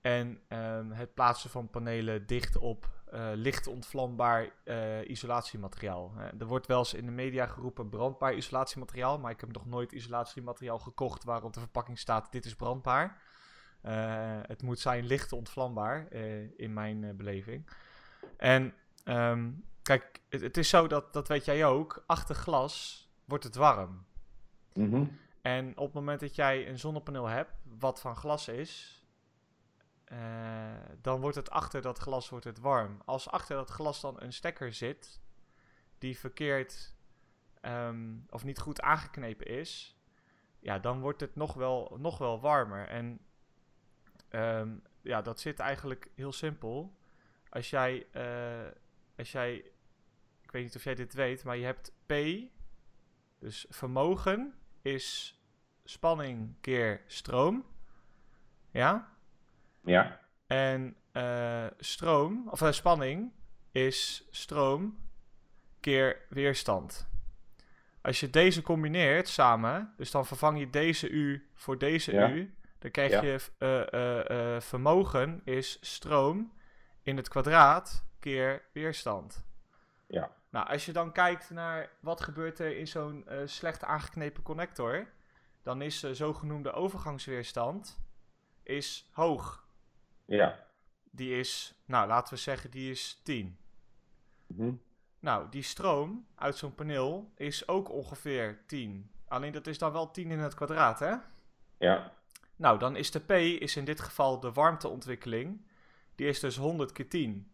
En 0.00 0.40
ehm, 0.48 0.90
het 0.90 1.14
plaatsen 1.14 1.50
van 1.50 1.70
panelen 1.70 2.26
dicht 2.26 2.56
op 2.56 2.90
eh, 3.04 3.30
licht 3.34 3.66
ontvlambaar 3.66 4.50
eh, 4.64 5.08
isolatiemateriaal. 5.08 6.12
Er 6.38 6.46
wordt 6.46 6.66
wel 6.66 6.78
eens 6.78 6.94
in 6.94 7.06
de 7.06 7.12
media 7.12 7.46
geroepen 7.46 7.88
brandbaar 7.88 8.34
isolatiemateriaal, 8.34 9.18
maar 9.18 9.30
ik 9.30 9.40
heb 9.40 9.52
nog 9.52 9.66
nooit 9.66 9.92
isolatiemateriaal 9.92 10.78
gekocht 10.78 11.24
waar 11.24 11.42
op 11.42 11.52
de 11.52 11.60
verpakking 11.60 11.98
staat 11.98 12.32
dit 12.32 12.44
is 12.44 12.54
brandbaar. 12.54 13.22
Het 14.46 14.62
moet 14.62 14.78
zijn 14.78 15.04
licht 15.04 15.32
ontvlambaar 15.32 16.12
in 16.56 16.72
mijn 16.72 17.16
beleving. 17.16 17.70
En 18.36 18.74
ehm, 19.04 19.50
kijk, 19.82 20.20
het, 20.28 20.40
het 20.40 20.56
is 20.56 20.68
zo 20.68 20.86
dat, 20.86 21.12
dat 21.12 21.28
weet 21.28 21.44
jij 21.44 21.66
ook, 21.66 22.04
achter 22.06 22.34
glas 22.34 23.06
wordt 23.24 23.44
het 23.44 23.54
warm. 23.54 24.04
Mhm. 24.74 25.04
En 25.42 25.76
op 25.76 25.84
het 25.84 25.94
moment 25.94 26.20
dat 26.20 26.34
jij 26.34 26.68
een 26.68 26.78
zonnepaneel 26.78 27.26
hebt, 27.26 27.52
wat 27.78 28.00
van 28.00 28.16
glas 28.16 28.48
is, 28.48 29.02
eh, 30.04 30.18
dan 31.00 31.20
wordt 31.20 31.36
het 31.36 31.50
achter 31.50 31.82
dat 31.82 31.98
glas 31.98 32.28
wordt 32.28 32.44
het 32.44 32.58
warm. 32.58 33.02
Als 33.04 33.28
achter 33.28 33.56
dat 33.56 33.70
glas 33.70 34.00
dan 34.00 34.22
een 34.22 34.32
stekker 34.32 34.72
zit, 34.72 35.20
die 35.98 36.18
verkeerd 36.18 36.94
ehm, 37.60 38.16
of 38.30 38.44
niet 38.44 38.58
goed 38.58 38.80
aangeknepen 38.80 39.46
is, 39.46 39.96
ja, 40.58 40.78
dan 40.78 41.00
wordt 41.00 41.20
het 41.20 41.36
nog 41.36 41.54
wel, 41.54 41.96
nog 42.00 42.18
wel 42.18 42.40
warmer. 42.40 42.88
En 42.88 43.20
ehm, 44.28 44.76
ja, 45.00 45.22
dat 45.22 45.40
zit 45.40 45.58
eigenlijk 45.58 46.10
heel 46.14 46.32
simpel. 46.32 46.96
Als 47.48 47.70
jij, 47.70 48.06
eh, 48.10 48.72
als 49.16 49.32
jij, 49.32 49.54
ik 50.40 50.50
weet 50.50 50.62
niet 50.62 50.76
of 50.76 50.84
jij 50.84 50.94
dit 50.94 51.14
weet, 51.14 51.44
maar 51.44 51.56
je 51.56 51.64
hebt 51.64 51.92
P, 52.06 52.12
dus 53.38 53.66
vermogen 53.68 54.54
is 54.82 55.36
spanning 55.84 56.54
keer 56.60 57.00
stroom. 57.06 57.64
Ja? 58.70 59.10
Ja, 59.84 60.20
En 60.46 60.96
eh, 61.12 61.66
stroom, 61.78 62.48
of 62.50 62.62
eh, 62.62 62.72
spanning, 62.72 63.32
is 63.72 64.28
stroom 64.30 64.98
keer 65.80 66.20
weerstand. 66.28 67.08
Als 68.00 68.20
je 68.20 68.30
deze 68.30 68.62
combineert 68.62 69.28
samen, 69.28 69.94
dus 69.96 70.10
dan 70.10 70.26
vervang 70.26 70.58
je 70.58 70.70
deze 70.70 71.08
U 71.08 71.48
voor 71.54 71.78
deze 71.78 72.12
Ja. 72.12 72.30
U, 72.30 72.54
dan 72.78 72.90
krijg 72.90 73.10
Ja. 73.10 73.22
je 73.22 73.40
eh, 73.58 74.60
vermogen 74.60 75.40
is 75.44 75.78
stroom 75.80 76.52
in 77.02 77.16
het 77.16 77.28
kwadraat 77.28 78.04
keer 78.20 78.62
weerstand. 78.72 79.44
ja, 80.06 80.30
Nou, 80.52 80.68
als 80.68 80.86
je 80.86 80.92
dan 80.92 81.12
kijkt 81.12 81.50
naar 81.50 81.90
wat 82.00 82.20
gebeurt 82.20 82.58
er 82.58 82.76
in 82.76 82.88
zo'n 82.88 83.26
eh, 83.26 83.38
slecht 83.44 83.84
aangeknepen 83.84 84.42
connector, 84.42 85.08
dan 85.62 85.82
is 85.82 86.00
de 86.00 86.14
zogenoemde 86.14 86.72
overgangsweerstand 86.72 88.00
is 88.62 89.08
hoog. 89.12 89.66
ja. 90.24 90.70
Die 91.14 91.38
is, 91.38 91.74
nou 91.84 92.08
laten 92.08 92.34
we 92.34 92.40
zeggen, 92.40 92.70
die 92.70 92.90
is 92.90 93.20
10. 93.22 93.58
Mhm. 94.46 94.72
Nou, 95.18 95.48
die 95.50 95.62
stroom 95.62 96.26
uit 96.34 96.56
zo'n 96.56 96.74
paneel 96.74 97.32
is 97.36 97.68
ook 97.68 97.90
ongeveer 97.90 98.62
10. 98.66 99.10
Alleen 99.28 99.52
dat 99.52 99.66
is 99.66 99.78
dan 99.78 99.92
wel 99.92 100.10
10 100.10 100.30
in 100.30 100.38
het 100.38 100.54
kwadraat, 100.54 100.98
hè? 100.98 101.14
Ja, 101.78 102.12
Nou, 102.56 102.78
dan 102.78 102.96
is 102.96 103.10
de 103.10 103.20
P, 103.20 103.30
is 103.60 103.76
in 103.76 103.84
dit 103.84 104.00
geval 104.00 104.40
de 104.40 104.52
warmteontwikkeling, 104.52 105.66
die 106.14 106.26
is 106.26 106.40
dus 106.40 106.56
100 106.56 106.92
keer 106.92 107.08
10. 107.08 107.51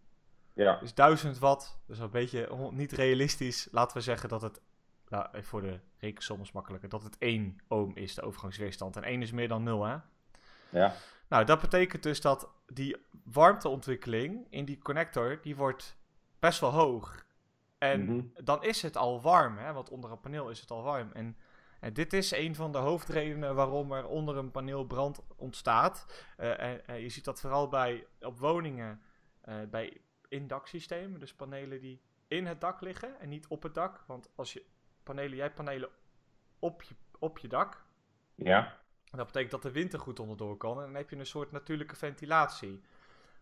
Ja, 0.64 0.76
Dus 0.80 0.94
1000 0.94 1.38
watt, 1.38 1.78
dus 1.86 1.98
een 1.98 2.10
beetje 2.10 2.70
niet 2.70 2.92
realistisch. 2.92 3.68
Laten 3.70 3.96
we 3.96 4.02
zeggen 4.02 4.28
dat 4.28 4.42
het, 4.42 4.60
nou, 5.08 5.26
even 5.32 5.44
voor 5.48 5.62
de 5.62 5.80
rekensom 5.98 6.40
is 6.40 6.52
makkelijker, 6.52 6.88
dat 6.88 7.02
het 7.02 7.16
1 7.18 7.58
ohm 7.68 7.90
is, 7.94 8.14
de 8.14 8.22
overgangsweerstand. 8.22 8.96
En 8.96 9.02
1 9.02 9.22
is 9.22 9.32
meer 9.32 9.48
dan 9.48 9.62
0, 9.62 9.84
hè? 9.84 9.96
ja, 10.68 10.94
Nou, 11.28 11.44
dat 11.44 11.60
betekent 11.60 12.02
dus 12.02 12.20
dat 12.20 12.48
die 12.66 12.96
warmteontwikkeling 13.24 14.46
in 14.50 14.64
die 14.64 14.78
connector, 14.78 15.38
die 15.42 15.56
wordt 15.56 15.96
best 16.38 16.60
wel 16.60 16.70
hoog. 16.72 17.26
En 17.78 18.04
Mhm. 18.04 18.20
dan 18.44 18.62
is 18.64 18.82
het 18.82 18.96
al 18.96 19.20
warm, 19.20 19.58
hè? 19.58 19.72
Want 19.72 19.90
onder 19.90 20.10
een 20.10 20.20
paneel 20.20 20.50
is 20.50 20.60
het 20.60 20.70
al 20.70 20.82
warm. 20.82 21.10
En, 21.12 21.36
en 21.80 21.92
dit 21.92 22.12
is 22.12 22.30
een 22.30 22.54
van 22.54 22.72
de 22.72 22.78
hoofdredenen 22.78 23.54
waarom 23.54 23.92
er 23.92 24.06
onder 24.06 24.36
een 24.36 24.50
paneel 24.50 24.84
brand 24.84 25.20
ontstaat. 25.36 26.24
Eh, 26.36 26.60
en, 26.60 26.86
en 26.86 27.00
je 27.00 27.08
ziet 27.08 27.24
dat 27.24 27.40
vooral 27.40 27.68
bij, 27.68 28.06
op 28.20 28.38
woningen, 28.38 29.02
eh, 29.40 29.54
bij 29.70 30.00
indaksystemen. 30.28 31.20
Dus 31.20 31.34
panelen 31.34 31.80
die 31.80 32.00
in 32.28 32.46
het 32.46 32.60
dak 32.60 32.80
liggen 32.80 33.20
en 33.20 33.28
niet 33.28 33.46
op 33.46 33.62
het 33.62 33.74
dak. 33.74 34.02
Want 34.06 34.30
als 34.34 34.52
je 34.52 34.64
panelen, 35.02 35.34
jij 35.34 35.44
hebt 35.44 35.54
panelen 35.56 35.88
op 36.58 36.82
je, 36.82 36.94
op 37.18 37.38
je 37.38 37.48
dak. 37.48 37.84
ja. 38.34 38.76
Dat 39.10 39.26
betekent 39.26 39.50
dat 39.50 39.62
de 39.62 39.70
wind 39.70 39.92
er 39.92 39.98
goed 40.00 40.20
onderdoor 40.20 40.56
kan. 40.56 40.76
En 40.78 40.84
dan 40.84 40.94
heb 40.94 41.10
je 41.10 41.16
een 41.16 41.26
soort 41.26 41.52
natuurlijke 41.52 41.96
ventilatie. 41.96 42.80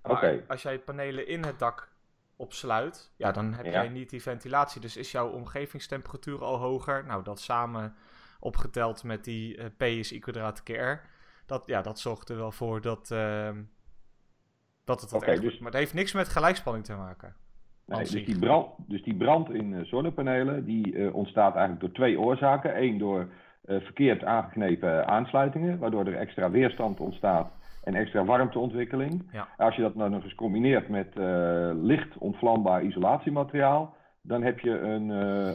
Maar 0.03 0.13
Oké. 0.13 0.45
als 0.49 0.63
jij 0.63 0.79
panelen 0.79 1.27
in 1.27 1.45
het 1.45 1.59
dak 1.59 1.93
opsluit, 2.37 3.13
ja, 3.17 3.33
dan 3.33 3.53
heb 3.55 3.65
Ja. 3.65 3.71
jij 3.71 3.89
niet 3.89 4.11
die 4.11 4.23
ventilatie. 4.23 4.81
Dus 4.81 4.97
is 4.97 5.11
jouw 5.11 5.29
omgevingstemperatuur 5.31 6.45
al 6.45 6.57
hoger. 6.59 7.05
Nou, 7.05 7.23
dat 7.23 7.41
samen 7.41 7.97
opgeteld 8.41 9.03
met 9.03 9.25
die 9.25 9.57
eh, 9.57 9.67
P 9.77 9.83
is 9.83 10.13
I 10.13 10.19
kwadraat 10.19 10.63
keer 10.63 10.93
R. 10.93 11.03
Dat, 11.47 11.63
ja, 11.67 11.83
dat 11.83 11.99
zorgt 11.99 12.29
er 12.29 12.37
wel 12.37 12.53
voor 12.53 12.81
dat, 12.81 13.11
ehm, 13.11 13.63
dat 14.87 15.01
het 15.01 15.23
erg 15.23 15.41
dus-. 15.41 15.59
Maar 15.59 15.71
het 15.71 15.81
heeft 15.81 15.95
niks 15.95 16.13
met 16.13 16.29
gelijkspanning 16.29 16.85
te 16.85 16.95
maken. 16.95 17.35
Nee, 17.87 17.99
dus, 17.99 18.25
die 18.25 18.39
brand, 18.39 18.69
dus 18.77 19.03
die 19.03 19.17
brand 19.17 19.51
in 19.51 19.75
eh, 19.75 19.85
zonnepanelen 19.85 20.65
die 20.65 20.97
eh, 20.97 21.15
ontstaat 21.15 21.53
eigenlijk 21.55 21.81
door 21.81 21.93
twee 21.93 22.21
oorzaken. 22.21 22.83
Eén 22.83 22.99
door 22.99 23.29
eh, 23.65 23.81
verkeerd 23.81 24.25
aangeknepen 24.25 25.07
aansluitingen, 25.07 25.79
waardoor 25.79 26.07
er 26.07 26.17
extra 26.17 26.51
weerstand 26.51 27.01
ontstaat 27.01 27.53
en 27.83 27.95
extra 27.95 28.25
warmteontwikkeling. 28.25 29.29
Ja. 29.33 29.49
Als 29.57 29.77
je 29.77 29.83
dat 29.83 29.95
nou 29.95 30.11
nog 30.11 30.23
eens 30.23 30.35
combineert 30.35 30.89
met 30.89 31.09
licht 31.83 32.19
ontvlambaar 32.19 32.83
isolatiemateriaal, 32.83 33.95
dan 34.23 34.43
heb 34.43 34.61
je 34.61 34.79
een, 34.79 35.09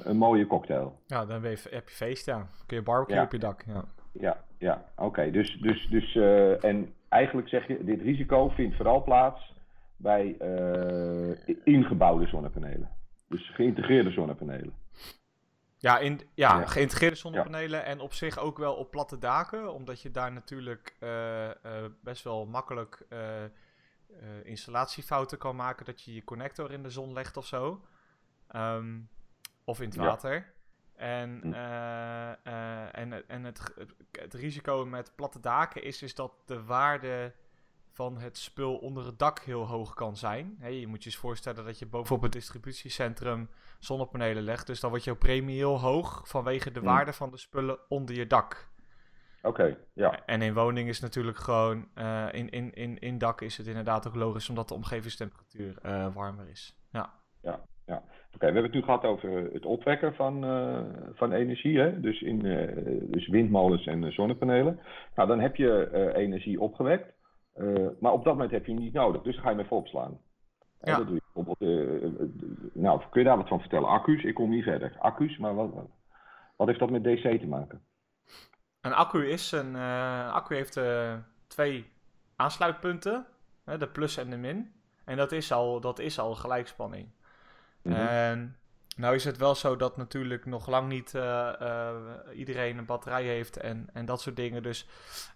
een 0.09 0.17
mooie 0.17 0.47
cocktail. 0.47 0.99
Ja, 1.07 1.25
dan 1.25 1.43
heb 1.43 1.57
je 1.57 1.81
feest, 1.85 2.25
ja. 2.25 2.47
Kun 2.65 2.77
je 2.77 2.83
barbecue 2.83 3.15
Ja. 3.15 3.23
op 3.23 3.31
je 3.31 3.39
dak, 3.39 3.63
ja. 3.67 3.83
Ja, 4.11 4.37
ja, 4.57 4.85
oké. 4.95 5.31
Dus, 5.31 5.57
dus, 5.61 5.87
dus, 5.87 6.15
en 6.61 6.93
eigenlijk 7.11 7.47
zeg 7.47 7.67
je, 7.67 7.83
dit 7.83 8.01
risico 8.01 8.49
vindt 8.49 8.75
vooral 8.75 9.03
plaats 9.03 9.53
bij 9.97 10.35
eh, 10.39 11.55
ingebouwde 11.63 12.27
zonnepanelen. 12.27 12.89
Dus 13.27 13.53
geïntegreerde 13.53 14.11
zonnepanelen. 14.11 14.73
Ja, 15.77 15.99
in, 15.99 16.21
ja, 16.33 16.59
Ja. 16.59 16.65
geïntegreerde 16.65 17.15
zonnepanelen 17.15 17.85
en 17.85 17.99
op 17.99 18.13
zich 18.13 18.39
ook 18.39 18.57
wel 18.57 18.73
op 18.73 18.91
platte 18.91 19.17
daken, 19.17 19.73
omdat 19.73 20.01
je 20.01 20.11
daar 20.11 20.31
natuurlijk 20.31 20.95
eh, 20.99 21.49
eh, 21.49 21.55
best 22.03 22.23
wel 22.23 22.45
makkelijk 22.45 23.05
installatiefouten 24.43 25.37
kan 25.37 25.55
maken, 25.55 25.85
dat 25.85 26.01
je 26.01 26.13
je 26.13 26.23
connector 26.23 26.71
in 26.71 26.83
de 26.83 26.89
zon 26.89 27.13
legt 27.13 27.37
of 27.37 27.45
zo. 27.45 27.85
Ehm, 28.47 28.99
of 29.63 29.81
in 29.81 29.85
het 29.87 29.95
water. 29.95 30.53
En, 31.01 31.39
Hm. 31.41 31.53
eh, 31.53 32.31
eh, 32.31 32.97
en, 32.97 33.27
en 33.29 33.43
het, 33.43 33.73
het 34.11 34.33
risico 34.33 34.85
met 34.85 35.11
platte 35.15 35.39
daken 35.39 35.83
is, 35.83 36.01
is 36.01 36.15
dat 36.15 36.33
de 36.45 36.63
waarde 36.63 37.33
van 37.91 38.17
het 38.17 38.37
spul 38.37 38.77
onder 38.77 39.05
het 39.05 39.19
dak 39.19 39.39
heel 39.39 39.67
hoog 39.67 39.93
kan 39.93 40.17
zijn. 40.17 40.57
Je 40.69 40.87
moet 40.87 41.03
je 41.03 41.09
eens 41.09 41.19
voorstellen 41.19 41.65
dat 41.65 41.79
je 41.79 41.85
bovenop 41.85 42.21
het 42.21 42.31
distributiecentrum 42.31 43.49
zonnepanelen 43.79 44.43
legt. 44.43 44.67
Dus 44.67 44.79
dan 44.79 44.89
wordt 44.89 45.05
jouw 45.05 45.15
premie 45.15 45.55
heel 45.55 45.79
hoog 45.79 46.27
vanwege 46.27 46.71
de 46.71 46.79
Hm. 46.79 46.85
waarde 46.85 47.13
van 47.13 47.31
de 47.31 47.37
spullen 47.37 47.79
onder 47.89 48.15
je 48.15 48.27
dak. 48.27 48.69
Oké, 49.41 49.77
ja. 49.93 50.25
En 50.25 50.41
in 50.41 50.53
woning 50.53 50.89
is 50.89 50.99
natuurlijk 50.99 51.37
gewoon, 51.37 51.89
eh, 51.93 52.27
in, 52.31 52.49
in, 52.49 52.73
in, 52.73 52.99
in 52.99 53.17
dak 53.17 53.41
is 53.41 53.57
het 53.57 53.67
inderdaad 53.67 54.07
ook 54.07 54.15
logisch 54.15 54.49
omdat 54.49 54.67
de 54.67 54.73
omgevingstemperatuur 54.73 55.79
warmer 56.13 56.47
is. 56.49 56.75
Ja. 56.91 57.19
Oké, 58.35 58.39
we 58.39 58.45
hebben 58.53 58.63
het 58.63 58.73
nu 58.73 58.81
gehad 58.81 59.03
over 59.03 59.49
het 59.53 59.65
opwekken 59.65 60.15
van, 60.15 60.43
eh, 60.43 60.79
van 61.13 61.31
energie, 61.31 61.79
hè? 61.79 61.99
Dus, 61.99 62.21
in, 62.21 62.45
eh, 62.45 63.01
dus 63.11 63.27
windmolens 63.27 63.85
en 63.85 64.03
eh, 64.03 64.11
zonnepanelen. 64.11 64.79
Nou, 65.15 65.27
dan 65.27 65.39
heb 65.39 65.55
je 65.55 65.87
eh, 65.87 66.21
energie 66.23 66.61
opgewekt, 66.61 67.13
eh, 67.53 67.87
maar 67.99 68.11
op 68.11 68.23
dat 68.23 68.33
moment 68.33 68.51
heb 68.51 68.65
je 68.65 68.71
hem 68.73 68.81
niet 68.81 68.93
nodig, 68.93 69.21
dus 69.21 69.33
dan 69.35 69.43
ga 69.43 69.49
je 69.49 69.55
hem 69.55 69.65
even 69.65 69.77
opslaan. 69.77 70.19
En 70.79 70.91
Ja. 70.91 70.97
dat 70.97 71.05
doe 71.07 71.15
je 71.15 71.21
bijvoorbeeld, 71.33 71.61
eh, 71.61 72.03
eh, 72.05 72.27
nou, 72.73 73.01
kun 73.09 73.21
je 73.21 73.27
daar 73.27 73.37
wat 73.37 73.47
van 73.47 73.59
vertellen? 73.59 73.89
Accu's, 73.89 74.23
ik 74.23 74.33
kom 74.35 74.49
niet 74.49 74.63
verder. 74.63 74.95
Accu's, 74.99 75.37
maar 75.37 75.55
wat, 75.55 75.69
wat- 75.73 76.67
heeft 76.67 76.79
dat 76.79 76.89
met 76.89 77.03
DC 77.03 77.39
te 77.39 77.47
maken? 77.47 77.81
Een 78.81 78.93
accu 78.93 79.27
is 79.29 79.51
een 79.51 79.75
eh, 79.75 80.33
accu 80.33 80.55
heeft 80.55 80.77
eh, 80.77 81.13
twee 81.47 81.85
aansluitpunten, 82.35 83.25
hè, 83.65 83.77
de 83.77 83.87
plus 83.87 84.17
en 84.17 84.29
de 84.29 84.37
min. 84.37 84.71
En 85.05 85.17
dat 85.17 85.31
is 85.31 85.51
al, 85.51 85.79
dat 85.81 85.99
is 85.99 86.19
al 86.19 86.35
gelijkspanning. 86.35 87.07
Mhm. 87.83 87.95
En 87.95 88.57
nou 88.95 89.15
is 89.15 89.23
het 89.23 89.37
wel 89.37 89.55
zo 89.55 89.75
dat 89.75 89.97
natuurlijk 89.97 90.45
nog 90.45 90.67
lang 90.67 90.87
niet 90.87 91.15
eh, 91.15 91.61
eh, 91.61 91.95
iedereen 92.33 92.77
een 92.77 92.85
batterij 92.85 93.23
heeft 93.23 93.57
en, 93.57 93.89
en 93.93 94.05
dat 94.05 94.21
soort 94.21 94.35
dingen. 94.35 94.63
Dus 94.63 94.87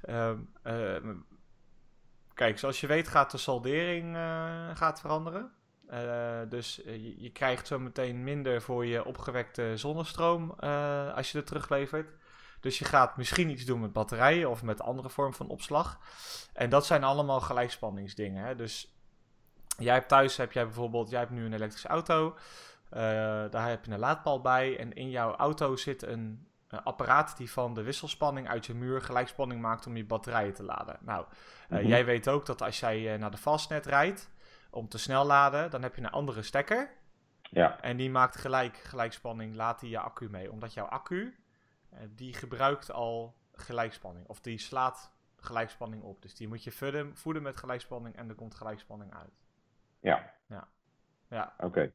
ehm, 0.01 0.37
eh, 0.63 0.95
kijk, 2.33 2.59
zoals 2.59 2.81
je 2.81 2.87
weet 2.87 3.07
gaat 3.07 3.31
de 3.31 3.37
saldering 3.37 4.15
eh, 4.15 4.69
gaat 4.73 4.99
veranderen. 4.99 5.51
Dus 6.49 6.81
je, 7.17 7.29
krijgt 7.33 7.67
zo 7.67 7.79
meteen 7.79 8.23
minder 8.23 8.61
voor 8.61 8.85
je 8.85 9.05
opgewekte 9.05 9.77
zonnestroom 9.77 10.51
als 11.15 11.31
je 11.31 11.37
het 11.37 11.47
teruglevert. 11.47 12.09
Dus 12.59 12.79
je 12.79 12.85
gaat 12.85 13.17
misschien 13.17 13.49
iets 13.49 13.65
doen 13.65 13.79
met 13.79 13.93
batterijen 13.93 14.49
of 14.49 14.63
met 14.63 14.81
andere 14.81 15.09
vorm 15.09 15.33
van 15.33 15.47
opslag. 15.47 15.99
En 16.53 16.69
dat 16.69 16.85
zijn 16.85 17.03
allemaal 17.03 17.41
gelijkspanningsdingen. 17.41 18.45
Hè? 18.45 18.55
Dus 18.55 18.94
jij 19.77 19.93
hebt 19.93 20.07
thuis 20.07 20.37
heb 20.37 20.51
jij 20.51 20.63
bijvoorbeeld, 20.65 21.09
jij 21.09 21.19
hebt 21.19 21.31
nu 21.31 21.45
een 21.45 21.53
elektrische 21.53 21.87
auto. 21.87 22.35
eh, 22.89 23.01
daar 23.49 23.69
heb 23.69 23.85
je 23.85 23.91
een 23.91 23.99
laadpaal 23.99 24.41
bij. 24.41 24.79
En 24.79 24.93
in 24.93 25.09
jouw 25.09 25.35
auto 25.35 25.75
zit 25.75 26.01
een, 26.03 26.47
een 26.67 26.83
apparaat 26.83 27.37
die 27.37 27.51
van 27.51 27.73
de 27.73 27.83
wisselspanning 27.83 28.47
uit 28.49 28.65
je 28.65 28.73
muur 28.73 29.01
gelijkspanning 29.01 29.61
maakt 29.61 29.87
om 29.87 29.97
je 29.97 30.05
batterijen 30.05 30.53
te 30.53 30.63
laden. 30.63 30.97
Nou, 31.01 31.25
eh, 31.69 31.77
Mhm. 31.79 31.87
jij 31.87 32.05
weet 32.05 32.27
ook 32.27 32.45
dat 32.45 32.61
als 32.61 32.79
jij 32.79 33.13
eh, 33.13 33.19
naar 33.19 33.31
de 33.31 33.37
fastnet 33.37 33.85
rijdt 33.85 34.29
om 34.69 34.87
te 34.87 34.97
snel 34.97 35.25
laden, 35.25 35.69
dan 35.71 35.81
heb 35.81 35.95
je 35.95 36.01
een 36.01 36.09
andere 36.11 36.41
stekker. 36.41 36.91
Ja, 37.41 37.81
En 37.81 37.97
die 37.97 38.09
maakt 38.09 38.35
gelijk 38.37 38.77
gelijkspanning, 38.77 39.55
laat 39.55 39.79
die 39.79 39.89
je 39.89 39.99
accu 39.99 40.29
mee. 40.29 40.51
Omdat 40.51 40.73
jouw 40.73 40.85
accu, 40.85 41.35
die 42.09 42.33
gebruikt 42.33 42.91
al 42.91 43.35
gelijkspanning. 43.53 44.27
Of 44.27 44.39
die 44.41 44.57
slaat 44.59 45.11
gelijkspanning 45.37 46.03
op. 46.03 46.21
Dus 46.21 46.35
die 46.35 46.47
moet 46.47 46.63
je 46.63 46.71
voeden, 46.71 47.17
voeden 47.17 47.41
met 47.43 47.57
gelijkspanning 47.57 48.15
en 48.15 48.29
er 48.29 48.35
komt 48.35 48.55
gelijkspanning 48.55 49.13
uit. 49.13 49.44
Ja, 49.99 50.33
Ja, 51.29 51.53
oké. 51.57 51.91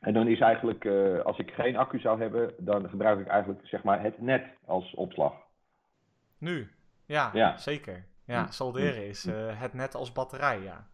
En 0.00 0.12
dan 0.14 0.28
is 0.28 0.40
eigenlijk, 0.40 0.84
eh, 0.84 1.18
als 1.20 1.38
ik 1.38 1.50
geen 1.50 1.76
accu 1.76 1.98
zou 1.98 2.20
hebben, 2.20 2.54
dan 2.58 2.88
gebruik 2.88 3.20
ik 3.20 3.26
eigenlijk 3.26 3.66
zeg 3.66 3.82
maar 3.82 4.02
het 4.02 4.20
net 4.20 4.44
als 4.64 4.94
opslag. 4.94 5.34
nu. 6.38 6.68
Ja, 7.06 7.30
Ja. 7.32 7.56
zeker. 7.56 8.04
Ja, 8.24 8.40
Mm. 8.42 8.50
solderen 8.50 9.06
is 9.06 9.26
eh, 9.26 9.60
het 9.60 9.74
net 9.74 9.94
als 9.94 10.12
batterij, 10.12 10.60
ja. 10.62 10.86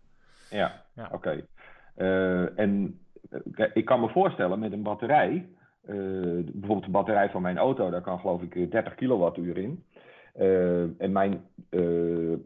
Ja, 0.50 0.84
Ja. 0.94 1.08
oké. 1.12 1.46
Eh, 1.94 2.58
en 2.58 3.00
ik 3.72 3.84
kan 3.84 4.00
me 4.00 4.08
voorstellen 4.08 4.58
met 4.58 4.72
een 4.72 4.82
batterij, 4.82 5.48
bijvoorbeeld 5.80 6.84
de 6.84 6.90
batterij 6.90 7.30
van 7.30 7.42
mijn 7.42 7.58
auto, 7.58 7.90
daar 7.90 8.00
kan 8.02 8.20
geloof 8.20 8.42
ik 8.42 8.54
eh, 8.54 8.70
30 8.70 8.94
kilowattuur 8.94 9.56
in. 9.58 9.84
En 10.98 11.12
mijn, 11.12 11.48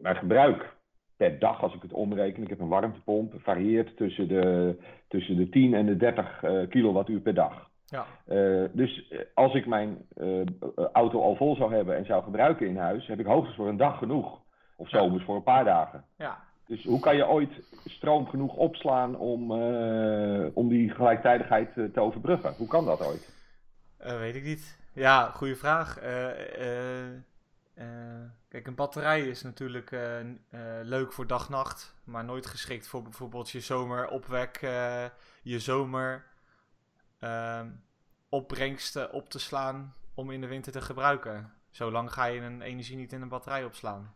mijn 0.01 0.15
gebruik 0.15 0.74
per 1.17 1.39
dag, 1.39 1.61
als 1.61 1.73
ik 1.75 1.81
het 1.81 1.93
omreken, 1.93 2.43
ik 2.43 2.49
heb 2.49 2.59
een 2.59 2.67
warmtepomp, 2.67 3.33
varieert 3.37 3.97
tussen 3.97 4.27
de, 4.27 4.75
tussen 5.07 5.35
de 5.35 5.49
10 5.49 5.73
en 5.73 5.85
de 5.85 5.97
30 5.97 6.43
eh, 6.43 6.69
kilowattuur 6.69 7.19
per 7.19 7.33
dag. 7.33 7.69
Ja, 7.85 8.05
Eh, 8.25 8.63
dus 8.71 9.07
eh, 9.07 9.19
als 9.33 9.53
ik 9.53 9.65
mijn 9.65 9.97
auto 10.93 11.21
al 11.21 11.35
vol 11.35 11.55
zou 11.55 11.73
hebben 11.73 11.95
en 11.95 12.05
zou 12.05 12.23
gebruiken 12.23 12.67
in 12.67 12.77
huis, 12.77 13.07
heb 13.07 13.19
ik 13.19 13.25
hoogstens 13.25 13.55
voor 13.55 13.67
een 13.67 13.77
dag 13.77 13.97
genoeg. 13.97 14.39
Of 14.77 14.89
Ja. 14.91 14.99
zomers 14.99 15.23
voor 15.23 15.35
een 15.35 15.43
paar 15.43 15.63
dagen. 15.65 16.03
ja. 16.17 16.43
Dus 16.67 16.83
hoe 16.83 16.99
kan 16.99 17.15
je 17.15 17.27
ooit 17.27 17.51
stroom 17.85 18.27
genoeg 18.27 18.55
opslaan 18.55 19.17
om, 19.17 19.51
om 20.53 20.67
die 20.69 20.89
gelijktijdigheid 20.89 21.73
te 21.73 21.99
overbruggen? 21.99 22.53
Hoe 22.57 22.67
kan 22.67 22.85
dat 22.85 23.01
ooit? 23.01 23.29
Weet 23.97 24.35
ik 24.35 24.43
niet. 24.43 24.79
Ja, 24.93 25.23
goede 25.31 25.55
vraag. 25.55 25.99
Eh, 25.99 26.27
kijk, 28.47 28.67
een 28.67 28.75
batterij 28.75 29.27
is 29.27 29.41
natuurlijk 29.41 29.91
eh, 29.91 30.19
eh, 30.19 30.27
leuk 30.83 31.13
voor 31.13 31.27
dag-nacht, 31.27 31.95
maar 32.03 32.23
nooit 32.23 32.45
geschikt 32.45 32.87
voor 32.87 33.01
bijvoorbeeld 33.01 33.49
je 33.49 33.59
zomeropwek, 33.59 34.57
eh 34.61 35.05
je 35.41 35.59
zomer 35.59 36.25
ehm, 37.19 37.69
opbrengsten 38.29 39.13
op 39.13 39.29
te 39.29 39.39
slaan 39.39 39.93
om 40.13 40.31
in 40.31 40.41
de 40.41 40.47
winter 40.47 40.71
te 40.71 40.81
gebruiken. 40.81 41.53
Zolang 41.71 42.13
ga 42.13 42.25
je 42.25 42.41
een 42.41 42.61
energie 42.61 42.95
niet 42.95 43.13
in 43.13 43.21
een 43.21 43.29
batterij 43.29 43.65
opslaan. 43.65 44.13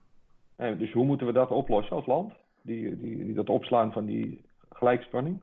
Eh, 0.55 0.77
dus 0.77 0.91
hoe 0.91 1.05
moeten 1.05 1.27
we 1.27 1.33
dat 1.33 1.49
oplossen 1.49 1.95
als 1.95 2.05
land? 2.05 2.33
Die, 2.61 2.99
die, 2.99 3.17
die, 3.17 3.33
dat 3.33 3.49
opslaan 3.49 3.91
van 3.91 4.05
die 4.05 4.45
gelijkspanning? 4.69 5.41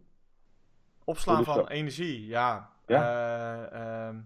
Opslaan 1.04 1.44
van 1.44 1.56
dat? 1.56 1.70
energie, 1.70 2.26
ja. 2.26 2.70
Ja? 2.86 3.02
Eh, 3.70 4.06
ehm, 4.08 4.16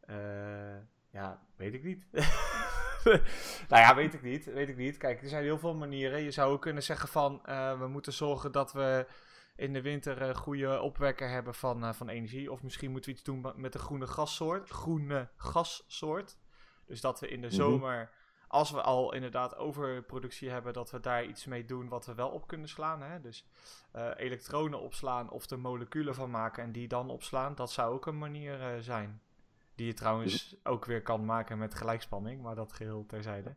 eh, 0.00 0.76
ja, 1.10 1.40
weet 1.56 1.74
ik 1.74 1.84
niet. 1.84 2.04
nou 3.68 3.82
ja, 3.82 3.94
weet 3.94 4.14
ik 4.14 4.22
niet. 4.22 4.44
Weet 4.44 4.68
ik 4.68 4.76
niet. 4.76 4.96
Kijk, 4.96 5.22
er 5.22 5.28
zijn 5.28 5.42
heel 5.42 5.58
veel 5.58 5.74
manieren. 5.74 6.22
Je 6.22 6.30
zou 6.30 6.52
ook 6.52 6.62
kunnen 6.62 6.82
zeggen 6.82 7.08
van, 7.08 7.44
eh, 7.44 7.78
we 7.78 7.88
moeten 7.88 8.12
zorgen 8.12 8.52
dat 8.52 8.72
we 8.72 9.06
in 9.56 9.72
de 9.72 9.82
winter 9.82 10.22
een 10.22 10.36
goede 10.36 10.80
opwekker 10.80 11.28
hebben 11.28 11.54
van, 11.54 11.84
eh, 11.84 11.92
van 11.92 12.08
energie. 12.08 12.52
Of 12.52 12.62
misschien 12.62 12.90
moeten 12.90 13.10
we 13.10 13.16
iets 13.16 13.24
doen 13.26 13.52
met 13.56 13.74
een 13.74 13.80
groene 13.80 14.06
gassoort. 14.06 14.68
Groene 14.70 15.28
gassoort. 15.36 16.36
Dus 16.86 17.00
dat 17.00 17.20
we 17.20 17.28
in 17.28 17.40
de 17.40 17.46
Mhm. 17.46 17.56
zomer, 17.56 18.10
als 18.48 18.70
we 18.70 18.82
al 18.82 19.14
inderdaad 19.14 19.56
overproductie 19.56 20.50
hebben, 20.50 20.72
dat 20.72 20.90
we 20.90 21.00
daar 21.00 21.24
iets 21.24 21.44
mee 21.44 21.64
doen 21.64 21.88
wat 21.88 22.06
we 22.06 22.14
wel 22.14 22.28
op 22.28 22.46
kunnen 22.46 22.68
slaan. 22.68 23.02
Hè? 23.02 23.20
Dus 23.20 23.46
eh, 23.92 24.10
elektronen 24.16 24.80
opslaan 24.80 25.30
of 25.30 25.50
er 25.50 25.58
moleculen 25.58 26.14
van 26.14 26.30
maken 26.30 26.62
en 26.62 26.72
die 26.72 26.88
dan 26.88 27.10
opslaan. 27.10 27.54
Dat 27.54 27.70
zou 27.70 27.94
ook 27.94 28.06
een 28.06 28.18
manier 28.18 28.60
eh, 28.60 28.68
zijn. 28.80 29.20
Die 29.76 29.86
je 29.86 29.92
trouwens 29.94 30.56
ook 30.62 30.84
weer 30.84 31.02
kan 31.02 31.24
maken 31.24 31.58
met 31.58 31.74
gelijkspanning, 31.74 32.42
maar 32.42 32.54
dat 32.54 32.72
geheel 32.72 33.06
terzijde. 33.06 33.54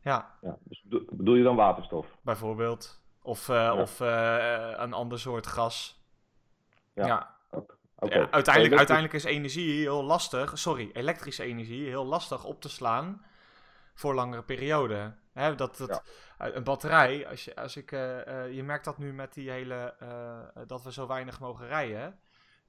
Ja, 0.00 0.36
Ja, 0.40 0.56
dus 0.64 0.82
bedo- 0.82 1.04
bedoel 1.10 1.34
je 1.34 1.42
dan 1.42 1.56
waterstof? 1.56 2.06
bijvoorbeeld. 2.22 3.00
Of, 3.22 3.48
eh, 3.48 3.74
of 3.78 4.00
eh, 4.00 4.72
een 4.76 4.92
ander 4.92 5.18
soort 5.18 5.46
gas. 5.46 6.04
Ja. 6.94 7.06
Ja, 7.06 7.36
uiteindelijk, 8.30 8.76
uiteindelijk 8.76 9.12
is 9.12 9.24
energie 9.24 9.80
heel 9.80 10.04
lastig, 10.04 10.58
sorry, 10.58 10.90
elektrische 10.92 11.42
energie 11.42 11.86
heel 11.88 12.04
lastig 12.06 12.44
op 12.44 12.60
te 12.60 12.68
slaan 12.68 13.24
voor 13.94 14.14
langere 14.14 14.42
perioden. 14.42 15.18
Dat, 15.34 15.76
dat, 15.76 16.02
Een 16.38 16.64
batterij, 16.64 17.28
als 17.28 17.44
je, 17.44 17.56
als 17.56 17.76
ik, 17.76 17.92
eh, 17.92 18.52
je 18.52 18.62
merkt 18.62 18.84
dat 18.84 18.98
nu 18.98 19.12
met 19.12 19.34
die 19.34 19.50
hele, 19.50 19.94
dat 20.66 20.82
we 20.82 20.92
zo 20.92 21.06
weinig 21.06 21.40
mogen 21.40 21.66
rijden. 21.66 22.18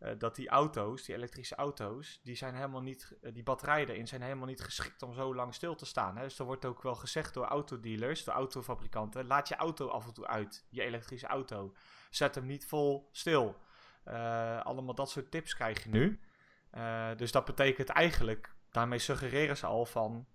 Eh, 0.03 0.11
dat 0.17 0.35
die 0.35 0.49
auto's, 0.49 1.03
die 1.03 1.15
elektrische 1.15 1.55
auto's, 1.55 2.19
die 2.23 2.35
zijn 2.35 2.55
helemaal 2.55 2.81
niet, 2.81 3.17
eh, 3.21 3.33
die 3.33 3.43
batterijen 3.43 3.89
erin 3.89 4.07
zijn 4.07 4.21
helemaal 4.21 4.47
niet 4.47 4.61
geschikt 4.61 5.01
om 5.01 5.13
zo 5.13 5.35
lang 5.35 5.53
stil 5.53 5.75
te 5.75 5.85
staan. 5.85 6.17
Hè? 6.17 6.23
Dus 6.23 6.39
er 6.39 6.45
wordt 6.45 6.65
ook 6.65 6.81
wel 6.81 6.95
gezegd 6.95 7.33
door 7.33 7.45
autodealers, 7.45 8.23
door 8.23 8.33
autofabrikanten, 8.33 9.27
laat 9.27 9.47
je 9.47 9.55
auto 9.55 9.87
af 9.87 10.05
en 10.05 10.13
toe 10.13 10.27
uit, 10.27 10.65
je 10.69 10.81
elektrische 10.81 11.27
auto. 11.27 11.73
Zet 12.09 12.35
hem 12.35 12.45
niet 12.45 12.65
vol 12.65 13.09
stil. 13.11 13.55
Eh, 14.03 14.61
allemaal 14.61 14.95
dat 14.95 15.09
soort 15.09 15.31
tips 15.31 15.55
krijg 15.55 15.83
je 15.83 15.89
nu. 15.89 16.19
Dus 17.17 17.31
dat 17.31 17.45
betekent 17.45 17.89
eigenlijk, 17.89 18.55
daarmee 18.71 18.99
suggereren 18.99 19.57
ze 19.57 19.65
al 19.65 19.85
van, 19.85 20.27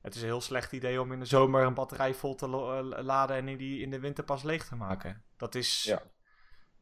het 0.00 0.14
is 0.14 0.20
een 0.20 0.26
heel 0.26 0.40
slecht 0.40 0.72
idee 0.72 1.00
om 1.00 1.12
in 1.12 1.18
de 1.18 1.24
zomer 1.24 1.64
een 1.64 1.74
batterij 1.74 2.14
vol 2.14 2.34
te 2.34 2.48
laden 2.48 3.36
en 3.36 3.48
in, 3.48 3.56
die, 3.56 3.80
in 3.80 3.90
de 3.90 4.00
winter 4.00 4.24
pas 4.24 4.42
leeg 4.42 4.66
te 4.66 4.76
maken. 4.76 5.22
Dat 5.36 5.54
is... 5.54 5.82
Ja. 5.82 6.02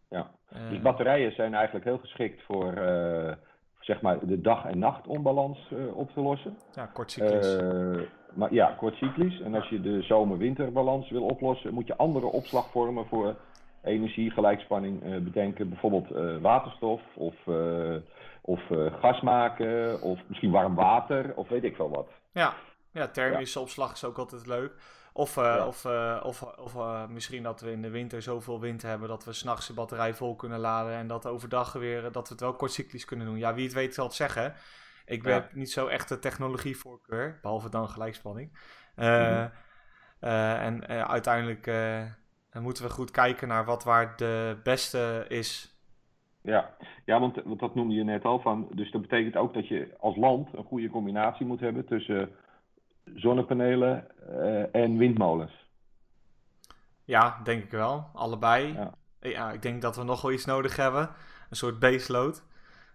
Ja. 0.09 0.31
eh, 0.49 0.69
Dus 0.71 0.81
batterijen 0.81 1.33
zijn 1.33 1.55
eigenlijk 1.55 1.85
heel 1.85 1.99
geschikt 1.99 2.43
voor, 2.43 2.73
eh, 2.73 3.33
zeg 3.81 4.01
maar 4.01 4.27
de 4.27 4.41
dag- 4.41 4.65
en 4.65 4.79
nachtonbalans 4.79 5.71
uh, 5.73 5.97
op 5.97 6.11
te 6.11 6.21
lossen. 6.21 6.57
Ja, 6.75 6.87
kortcyclisch. 6.87 7.57
Maar 8.35 8.53
ja, 8.53 8.75
kortcyclisch. 8.79 9.41
En 9.41 9.55
als 9.55 9.69
je 9.69 9.81
de 9.81 10.03
zomer-winterbalans 10.03 11.11
wil 11.11 11.23
oplossen, 11.23 11.75
moet 11.75 11.87
je 11.87 11.97
andere 11.97 12.27
opslagvormen 12.27 13.07
voor 13.07 13.37
energie, 13.83 14.31
gelijkspanning 14.31 15.23
bedenken. 15.25 15.69
Bijvoorbeeld 15.69 16.41
waterstof 16.41 17.01
of, 17.15 17.35
of 18.41 18.61
gas 19.01 19.21
maken 19.21 20.03
of 20.03 20.21
misschien 20.27 20.51
warm 20.51 20.75
water 20.75 21.33
of 21.37 21.49
weet 21.49 21.65
ik 21.65 21.77
veel 21.77 21.91
wat. 21.91 22.09
Ja, 22.33 22.55
ja 22.93 23.07
thermische 23.09 23.59
ja. 23.59 23.65
opslag 23.65 23.93
is 23.93 24.05
ook 24.05 24.19
altijd 24.19 24.47
leuk. 24.47 24.73
Of, 25.19 25.37
uh, 25.37 25.65
of, 25.67 25.85
uh, 25.85 26.21
of, 26.23 26.43
of 26.43 26.75
uh, 26.75 27.07
misschien 27.07 27.43
dat 27.43 27.61
we 27.61 27.71
in 27.71 27.83
de 27.83 27.91
winter 27.91 28.23
zoveel 28.23 28.61
wind 28.61 28.83
hebben 28.83 29.09
dat 29.09 29.25
we 29.25 29.33
s'nachts 29.33 29.67
de 29.67 29.73
batterij 29.73 30.15
vol 30.15 30.37
kunnen 30.37 30.59
laden 30.59 30.93
en 30.93 31.07
dat 31.07 31.27
overdag 31.27 31.73
weer 31.73 32.03
dat 32.03 32.29
we 32.29 32.35
het 32.35 32.41
wel 32.41 32.55
kortcyclisch 32.55 33.05
kunnen 33.05 33.27
doen. 33.27 33.39
Ja, 33.39 33.55
wie 33.55 33.65
het 33.65 33.75
weet 33.75 33.95
zal 33.95 34.05
het 34.05 34.15
zeggen. 34.15 34.55
Ik 35.07 35.23
ben 35.23 35.35
ja. 35.35 35.49
niet 35.53 35.71
zo 35.71 35.87
echt 35.87 36.09
de 36.09 36.19
technologievoorkeur, 36.19 37.39
behalve 37.43 37.71
dan 37.71 37.89
gelijkspanning. 37.89 38.59
-hmm. 38.95 39.51
en 40.21 40.87
uiteindelijk 41.09 41.67
moeten 42.53 42.85
we 42.85 42.91
goed 42.91 43.11
kijken 43.11 43.49
naar 43.49 43.65
wat 43.65 43.85
waar 43.85 44.17
de 44.17 44.61
beste 44.63 45.25
is. 45.29 45.79
Ja, 46.43 46.77
ja 47.05 47.21
want, 47.21 47.43
want 47.45 47.61
dat 47.61 47.75
noemde 47.75 47.95
je 47.95 48.05
net 48.05 48.25
al. 48.25 48.41
Van, 48.41 48.69
dus 48.75 48.91
dat 48.91 49.01
betekent 49.01 49.37
ook 49.37 49.55
dat 49.55 49.69
je 49.69 49.95
als 49.99 50.17
land 50.17 50.49
een 50.55 50.65
goede 50.65 50.91
combinatie 50.91 51.47
moet 51.47 51.61
hebben 51.61 51.87
tussen 51.87 52.31
zonnepanelen 53.15 54.07
uh, 54.31 54.75
en 54.75 54.97
windmolens. 54.97 55.67
Ja, 57.05 57.41
denk 57.45 57.65
ik 57.65 57.71
wel. 57.71 58.11
Allebei. 58.15 58.73
Ja. 58.73 58.95
ja. 59.21 59.53
ik 59.53 59.63
denk 59.63 59.83
dat 59.83 59.97
we 59.97 60.03
nog 60.03 60.23
wel 60.23 60.33
iets 60.33 60.45
nodig 60.45 60.77
hebben. 60.77 61.11
Een 61.51 61.57
soort 61.57 61.79
baseload. 61.79 62.43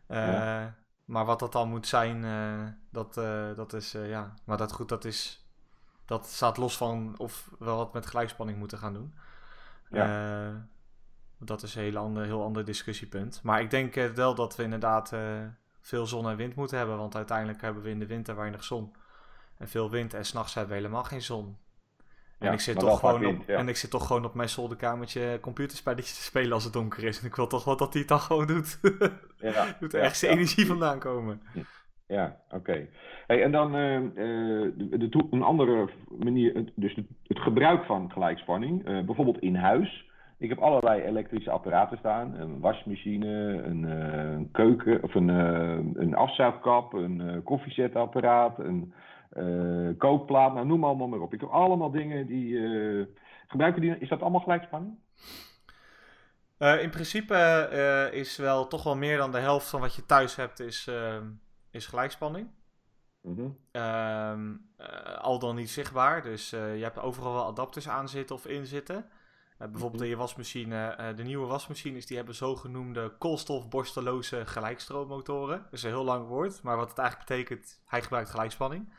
Uh, 0.07 0.17
ja. 0.17 0.75
Maar 1.05 1.25
wat 1.25 1.39
dat 1.39 1.51
dan 1.51 1.69
moet 1.69 1.87
zijn, 1.87 2.23
uh, 2.23 2.67
dat, 2.89 3.13
dat 3.55 3.73
is, 3.73 3.91
ja. 3.91 4.33
Maar 4.45 4.57
dat 4.57 4.71
goed, 4.71 4.89
dat 4.89 5.05
is, 5.05 5.47
dat 6.05 6.25
staat 6.27 6.57
los 6.57 6.77
van 6.77 7.15
of 7.17 7.49
we 7.59 7.65
wat 7.65 7.93
met 7.93 8.05
gelijkspanning 8.05 8.57
moeten 8.57 8.77
gaan 8.77 8.93
doen. 8.93 9.13
Ja. 9.89 10.67
dat 11.37 11.63
is 11.63 11.75
een 11.75 11.81
heel 11.81 11.97
ander, 11.97 12.23
heel 12.23 12.43
ander 12.43 12.65
discussiepunt. 12.65 13.39
Maar 13.43 13.61
ik 13.61 13.69
denk 13.69 13.95
wel 13.95 14.35
dat 14.35 14.55
we 14.55 14.63
inderdaad 14.63 15.13
veel 15.81 16.05
zon 16.05 16.29
en 16.29 16.35
wind 16.35 16.55
moeten 16.55 16.77
hebben. 16.77 16.97
Want 16.97 17.15
uiteindelijk 17.15 17.61
hebben 17.61 17.83
we 17.83 17.89
in 17.89 17.99
de 17.99 18.05
winter 18.05 18.35
weinig 18.35 18.63
zon 18.63 18.95
en 19.57 19.67
veel 19.67 19.89
wind. 19.89 20.13
En 20.13 20.25
s'nachts 20.25 20.53
hebben 20.53 20.73
we 20.75 20.81
helemaal 20.81 21.03
geen 21.03 21.21
zon. 21.21 21.57
En, 22.39 22.49
ja, 22.49 22.53
ik 22.53 22.59
zit 22.59 22.79
toch 22.79 22.99
gewoon 22.99 23.19
wind, 23.19 23.39
op, 23.39 23.47
ja. 23.47 23.57
en 23.57 23.67
ik 23.67 23.75
zit 23.75 23.89
toch 23.89 24.07
gewoon 24.07 24.25
op 24.25 24.33
mijn 24.33 24.49
zolderkamertje 24.49 25.37
computerspelletjes 25.41 26.17
te 26.17 26.23
spelen 26.23 26.51
als 26.51 26.63
het 26.63 26.73
donker 26.73 27.03
is. 27.03 27.19
En 27.19 27.27
ik 27.27 27.35
wil 27.35 27.47
toch 27.47 27.65
wel 27.65 27.77
dat 27.77 27.91
hij 27.91 28.01
het 28.01 28.09
dan 28.09 28.19
gewoon 28.19 28.47
doet. 28.47 28.79
ja, 29.37 29.65
doet 29.79 29.93
ergens 29.93 30.19
ja, 30.19 30.29
energie 30.29 30.65
vandaan 30.65 30.99
komen. 30.99 31.41
Ja, 32.07 32.37
oké. 32.49 32.87
Hey, 33.27 33.43
en 33.43 33.51
dan 33.51 33.75
uh, 33.75 34.01
de, 34.75 35.07
de, 35.09 35.27
een 35.31 35.43
andere 35.43 35.89
manier, 36.19 36.71
dus 36.75 36.95
het, 36.95 37.05
het 37.23 37.39
gebruik 37.39 37.85
van 37.85 38.11
gelijkspanning, 38.11 38.87
uh, 38.87 39.01
bijvoorbeeld 39.05 39.39
in 39.39 39.55
huis. 39.55 40.11
Ik 40.37 40.49
heb 40.49 40.59
allerlei 40.59 41.01
elektrische 41.01 41.51
apparaten 41.51 41.97
staan. 41.97 42.35
Een 42.35 42.59
wasmachine, 42.59 43.63
een, 43.63 43.83
uh, 43.83 44.31
een 44.31 44.51
keuken, 44.51 45.03
of 45.03 45.15
een, 45.15 45.27
een 45.99 46.15
afzuigkap, 46.15 46.93
een 46.93 47.41
koffiezetapparaat, 47.43 48.59
een 48.59 48.93
kookplaat, 49.97 50.53
nou 50.53 50.65
noem 50.65 50.83
allemaal 50.83 51.07
maar 51.07 51.19
op. 51.19 51.33
Ik 51.33 51.39
heb 51.39 51.49
allemaal 51.49 51.91
dingen 51.91 52.27
die 52.27 52.53
uh, 52.53 53.05
gebruiken 53.47 53.81
die. 53.81 53.97
Is 53.97 54.09
dat 54.09 54.21
allemaal 54.21 54.39
gelijkspanning? 54.39 54.97
Uh, 56.59 56.81
in 56.81 56.89
principe 56.89 57.69
is 58.13 58.37
wel 58.37 58.67
toch 58.67 58.83
wel 58.83 58.95
meer 58.95 59.17
dan 59.17 59.31
de 59.31 59.37
helft 59.37 59.69
van 59.69 59.79
wat 59.79 59.95
je 59.95 60.05
thuis 60.05 60.35
hebt 60.35 60.59
is, 60.59 60.91
is 61.71 61.85
gelijkspanning. 61.85 62.47
Mm 63.21 63.57
-hmm. 63.71 64.59
al 65.21 65.39
dan 65.39 65.55
niet 65.55 65.69
zichtbaar. 65.69 66.23
Dus 66.23 66.49
je 66.49 66.79
hebt 66.81 66.99
overal 66.99 67.33
wel 67.33 67.45
adapters 67.45 67.89
aan 67.89 68.09
zitten 68.09 68.35
of 68.35 68.45
in 68.45 68.65
zitten. 68.65 69.05
bijvoorbeeld 69.57 69.93
mhm. 69.93 70.03
in 70.03 70.09
je 70.09 70.15
wasmachine, 70.15 71.13
de 71.15 71.23
nieuwe 71.23 71.47
wasmachines 71.47 72.05
die 72.05 72.17
hebben 72.17 72.35
zogenoemde 72.35 73.13
koolstofborsteloze 73.17 74.45
gelijkstroommotoren. 74.45 75.57
Dat 75.63 75.73
is 75.73 75.83
een 75.83 75.89
heel 75.89 76.03
lang 76.03 76.27
woord, 76.27 76.61
maar 76.61 76.77
wat 76.77 76.89
het 76.89 76.97
eigenlijk 76.97 77.29
betekent, 77.29 77.81
hij 77.85 78.01
gebruikt 78.01 78.29
gelijkspanning. 78.29 78.93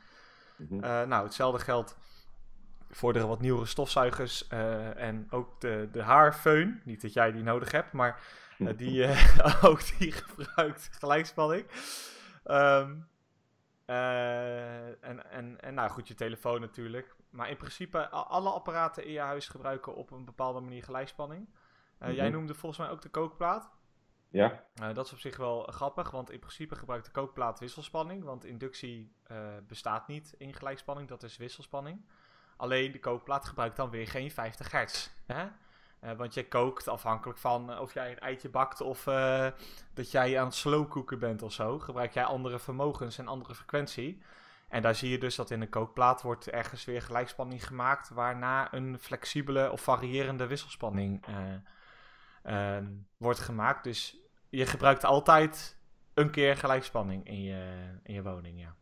Mm 0.57 0.81
nou, 0.81 1.25
hetzelfde 1.25 1.65
geldt 1.65 1.97
voor 2.91 3.13
de 3.13 3.27
wat 3.27 3.41
nieuwere 3.41 3.67
stofzuigers 3.67 4.49
uh, 4.53 5.01
en 5.01 5.27
ook 5.31 5.61
de, 5.61 5.89
de 5.93 6.03
haarfeun. 6.03 6.81
Niet 6.85 7.03
dat 7.03 7.13
jij 7.13 7.33
die 7.33 7.43
nodig 7.43 7.73
hebt, 7.73 7.93
maar 7.93 8.21
uh, 8.59 8.77
die, 8.77 9.09
ook 9.69 9.99
die 9.99 10.13
gebruikt 10.13 10.89
gelijkspanning. 10.99 11.67
Um, 12.45 13.09
en, 13.85 15.31
en, 15.31 15.61
en 15.61 15.75
nou 15.75 15.91
goed, 15.91 16.09
je 16.09 16.15
telefoon 16.15 16.61
natuurlijk. 16.61 17.15
Maar 17.31 17.51
in 17.51 17.57
principe, 17.57 18.09
alle 18.09 18.51
apparaten 18.51 19.05
in 19.05 19.13
je 19.13 19.21
huis 19.21 19.49
gebruiken 19.49 19.95
op 19.95 20.11
een 20.11 20.25
bepaalde 20.25 20.61
manier 20.61 20.83
gelijkspanning. 20.83 21.41
Mm 21.41 21.53
-hmm. 21.99 22.13
Jij 22.13 22.31
noemde 22.31 22.55
volgens 22.55 22.81
mij 22.81 22.91
ook 22.91 23.03
de 23.03 23.09
kookplaat. 23.09 23.71
Ja. 24.35 24.65
Uh, 24.83 24.95
dat 24.95 25.07
is 25.07 25.13
op 25.13 25.19
zich 25.19 25.37
wel 25.37 25.63
grappig, 25.63 26.11
want 26.11 26.31
in 26.31 26.39
principe 26.39 26.77
gebruikt 26.77 27.05
de 27.05 27.11
kookplaat 27.11 27.61
wisselspanning. 27.61 28.25
Want 28.25 28.45
inductie 28.45 29.13
uh, 29.31 29.39
bestaat 29.67 30.09
niet 30.09 30.35
in 30.39 30.55
gelijkspanning, 30.55 31.09
dat 31.09 31.23
is 31.23 31.37
wisselspanning. 31.37 32.05
Alleen 32.57 32.93
de 32.93 32.99
kookplaat 32.99 33.45
gebruikt 33.45 33.77
dan 33.77 33.91
weer 33.91 34.09
geen 34.09 34.31
50 34.31 34.71
hertz. 34.71 35.11
Hè? 35.27 35.45
Uh, 35.45 36.13
want 36.17 36.35
je 36.35 36.49
kookt 36.49 36.89
afhankelijk 36.89 37.39
van 37.39 37.79
of 37.79 37.95
jij 37.95 38.11
een 38.11 38.19
eitje 38.19 38.49
bakt 38.49 38.81
of 38.81 39.05
dat 39.95 40.11
jij 40.11 40.39
aan 40.39 40.47
het 40.47 40.55
slowkoeken 40.55 41.19
bent 41.19 41.43
of 41.43 41.53
zo. 41.53 41.79
Gebruik 41.79 42.13
jij 42.13 42.25
andere 42.25 42.59
vermogens 42.59 43.19
en 43.19 43.29
andere 43.29 43.55
frequentie. 43.55 44.23
En 44.69 44.83
daar 44.83 44.95
zie 44.95 45.11
je 45.11 45.19
dus 45.19 45.35
dat 45.35 45.51
in 45.51 45.61
een 45.61 45.69
kookplaat 45.69 46.23
wordt 46.23 46.51
ergens 46.51 46.85
weer 46.85 47.03
gelijkspanning 47.03 47.67
gemaakt, 47.67 48.09
waarna 48.09 48.73
een 48.73 48.99
flexibele 48.99 49.71
of 49.71 49.81
variërende 49.81 50.47
wisselspanning 50.47 51.25
wordt 53.17 53.41
gemaakt. 53.41 53.85
Dus 53.85 54.23
je 54.57 54.67
gebruikt 54.67 55.05
altijd 55.05 55.83
een 56.15 56.31
keer 56.31 56.57
gelijkspanning 56.57 57.27
in 57.27 57.43
je, 57.43 57.91
in 58.03 58.15
je 58.15 58.23
woning, 58.23 58.61
ja. 58.61 58.75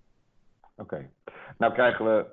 Oké. 0.76 1.10
Nou 1.58 1.72
krijgen 1.72 2.04
we, 2.04 2.26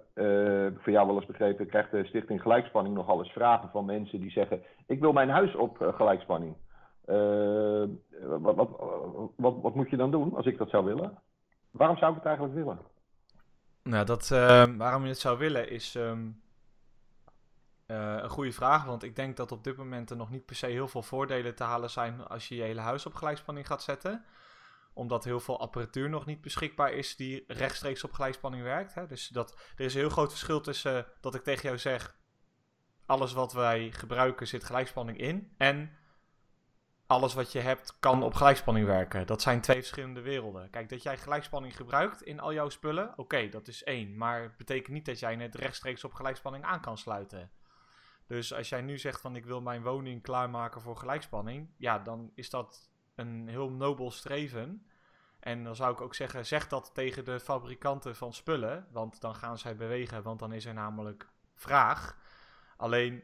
uh, 0.74 0.82
voor 0.82 0.92
jou 0.92 1.08
wel 1.08 1.16
eens 1.16 1.26
begrepen, 1.26 1.68
krijgt 1.68 1.92
de 1.92 2.06
Stichting 2.06 2.42
Gelijkspanning 2.42 2.96
nogal 2.96 3.20
eens 3.20 3.32
vragen 3.32 3.70
van 3.70 3.86
mensen 3.86 4.20
die 4.20 4.32
zeggen: 4.32 4.62
Ik 4.88 5.00
wil 5.00 5.12
mijn 5.12 5.30
huis 5.30 5.56
op 5.56 5.82
uh, 5.82 5.94
gelijkspanning. 5.94 6.56
Uh, 7.06 7.84
wat, 8.22 8.56
wat, 8.56 8.70
wat, 9.36 9.56
wat, 9.62 9.76
moet 9.76 9.90
je 9.90 9.98
dan 9.98 10.12
doen 10.12 10.36
als 10.36 10.46
ik 10.46 10.58
dat 10.58 10.70
zou 10.70 10.86
willen? 10.86 11.18
Waarom 11.72 11.98
zou 11.98 12.12
ik 12.12 12.18
het 12.18 12.26
eigenlijk 12.26 12.56
willen? 12.56 12.80
Nou, 13.84 14.06
dat, 14.06 14.28
waarom 14.78 15.04
je 15.04 15.10
het 15.10 15.18
zou 15.18 15.38
willen 15.38 15.70
is. 15.70 15.96
Um, 15.96 16.42
uh, 17.92 18.16
een 18.18 18.30
goede 18.30 18.52
vraag, 18.52 18.86
want 18.86 19.04
ik 19.04 19.16
denk 19.16 19.38
dat 19.38 19.52
op 19.52 19.64
dit 19.64 19.78
moment 19.78 20.10
er 20.10 20.18
nog 20.18 20.30
niet 20.30 20.46
per 20.46 20.56
se 20.56 20.66
heel 20.66 20.88
veel 20.88 21.02
voordelen 21.02 21.56
te 21.56 21.64
halen 21.64 21.90
zijn 21.90 22.28
als 22.28 22.48
je 22.48 22.56
je 22.56 22.62
hele 22.62 22.82
huis 22.82 23.06
op 23.06 23.16
gelijkspanning 23.16 23.68
gaat 23.68 23.84
zetten. 23.84 24.26
Omdat 24.94 25.24
heel 25.24 25.40
veel 25.40 25.60
apparatuur 25.60 26.10
nog 26.10 26.26
niet 26.26 26.42
beschikbaar 26.42 26.92
is 26.92 27.16
die 27.16 27.44
rechtstreeks 27.48 28.04
op 28.04 28.12
gelijkspanning 28.12 28.64
werkt. 28.64 28.94
Hè? 28.94 29.06
Dus 29.08 29.28
dat, 29.28 29.60
er 29.76 29.86
is 29.86 29.94
een 29.94 30.00
heel 30.00 30.10
groot 30.10 30.30
verschil 30.30 30.62
tussen 30.62 31.06
dat 31.22 31.36
ik 31.36 31.44
tegen 31.44 31.64
jou 31.64 31.78
zeg, 31.78 32.16
alles 33.06 33.34
wat 33.34 33.54
wij 33.54 33.92
gebruiken 33.92 34.48
zit 34.48 34.64
gelijkspanning 34.64 35.18
in. 35.18 35.54
En 35.58 35.98
alles 37.08 37.34
wat 37.34 37.52
je 37.52 37.60
hebt 37.60 37.98
kan 38.00 38.24
op 38.24 38.34
gelijkspanning 38.34 38.86
werken. 38.86 39.28
Dat 39.28 39.42
zijn 39.42 39.62
twee 39.62 39.78
verschillende 39.78 40.22
werelden. 40.22 40.70
Kijk, 40.70 40.90
dat 40.90 41.04
jij 41.04 41.18
gelijkspanning 41.18 41.76
gebruikt 41.76 42.22
in 42.22 42.40
al 42.40 42.54
jouw 42.54 42.70
spullen, 42.70 43.14
oké, 43.18 43.50
dat 43.50 43.68
is 43.68 43.84
één. 43.84 44.18
Maar 44.18 44.54
betekent 44.58 44.94
niet 44.94 45.06
dat 45.06 45.20
jij 45.20 45.36
het 45.36 45.56
rechtstreeks 45.56 46.04
op 46.04 46.14
gelijkspanning 46.14 46.64
aan 46.64 46.82
kan 46.82 46.98
sluiten. 46.98 47.52
Dus 48.30 48.54
als 48.54 48.70
jij 48.70 48.82
nu 48.82 48.98
zegt 48.98 49.22
van 49.22 49.36
ik 49.36 49.46
wil 49.46 49.62
mijn 49.62 49.84
woning 49.84 50.22
klaarmaken 50.22 50.82
voor 50.82 50.98
gelijkspanning, 50.98 51.70
ja, 51.78 52.00
dan 52.00 52.32
is 52.34 52.50
dat 52.50 52.90
een 53.16 53.48
heel 53.48 53.70
nobel 53.70 54.12
streven. 54.12 54.86
En 55.40 55.64
dan 55.64 55.76
zou 55.76 55.94
ik 55.94 56.02
ook 56.02 56.16
zeggen, 56.16 56.46
zeg 56.46 56.68
dat 56.68 56.92
tegen 56.94 57.26
de 57.26 57.40
fabrikanten 57.40 58.16
van 58.16 58.34
spullen, 58.34 58.88
want 58.92 59.22
dan 59.22 59.36
gaan 59.36 59.58
zij 59.58 59.76
bewegen, 59.76 60.24
want 60.24 60.40
dan 60.40 60.54
is 60.54 60.66
er 60.66 60.74
namelijk 60.74 61.30
vraag. 61.56 62.18
Alleen 62.78 63.24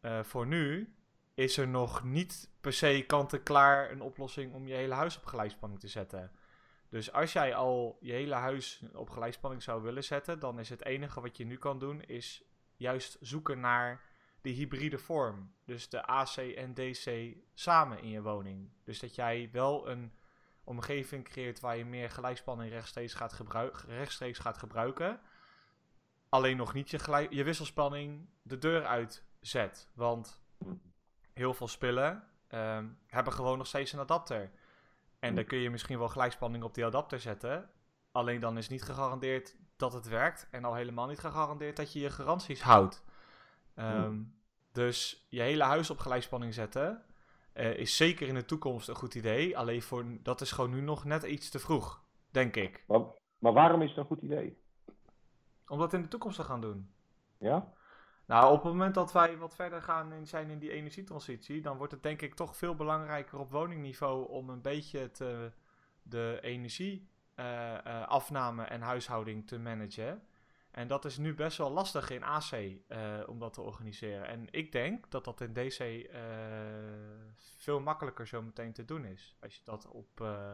uh, 0.00 0.22
voor 0.22 0.46
nu 0.46 0.94
is 1.34 1.56
er 1.56 1.68
nog 1.68 2.04
niet 2.04 2.50
per 2.60 2.72
se 2.72 3.04
kant-en-klaar 3.06 3.90
een 3.90 4.02
oplossing 4.02 4.54
om 4.54 4.66
je 4.66 4.74
hele 4.74 4.94
huis 4.94 5.16
op 5.16 5.24
gelijkspanning 5.24 5.80
te 5.80 5.88
zetten. 5.88 6.30
Dus 6.88 7.12
als 7.12 7.32
jij 7.32 7.54
al 7.54 7.98
je 8.00 8.12
hele 8.12 8.34
huis 8.34 8.82
op 8.92 9.10
gelijkspanning 9.10 9.62
zou 9.62 9.82
willen 9.82 10.04
zetten, 10.04 10.38
dan 10.38 10.58
is 10.58 10.68
het 10.68 10.84
enige 10.84 11.20
wat 11.20 11.36
je 11.36 11.44
nu 11.44 11.56
kan 11.56 11.78
doen, 11.78 12.02
is 12.02 12.44
juist 12.76 13.16
zoeken 13.20 13.60
naar 13.60 14.10
de 14.42 14.50
hybride 14.50 14.98
vorm. 14.98 15.52
Dus 15.64 15.88
de 15.88 16.06
AC 16.06 16.36
en 16.36 16.74
DC 16.74 17.36
samen 17.54 18.02
in 18.02 18.08
je 18.08 18.22
woning. 18.22 18.70
Dus 18.84 18.98
dat 18.98 19.14
jij 19.14 19.48
wel 19.52 19.88
een 19.88 20.12
omgeving 20.64 21.24
creëert 21.24 21.60
waar 21.60 21.76
je 21.76 21.84
meer 21.84 22.10
gelijkspanning 22.10 22.70
rechtstreeks 22.70 23.14
gaat, 23.14 23.44
rechtstreeks 23.86 24.38
gaat 24.38 24.58
gebruiken. 24.58 25.20
Alleen 26.28 26.56
nog 26.56 26.74
niet 26.74 26.90
je, 26.90 26.98
gelijk, 26.98 27.32
je 27.32 27.44
wisselspanning 27.44 28.28
de 28.42 28.58
deur 28.58 28.86
uit 28.86 29.24
zet. 29.40 29.88
Want 29.94 30.42
heel 31.32 31.54
veel 31.54 31.68
spullen 31.68 32.24
um, 32.48 32.98
hebben 33.06 33.32
gewoon 33.32 33.58
nog 33.58 33.66
steeds 33.66 33.92
een 33.92 33.98
adapter. 33.98 34.50
En 35.18 35.34
dan 35.34 35.44
kun 35.44 35.58
je 35.58 35.70
misschien 35.70 35.98
wel 35.98 36.08
gelijkspanning 36.08 36.64
op 36.64 36.74
die 36.74 36.84
adapter 36.84 37.20
zetten. 37.20 37.70
Alleen 38.12 38.40
dan 38.40 38.58
is 38.58 38.68
niet 38.68 38.82
gegarandeerd 38.82 39.56
dat 39.76 39.92
het 39.92 40.08
werkt. 40.08 40.48
En 40.50 40.64
al 40.64 40.74
helemaal 40.74 41.06
niet 41.06 41.18
gegarandeerd 41.18 41.76
dat 41.76 41.92
je 41.92 42.00
je 42.00 42.10
garanties 42.10 42.62
houdt. 42.62 43.02
Ehm, 43.74 44.20
Dus 44.72 45.26
je 45.28 45.40
hele 45.40 45.64
huis 45.64 45.90
op 45.90 45.98
gelijkspanning 45.98 46.54
zetten 46.54 47.04
eh, 47.52 47.76
is 47.76 47.96
zeker 47.96 48.28
in 48.28 48.34
de 48.34 48.44
toekomst 48.44 48.88
een 48.88 48.94
goed 48.94 49.14
idee. 49.14 49.58
Alleen 49.58 49.82
voor, 49.82 50.04
dat 50.22 50.40
is 50.40 50.52
gewoon 50.52 50.70
nu 50.70 50.80
nog 50.80 51.04
net 51.04 51.22
iets 51.22 51.50
te 51.50 51.58
vroeg, 51.58 52.04
denk 52.30 52.56
ik. 52.56 52.84
Maar, 52.86 53.00
maar 53.38 53.52
waarom 53.52 53.82
is 53.82 53.88
het 53.88 53.98
een 53.98 54.04
goed 54.04 54.22
idee? 54.22 54.56
Om 55.66 55.78
dat 55.78 55.92
in 55.92 56.02
de 56.02 56.08
toekomst 56.08 56.36
te 56.36 56.44
gaan 56.44 56.60
doen. 56.60 56.90
Ja? 57.38 57.72
Nou, 58.26 58.52
op 58.52 58.62
het 58.62 58.72
moment 58.72 58.94
dat 58.94 59.12
wij 59.12 59.38
wat 59.38 59.54
verder 59.54 59.82
gaan 59.82 60.12
in, 60.12 60.26
zijn 60.26 60.50
in 60.50 60.58
die 60.58 60.70
energietransitie, 60.70 61.60
dan 61.60 61.76
wordt 61.76 61.92
het 61.92 62.02
denk 62.02 62.22
ik 62.22 62.34
toch 62.34 62.56
veel 62.56 62.74
belangrijker 62.74 63.38
op 63.38 63.50
woningniveau 63.50 64.28
om 64.28 64.50
een 64.50 64.62
beetje 64.62 65.10
te, 65.10 65.52
de 66.02 66.38
energieafname 66.42 68.64
en 68.64 68.80
huishouding 68.80 69.46
te 69.46 69.58
managen. 69.58 70.22
En 70.72 70.88
dat 70.88 71.04
is 71.04 71.18
nu 71.18 71.34
best 71.34 71.58
wel 71.58 71.70
lastig 71.70 72.10
in 72.10 72.22
AC 72.22 72.52
eh, 72.52 73.20
om 73.26 73.38
dat 73.38 73.52
te 73.52 73.60
organiseren. 73.60 74.26
En 74.26 74.46
ik 74.50 74.72
denk 74.72 75.10
dat 75.10 75.24
dat 75.24 75.40
in 75.40 75.52
DC 75.52 75.78
eh, 75.78 76.20
veel 77.56 77.80
makkelijker 77.80 78.26
zo 78.26 78.42
meteen 78.42 78.72
te 78.72 78.84
doen 78.84 79.04
is. 79.04 79.36
Als 79.40 79.54
je 79.54 79.60
dat 79.64 79.88
op, 79.88 80.20
eh, 80.20 80.52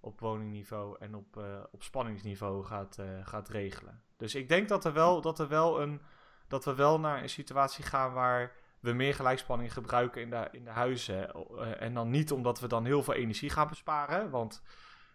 op 0.00 0.20
woningniveau 0.20 0.96
en 0.98 1.14
op, 1.14 1.42
op 1.70 1.82
spanningsniveau 1.82 2.64
gaat, 2.64 2.98
gaat 3.22 3.48
regelen. 3.48 4.02
Dus 4.16 4.34
ik 4.34 4.48
denk 4.48 4.68
dat 4.68 4.84
er 4.84 4.92
wel, 4.92 5.20
dat 5.20 5.38
er 5.38 5.48
wel 5.48 5.80
een 5.80 6.00
dat 6.48 6.64
we 6.64 6.74
wel 6.74 7.00
naar 7.00 7.22
een 7.22 7.28
situatie 7.28 7.84
gaan 7.84 8.12
waar 8.12 8.52
we 8.80 8.92
meer 8.92 9.14
gelijkspanning 9.14 9.72
gebruiken 9.72 10.22
in 10.22 10.30
de, 10.30 10.48
in 10.52 10.64
de 10.64 10.70
huizen. 10.70 11.32
En 11.78 11.94
dan 11.94 12.10
niet 12.10 12.32
omdat 12.32 12.60
we 12.60 12.66
dan 12.66 12.84
heel 12.84 13.02
veel 13.02 13.14
energie 13.14 13.50
gaan 13.50 13.68
besparen. 13.68 14.30
Want 14.30 14.62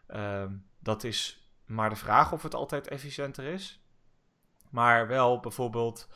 ehm, 0.07 0.57
dat 0.79 1.03
is 1.03 1.49
maar 1.65 1.89
de 1.89 1.95
vraag 1.95 2.31
of 2.31 2.43
het 2.43 2.55
altijd 2.55 2.87
efficiënter 2.87 3.43
is. 3.43 3.88
Maar 4.69 5.08
wel 5.08 5.39
bijvoorbeeld, 5.39 6.10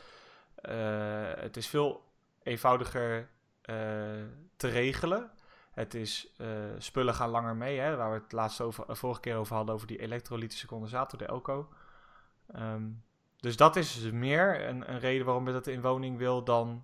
eh, 0.55 1.31
het 1.35 1.57
is 1.57 1.67
veel 1.67 2.03
eenvoudiger 2.43 3.29
eh, 3.61 3.75
te 4.55 4.67
regelen. 4.67 5.31
Het 5.71 5.93
is, 5.93 6.33
eh, 6.37 6.47
spullen 6.77 7.13
gaan 7.13 7.29
langer 7.29 7.55
mee, 7.55 7.79
hè, 7.79 7.95
waar 7.95 8.11
we 8.11 8.19
het 8.23 8.31
laatst 8.31 8.61
over, 8.61 8.95
vorige 8.95 9.19
keer 9.19 9.35
over 9.35 9.55
hadden, 9.55 9.75
over 9.75 9.87
die 9.87 9.99
elektrolytische 10.01 10.67
condensator, 10.67 11.19
de 11.19 11.25
Elco. 11.25 11.69
Ehm, 12.47 12.83
dus 13.37 13.57
dat 13.57 13.75
is 13.75 14.11
meer 14.11 14.67
een, 14.67 14.91
een 14.91 14.99
reden 14.99 15.25
waarom 15.25 15.47
je 15.47 15.53
dat 15.53 15.67
in 15.67 15.81
woning 15.81 16.17
wil 16.17 16.43
dan, 16.43 16.83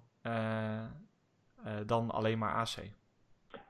dan 1.86 2.12
alleen 2.12 2.38
maar 2.38 2.54
AC. 2.54 2.76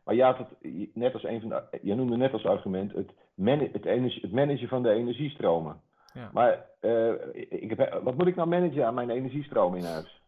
Maar 0.03 0.37
het, 0.37 0.47
je- 0.61 0.89
net 0.93 1.13
als 1.13 1.23
een 1.23 1.41
van 1.41 1.63
je 1.81 1.95
noemde 1.95 2.17
net 2.17 2.33
als 2.33 2.45
argument 2.45 2.93
het, 2.93 3.11
man, 3.33 3.59
het, 3.59 3.85
energie, 3.85 4.21
het 4.21 4.31
managen 4.31 4.67
van 4.67 4.83
de 4.83 4.89
energiestromen. 4.89 5.81
Ja. 6.13 6.29
Maar 6.33 6.65
eh, 6.79 7.11
ik 7.49 7.73
heb, 7.77 7.99
wat 8.03 8.15
moet 8.17 8.27
ik 8.27 8.35
nou 8.35 8.47
managen 8.47 8.85
aan 8.85 8.93
mijn 8.93 9.09
energiestroom 9.09 9.75
in 9.75 9.83
huis? 9.85 10.21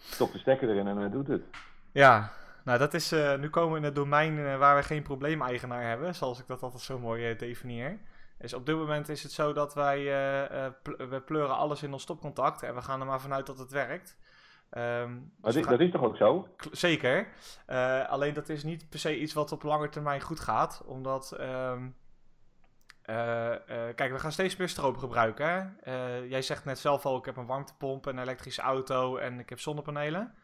Stop 0.00 0.32
de 0.32 0.38
stekker 0.38 0.68
erin 0.68 0.86
en 0.88 0.94
dan 1.00 1.10
doet 1.10 1.26
het. 1.26 1.42
Ja, 1.92 2.30
nou 2.64 2.78
dat 2.78 2.94
is, 2.94 3.12
eh, 3.12 3.34
nu 3.38 3.50
komen 3.50 3.70
we 3.72 3.78
in 3.78 3.84
het 3.84 3.94
domein 3.94 4.38
eh, 4.38 4.58
waar 4.58 4.76
we 4.76 4.82
geen 4.82 5.02
probleemeigenaar 5.02 5.82
hebben, 5.82 6.14
zoals 6.14 6.40
ik 6.40 6.46
dat 6.46 6.62
altijd 6.62 6.82
zo 6.82 6.98
mooi 6.98 7.36
definieer. 7.36 7.98
Dus 8.38 8.54
op 8.54 8.66
dit 8.66 8.76
moment 8.76 9.08
is 9.08 9.22
het 9.22 9.32
zo 9.32 9.52
dat 9.52 9.74
wij, 9.74 9.98
pl- 10.82 11.06
we 11.08 11.20
pleuren 11.20 11.56
alles 11.56 11.82
in 11.82 11.92
ons 11.92 12.02
stopcontact 12.02 12.62
en 12.62 12.74
we 12.74 12.82
gaan 12.82 13.00
er 13.00 13.06
maar 13.06 13.20
vanuit 13.20 13.46
dat 13.46 13.58
het 13.58 13.70
werkt. 13.70 14.16
Dus 14.70 14.80
gaan- 14.82 15.32
dat 15.70 15.80
is 15.80 15.90
toch 15.90 16.02
ook 16.02 16.16
zo? 16.16 16.48
Zeker. 16.70 17.28
Alleen 18.08 18.34
dat 18.34 18.48
is 18.48 18.64
niet 18.64 18.88
per 18.88 18.98
se 18.98 19.18
iets 19.20 19.32
wat 19.32 19.52
op 19.52 19.62
lange 19.62 19.88
termijn 19.88 20.20
goed 20.20 20.40
gaat. 20.40 20.82
Omdat. 20.86 21.32
ehm, 21.32 21.86
eh, 23.04 23.52
eh, 23.54 23.94
kijk, 23.94 24.12
we 24.12 24.18
gaan 24.18 24.32
steeds 24.32 24.56
meer 24.56 24.68
stroom 24.68 24.98
gebruiken. 24.98 25.46
Hè? 25.46 25.60
Eh, 25.80 26.30
jij 26.30 26.42
zegt 26.42 26.64
net 26.64 26.78
zelf 26.78 27.06
al: 27.06 27.16
ik 27.16 27.24
heb 27.24 27.36
een 27.36 27.46
warmtepomp, 27.46 28.06
een 28.06 28.18
elektrische 28.18 28.62
auto 28.62 29.16
en 29.16 29.38
ik 29.38 29.48
heb 29.48 29.60
zonnepanelen. 29.60 30.34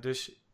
Dus 0.00 0.44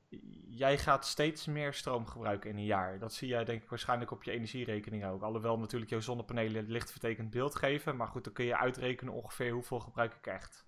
jij 0.49 0.79
gaat 0.79 1.07
steeds 1.07 1.47
meer 1.47 1.75
stroom 1.75 2.07
gebruiken 2.07 2.51
in 2.51 2.57
een 2.57 2.65
jaar. 2.65 2.99
Dat 2.99 3.15
zie 3.15 3.29
jij 3.29 3.45
denk 3.45 3.63
ik 3.63 3.69
waarschijnlijk 3.69 4.11
op 4.11 4.23
je 4.23 4.31
energierekening 4.31 5.05
ook. 5.05 5.23
Alhoewel 5.23 5.59
natuurlijk 5.59 5.91
jouw 5.91 6.01
zonnepanelen 6.01 6.71
licht 6.71 6.91
vertekend 6.91 7.31
beeld 7.31 7.55
geven. 7.55 7.97
Maar 7.97 8.07
goed, 8.07 8.25
dan 8.25 8.33
kun 8.33 8.45
je 8.45 8.59
uitrekenen 8.59 9.15
ongeveer 9.15 9.53
hoeveel 9.53 9.81
gebruik 9.81 10.15
ik 10.15 10.27
echt. 10.27 10.65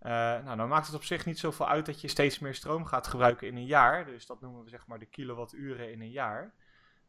Nou, 0.00 0.56
dan 0.56 0.68
maakt 0.68 0.86
het 0.86 0.96
op 0.96 1.04
zich 1.04 1.26
niet 1.26 1.38
zoveel 1.38 1.68
uit 1.68 1.86
dat 1.86 2.00
je 2.00 2.08
steeds 2.08 2.38
meer 2.38 2.54
stroom 2.54 2.84
gaat 2.84 3.06
gebruiken 3.06 3.46
in 3.46 3.56
een 3.56 3.66
jaar. 3.66 4.04
Dus 4.04 4.26
dat 4.26 4.40
noemen 4.40 4.64
we 4.64 4.70
zeg 4.70 4.86
maar 4.86 4.98
de 4.98 5.06
kilowatturen 5.06 5.92
in 5.92 6.00
een 6.00 6.10
jaar. 6.10 6.54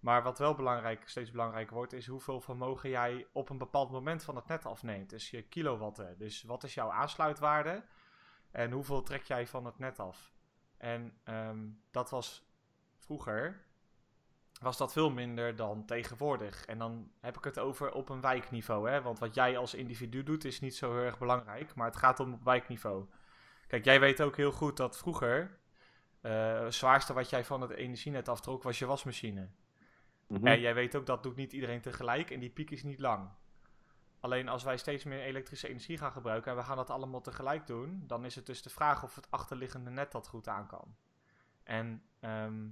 Maar 0.02 0.24
wat 0.24 0.40
wel 0.40 0.56
belangrijk, 0.56 1.10
steeds 1.10 1.32
belangrijker 1.32 1.76
wordt, 1.76 1.94
is 1.94 2.08
hoeveel 2.08 2.42
vermogen 2.42 2.90
jij 2.90 3.28
op 3.32 3.50
een 3.50 3.58
bepaald 3.58 3.92
moment 3.92 4.24
van 4.24 4.36
het 4.36 4.48
net 4.48 4.66
afneemt. 4.66 5.10
Dus 5.10 5.30
je 5.30 5.42
kilowatten. 5.42 6.18
Dus 6.18 6.44
wat 6.44 6.64
is 6.64 6.74
jouw 6.74 6.92
aansluitwaarde 6.92 7.84
en 8.52 8.72
hoeveel 8.72 9.04
trek 9.04 9.24
jij 9.24 9.48
van 9.48 9.66
het 9.66 9.80
net 9.80 10.00
af? 10.00 10.34
En 10.78 11.18
ehm, 11.24 11.60
dat 11.92 12.10
was 12.10 12.46
vroeger, 12.98 13.66
was 14.62 14.78
dat 14.78 14.92
veel 14.92 15.12
minder 15.12 15.56
dan 15.56 15.86
tegenwoordig. 15.86 16.66
En 16.66 16.78
dan 16.78 17.12
heb 17.20 17.38
ik 17.38 17.44
het 17.44 17.60
over 17.60 17.92
op 17.92 18.10
een 18.10 18.22
wijkniveau. 18.22 18.90
Hè? 18.90 19.02
Want 19.02 19.20
wat 19.20 19.34
jij 19.34 19.58
als 19.58 19.74
individu 19.74 20.24
doet 20.24 20.46
is 20.46 20.60
niet 20.60 20.76
zo 20.76 20.94
heel 20.94 21.04
erg 21.04 21.18
belangrijk, 21.18 21.76
maar 21.76 21.88
het 21.88 21.98
gaat 21.98 22.20
om 22.20 22.34
op 22.34 22.44
wijkniveau. 22.44 23.06
Kijk, 23.68 23.86
jij 23.86 24.00
weet 24.00 24.22
ook 24.22 24.38
heel 24.38 24.52
goed 24.52 24.78
dat 24.78 24.98
vroeger 24.98 25.60
eh, 26.22 26.60
het 26.60 26.74
zwaarste 26.74 27.14
wat 27.14 27.30
jij 27.30 27.46
van 27.46 27.62
het 27.62 27.72
energienet 27.72 28.28
aftrok 28.28 28.64
was 28.64 28.80
je 28.80 28.86
wasmachine. 28.86 29.50
Mhm. 30.32 30.48
En 30.48 30.60
jij 30.60 30.74
weet 30.74 30.96
ook 30.96 31.06
dat 31.06 31.24
doet 31.24 31.36
niet 31.36 31.54
iedereen 31.54 31.82
tegelijk 31.82 32.32
en 32.32 32.40
die 32.40 32.50
piek 32.50 32.72
is 32.72 32.84
niet 32.84 33.00
lang. 33.00 33.30
Alleen 34.20 34.48
als 34.48 34.64
wij 34.64 34.78
steeds 34.78 35.04
meer 35.04 35.22
elektrische 35.22 35.68
energie 35.68 35.98
gaan 35.98 36.12
gebruiken 36.12 36.52
en 36.52 36.58
we 36.58 36.64
gaan 36.64 36.76
dat 36.76 36.90
allemaal 36.90 37.22
tegelijk 37.22 37.68
doen, 37.68 38.04
dan 38.08 38.26
is 38.26 38.36
het 38.36 38.46
dus 38.46 38.62
de 38.62 38.70
vraag 38.70 39.04
of 39.04 39.16
het 39.16 39.32
achterliggende 39.32 39.90
net 39.90 40.12
dat 40.12 40.28
goed 40.28 40.48
aan 40.48 40.68
kan. 40.68 40.96
En 41.64 42.04
ehm, 42.20 42.70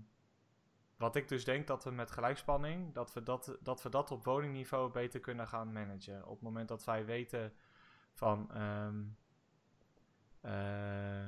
wat 0.97 1.15
ik 1.15 1.27
dus 1.27 1.45
denk 1.45 1.67
dat 1.67 1.83
we 1.83 1.91
met 1.91 2.11
gelijkspanning, 2.11 2.93
dat 2.93 3.13
we 3.13 3.23
dat, 3.23 3.57
dat 3.61 3.81
we 3.81 3.89
dat 3.89 4.11
op 4.11 4.23
woningniveau 4.23 4.91
beter 4.91 5.19
kunnen 5.19 5.47
gaan 5.47 5.71
managen. 5.71 6.25
Op 6.25 6.33
het 6.33 6.41
moment 6.41 6.67
dat 6.67 6.83
wij 6.83 7.05
weten 7.05 7.53
van, 8.13 8.51
eh, 10.41 11.27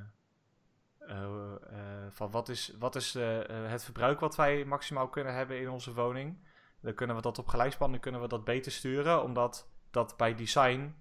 van 2.12 2.32
wat 2.32 2.50
is, 2.50 2.74
wat 2.80 2.96
is 2.96 3.16
eh, 3.16 3.40
eh, 3.40 3.72
het 3.72 3.84
verbruik 3.84 4.20
wat 4.20 4.36
wij 4.36 4.66
maximaal 4.66 5.10
kunnen 5.10 5.34
hebben 5.34 5.60
in 5.60 5.70
onze 5.70 5.94
woning. 5.94 6.38
Dan 6.82 6.94
kunnen 6.94 7.16
we 7.16 7.22
dat 7.22 7.38
op 7.38 7.48
gelijkspanning 7.48 8.02
kunnen 8.02 8.22
we 8.22 8.28
dat 8.28 8.44
beter 8.44 8.72
sturen, 8.72 9.24
omdat 9.24 9.70
dat 9.92 10.18
bij 10.18 10.36
design 10.36 10.96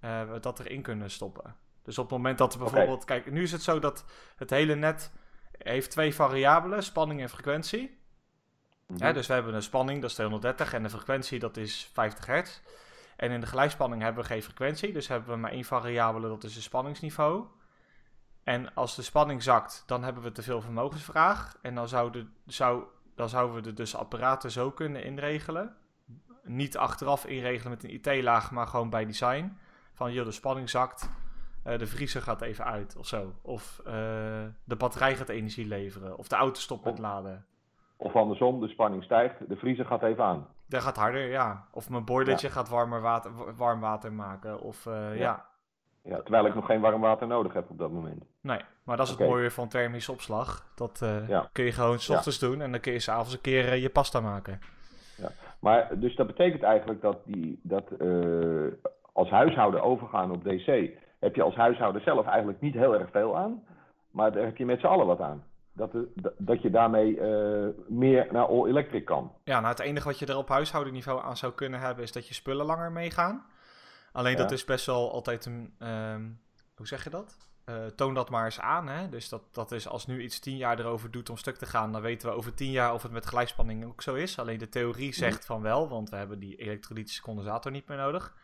eh, 0.00 0.30
we 0.30 0.40
dat 0.40 0.60
erin 0.60 0.82
kunnen 0.82 1.10
stoppen. 1.10 1.56
Dus 1.82 1.98
op 1.98 2.04
het 2.04 2.16
moment 2.16 2.38
dat 2.38 2.54
er 2.54 2.60
Oké. 2.60 2.70
bijvoorbeeld, 2.70 3.04
kijk, 3.04 3.30
nu 3.30 3.42
is 3.42 3.52
het 3.52 3.62
zo 3.62 3.78
dat 3.78 4.04
het 4.36 4.50
hele 4.50 4.74
net 4.74 5.12
heeft 5.58 5.90
twee 5.90 6.14
variabelen, 6.14 6.82
spanning 6.82 7.20
en 7.20 7.28
frequentie. 7.28 7.98
Mhm. 8.86 9.02
Ja, 9.02 9.12
dus 9.12 9.26
we 9.26 9.32
hebben 9.32 9.54
een 9.54 9.62
spanning, 9.62 10.00
dat 10.00 10.10
is 10.10 10.16
230, 10.16 10.72
en 10.72 10.82
de 10.82 10.90
frequentie, 10.90 11.38
dat 11.38 11.56
is 11.56 11.90
50 11.92 12.26
hertz. 12.26 12.60
En 13.16 13.30
in 13.30 13.40
de 13.40 13.46
gelijkspanning 13.46 14.02
hebben 14.02 14.22
we 14.22 14.28
geen 14.28 14.42
frequentie, 14.42 14.92
dus 14.92 15.08
hebben 15.08 15.30
we 15.30 15.36
maar 15.36 15.50
één 15.50 15.64
variabele, 15.64 16.28
dat 16.28 16.44
is 16.44 16.54
het 16.54 16.64
spanningsniveau. 16.64 17.46
En 18.48 18.74
als 18.74 18.96
de 18.96 19.02
spanning 19.02 19.42
zakt, 19.42 19.82
dan 19.86 20.02
hebben 20.02 20.22
we 20.22 20.32
te 20.32 20.42
veel 20.42 20.60
vermogensvraag. 20.60 21.58
En 21.62 21.74
dan, 21.74 21.88
zou 21.88 22.10
de, 22.10 22.26
zou, 22.46 22.82
dan 23.14 23.28
zouden 23.28 23.54
we 23.56 23.62
de 23.62 23.72
dus 23.72 23.96
apparaten 23.96 24.50
zo 24.50 24.70
kunnen 24.70 25.04
inregelen. 25.04 25.76
Niet 26.42 26.76
achteraf 26.76 27.26
inregelen 27.26 27.70
met 27.70 27.84
een 27.84 27.90
IT-laag, 27.90 28.50
maar 28.50 28.66
gewoon 28.66 28.90
bij 28.90 29.06
design. 29.06 29.58
Van, 29.94 30.12
joh, 30.12 30.24
de 30.24 30.32
spanning 30.32 30.70
zakt, 30.70 31.10
eh, 31.62 31.78
de 31.78 31.86
vriezer 31.86 32.22
gaat 32.22 32.40
even 32.40 32.64
uit 32.64 32.96
of 32.96 33.06
zo. 33.06 33.34
Of 33.42 33.78
eh, 33.84 33.92
de 34.64 34.76
batterij 34.78 35.16
gaat 35.16 35.28
energie 35.28 35.66
leveren. 35.66 36.18
Of 36.18 36.28
de 36.28 36.36
auto 36.36 36.60
stopt 36.60 36.84
met 36.84 36.98
laden. 36.98 37.46
Of 37.96 38.16
andersom, 38.16 38.60
de 38.60 38.68
spanning 38.68 39.04
stijgt, 39.04 39.48
de 39.48 39.56
vriezer 39.56 39.84
gaat 39.84 40.02
even 40.02 40.24
aan. 40.24 40.46
Dat 40.66 40.82
gaat 40.82 40.96
harder, 40.96 41.30
ja. 41.30 41.66
Of 41.70 41.90
mijn 41.90 42.04
boilertje 42.04 42.50
gaat 42.50 42.68
warmer 42.68 43.00
water, 43.00 43.34
wa- 43.34 43.54
warm 43.54 43.80
water 43.80 44.12
maken. 44.12 44.60
Of 44.60 44.86
eh, 44.86 44.92
ja. 44.92 45.14
Ja. 45.14 45.47
Ja, 46.08 46.20
terwijl 46.22 46.46
ik 46.46 46.54
nog 46.54 46.66
geen 46.66 46.80
warm 46.80 47.00
water 47.00 47.26
nodig 47.26 47.52
heb 47.52 47.70
op 47.70 47.78
dat 47.78 47.90
moment. 47.90 48.24
Nee, 48.40 48.60
maar 48.82 48.96
dat 48.96 49.06
is 49.06 49.12
het 49.12 49.28
mooie 49.28 49.50
van 49.50 49.68
thermische 49.68 50.12
opslag. 50.12 50.66
Dat 50.74 51.00
eh, 51.02 51.28
Ja. 51.28 51.48
kun 51.52 51.64
je 51.64 51.72
gewoon 51.72 51.98
s 51.98 52.08
ochtends 52.08 52.38
doen 52.38 52.60
en 52.60 52.70
dan 52.70 52.80
kun 52.80 52.92
je 52.92 52.98
s'avonds 52.98 53.32
een 53.32 53.40
keer 53.40 53.68
eh, 53.68 53.82
je 53.82 53.88
pasta 53.88 54.20
maken. 54.20 54.60
Maar 55.60 55.88
dus 56.00 56.16
dat 56.16 56.26
betekent 56.26 56.62
eigenlijk 56.62 57.00
dat, 57.00 57.18
die, 57.24 57.60
dat 57.62 57.90
eh, 57.98 58.08
als 59.12 59.30
huishouden 59.30 59.82
overgaan 59.82 60.30
op 60.30 60.44
DC, 60.44 60.90
heb 61.20 61.34
je 61.34 61.42
als 61.42 61.54
huishouden 61.54 62.02
zelf 62.02 62.26
eigenlijk 62.26 62.60
niet 62.60 62.74
heel 62.74 62.94
erg 62.94 63.10
veel 63.10 63.36
aan. 63.36 63.62
Maar 64.10 64.32
daar 64.32 64.44
heb 64.44 64.56
je 64.56 64.64
met 64.66 64.80
z'n 64.80 64.86
allen 64.86 65.06
wat 65.06 65.20
aan. 65.20 65.44
Dat, 65.72 65.92
de- 65.92 66.32
dat- 66.38 66.62
je 66.62 66.70
daarmee 66.70 67.20
meer 67.88 68.28
naar 68.32 68.46
all 68.46 68.66
electric 68.66 69.04
kan. 69.04 69.32
Ja, 69.44 69.56
nou 69.60 69.70
het 69.72 69.80
enige 69.80 70.06
wat 70.08 70.18
je 70.18 70.26
er 70.26 70.36
op 70.36 70.48
huishoudenniveau 70.48 71.22
aan 71.22 71.36
zou 71.36 71.52
kunnen 71.52 71.80
hebben 71.80 72.04
is 72.04 72.12
dat 72.12 72.28
je 72.28 72.34
spullen 72.34 72.66
langer 72.66 72.92
meegaan. 72.92 73.46
Alleen 74.18 74.32
Ja. 74.32 74.38
dat 74.38 74.52
is 74.52 74.64
best 74.64 74.86
wel 74.86 75.12
altijd 75.12 75.44
een, 75.44 75.74
ehm, 75.78 76.28
hoe 76.76 76.86
zeg 76.86 77.04
je 77.04 77.10
dat? 77.10 77.36
eh, 77.64 77.86
toon 77.86 78.14
dat 78.14 78.30
maar 78.30 78.44
eens 78.44 78.60
aan. 78.60 78.88
Hè? 78.88 79.08
Dus 79.08 79.28
dat, 79.28 79.42
dat 79.54 79.72
is 79.72 79.88
als 79.88 80.06
nu 80.06 80.22
iets 80.22 80.38
tien 80.38 80.56
jaar 80.56 80.78
erover 80.78 81.10
doet 81.10 81.30
om 81.30 81.36
stuk 81.36 81.56
te 81.56 81.66
gaan, 81.66 81.92
dan 81.92 82.00
weten 82.00 82.28
we 82.28 82.34
over 82.34 82.54
tien 82.54 82.70
jaar 82.70 82.92
of 82.92 83.02
het 83.02 83.12
met 83.12 83.26
gelijkspanning 83.26 83.84
ook 83.84 84.02
zo 84.02 84.14
is. 84.14 84.38
Alleen 84.38 84.58
de 84.58 84.68
theorie 84.68 85.12
zegt 85.14 85.44
van 85.44 85.62
wel, 85.62 85.88
want 85.88 86.10
we 86.10 86.16
hebben 86.16 86.38
die 86.38 86.56
elektrolytische 86.56 87.22
condensator 87.22 87.72
niet 87.72 87.88
meer 87.88 87.96
nodig. 87.96 88.34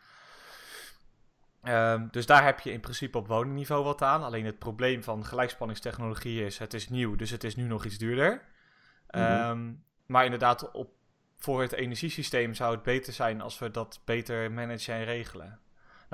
Ehm, 1.62 2.07
dus 2.11 2.27
daar 2.27 2.45
heb 2.45 2.61
je 2.61 2.72
in 2.72 2.81
principe 2.81 3.18
op 3.18 3.27
woningniveau 3.29 3.85
wat 3.85 4.03
aan. 4.03 4.22
Alleen 4.22 4.45
het 4.45 4.59
probleem 4.59 5.03
van 5.03 5.25
gelijkspanningstechnologie 5.25 6.45
is, 6.45 6.59
het 6.59 6.75
is 6.75 6.89
nieuw, 6.89 7.16
dus 7.16 7.31
het 7.31 7.45
is 7.45 7.57
nu 7.57 7.62
nog 7.62 7.85
iets 7.85 7.99
duurder. 7.99 8.43
Ehm, 9.07 9.72
maar 10.07 10.25
inderdaad, 10.25 10.70
op, 10.70 10.91
voor 11.37 11.61
het 11.62 11.72
energiesysteem 11.72 12.55
zou 12.55 12.75
het 12.75 12.83
beter 12.83 13.12
zijn 13.12 13.41
als 13.41 13.59
we 13.59 13.70
dat 13.70 14.01
beter 14.05 14.53
managen 14.53 14.95
en 14.95 15.05
regelen. 15.05 15.59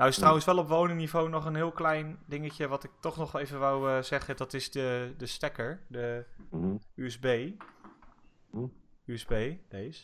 Nou 0.01 0.13
is 0.13 0.19
trouwens 0.19 0.45
wel 0.45 0.57
op 0.57 0.67
woningniveau 0.67 1.29
nog 1.29 1.45
een 1.45 1.55
heel 1.55 1.71
klein 1.71 2.19
dingetje 2.25 2.67
wat 2.67 2.83
ik 2.83 2.91
toch 2.99 3.17
nog 3.17 3.35
even 3.35 3.59
wou 3.59 3.89
uh, 3.91 4.01
zeggen. 4.03 4.37
Dat 4.37 4.53
is 4.53 4.71
de, 4.71 5.13
de 5.17 5.25
stekker, 5.25 5.81
de 5.87 6.25
Mhm. 6.49 6.75
USB. 6.95 7.49
Mhm. 8.51 8.65
USB, 9.05 9.53
deze. 9.69 10.03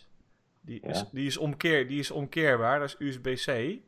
Die, 0.62 0.80
is, 0.82 1.06
die, 1.12 1.26
is 1.26 1.38
omkeer, 1.38 1.88
die 1.88 2.00
is 2.00 2.12
omkeerbaar, 2.12 2.80
dat 2.80 2.88
is 2.88 2.96
USB-C. 3.00 3.80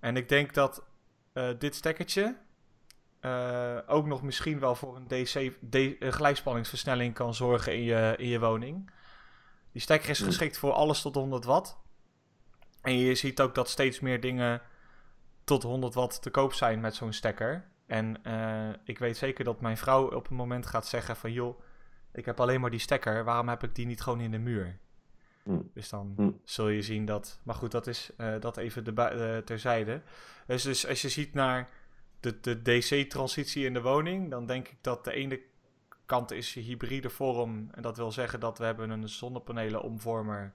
En 0.00 0.16
ik 0.16 0.28
denk 0.28 0.54
dat 0.54 0.84
eh, 1.32 1.48
dit 1.58 1.74
stekkertje 1.74 2.36
eh, 3.20 3.78
ook 3.86 4.06
nog 4.06 4.22
misschien 4.22 4.58
wel 4.58 4.74
voor 4.74 4.96
een 4.96 5.08
DC, 5.08 5.52
D, 5.70 5.74
eh, 5.74 6.12
gelijkspanningsversnelling 6.12 7.14
kan 7.14 7.34
zorgen 7.34 7.74
in 7.74 7.82
je, 7.82 8.14
in 8.18 8.28
je 8.28 8.40
woning. 8.40 8.90
Die 9.72 9.82
stekker 9.82 10.10
is 10.10 10.18
Mhm. 10.18 10.28
geschikt 10.28 10.58
voor 10.58 10.72
alles 10.72 11.02
tot 11.02 11.14
100 11.14 11.44
watt. 11.44 11.78
En 12.82 12.98
je 12.98 13.14
ziet 13.14 13.40
ook 13.40 13.54
dat 13.54 13.68
steeds 13.68 14.00
meer 14.00 14.20
dingen 14.20 14.62
tot 15.48 15.62
100 15.62 15.94
watt 15.94 16.22
te 16.22 16.30
koop 16.30 16.52
zijn 16.52 16.80
met 16.80 16.94
zo'n 16.94 17.12
stekker. 17.12 17.68
En 17.86 18.24
eh, 18.24 18.68
ik 18.84 18.98
weet 18.98 19.16
zeker 19.16 19.44
dat 19.44 19.60
mijn 19.60 19.76
vrouw 19.76 20.10
op 20.10 20.30
een 20.30 20.36
moment 20.36 20.66
gaat 20.66 20.86
zeggen 20.86 21.16
van... 21.16 21.32
joh, 21.32 21.60
ik 22.12 22.24
heb 22.24 22.40
alleen 22.40 22.60
maar 22.60 22.70
die 22.70 22.80
stekker, 22.80 23.24
waarom 23.24 23.48
heb 23.48 23.62
ik 23.62 23.74
die 23.74 23.86
niet 23.86 24.00
gewoon 24.00 24.20
in 24.20 24.30
de 24.30 24.38
muur? 24.38 24.78
Hm. 25.42 25.60
Dus 25.74 25.88
dan 25.88 26.12
Hm. 26.16 26.30
zul 26.44 26.68
je 26.68 26.82
zien 26.82 27.04
dat... 27.04 27.40
Maar 27.42 27.54
goed, 27.54 27.70
dat 27.70 27.86
is 27.86 28.10
eh, 28.16 28.40
dat 28.40 28.56
even 28.56 28.84
de 28.84 28.92
eh, 29.02 29.36
terzijde. 29.38 30.02
Dus, 30.46 30.62
dus 30.62 30.86
als 30.86 31.02
je 31.02 31.08
ziet 31.08 31.34
naar 31.34 31.68
de, 32.20 32.40
de 32.40 32.62
DC-transitie 32.62 33.64
in 33.64 33.72
de 33.72 33.82
woning... 33.82 34.30
dan 34.30 34.46
denk 34.46 34.68
ik 34.68 34.76
dat 34.80 35.04
de 35.04 35.12
ene 35.12 35.40
kant 36.06 36.30
is 36.30 36.54
hybride 36.54 37.10
vorm. 37.10 37.68
En 37.70 37.82
dat 37.82 37.96
wil 37.96 38.12
zeggen 38.12 38.40
dat 38.40 38.58
we 38.58 38.64
hebben 38.64 38.90
een 38.90 39.08
zonnepanelen 39.08 39.82
omvormer. 39.82 40.52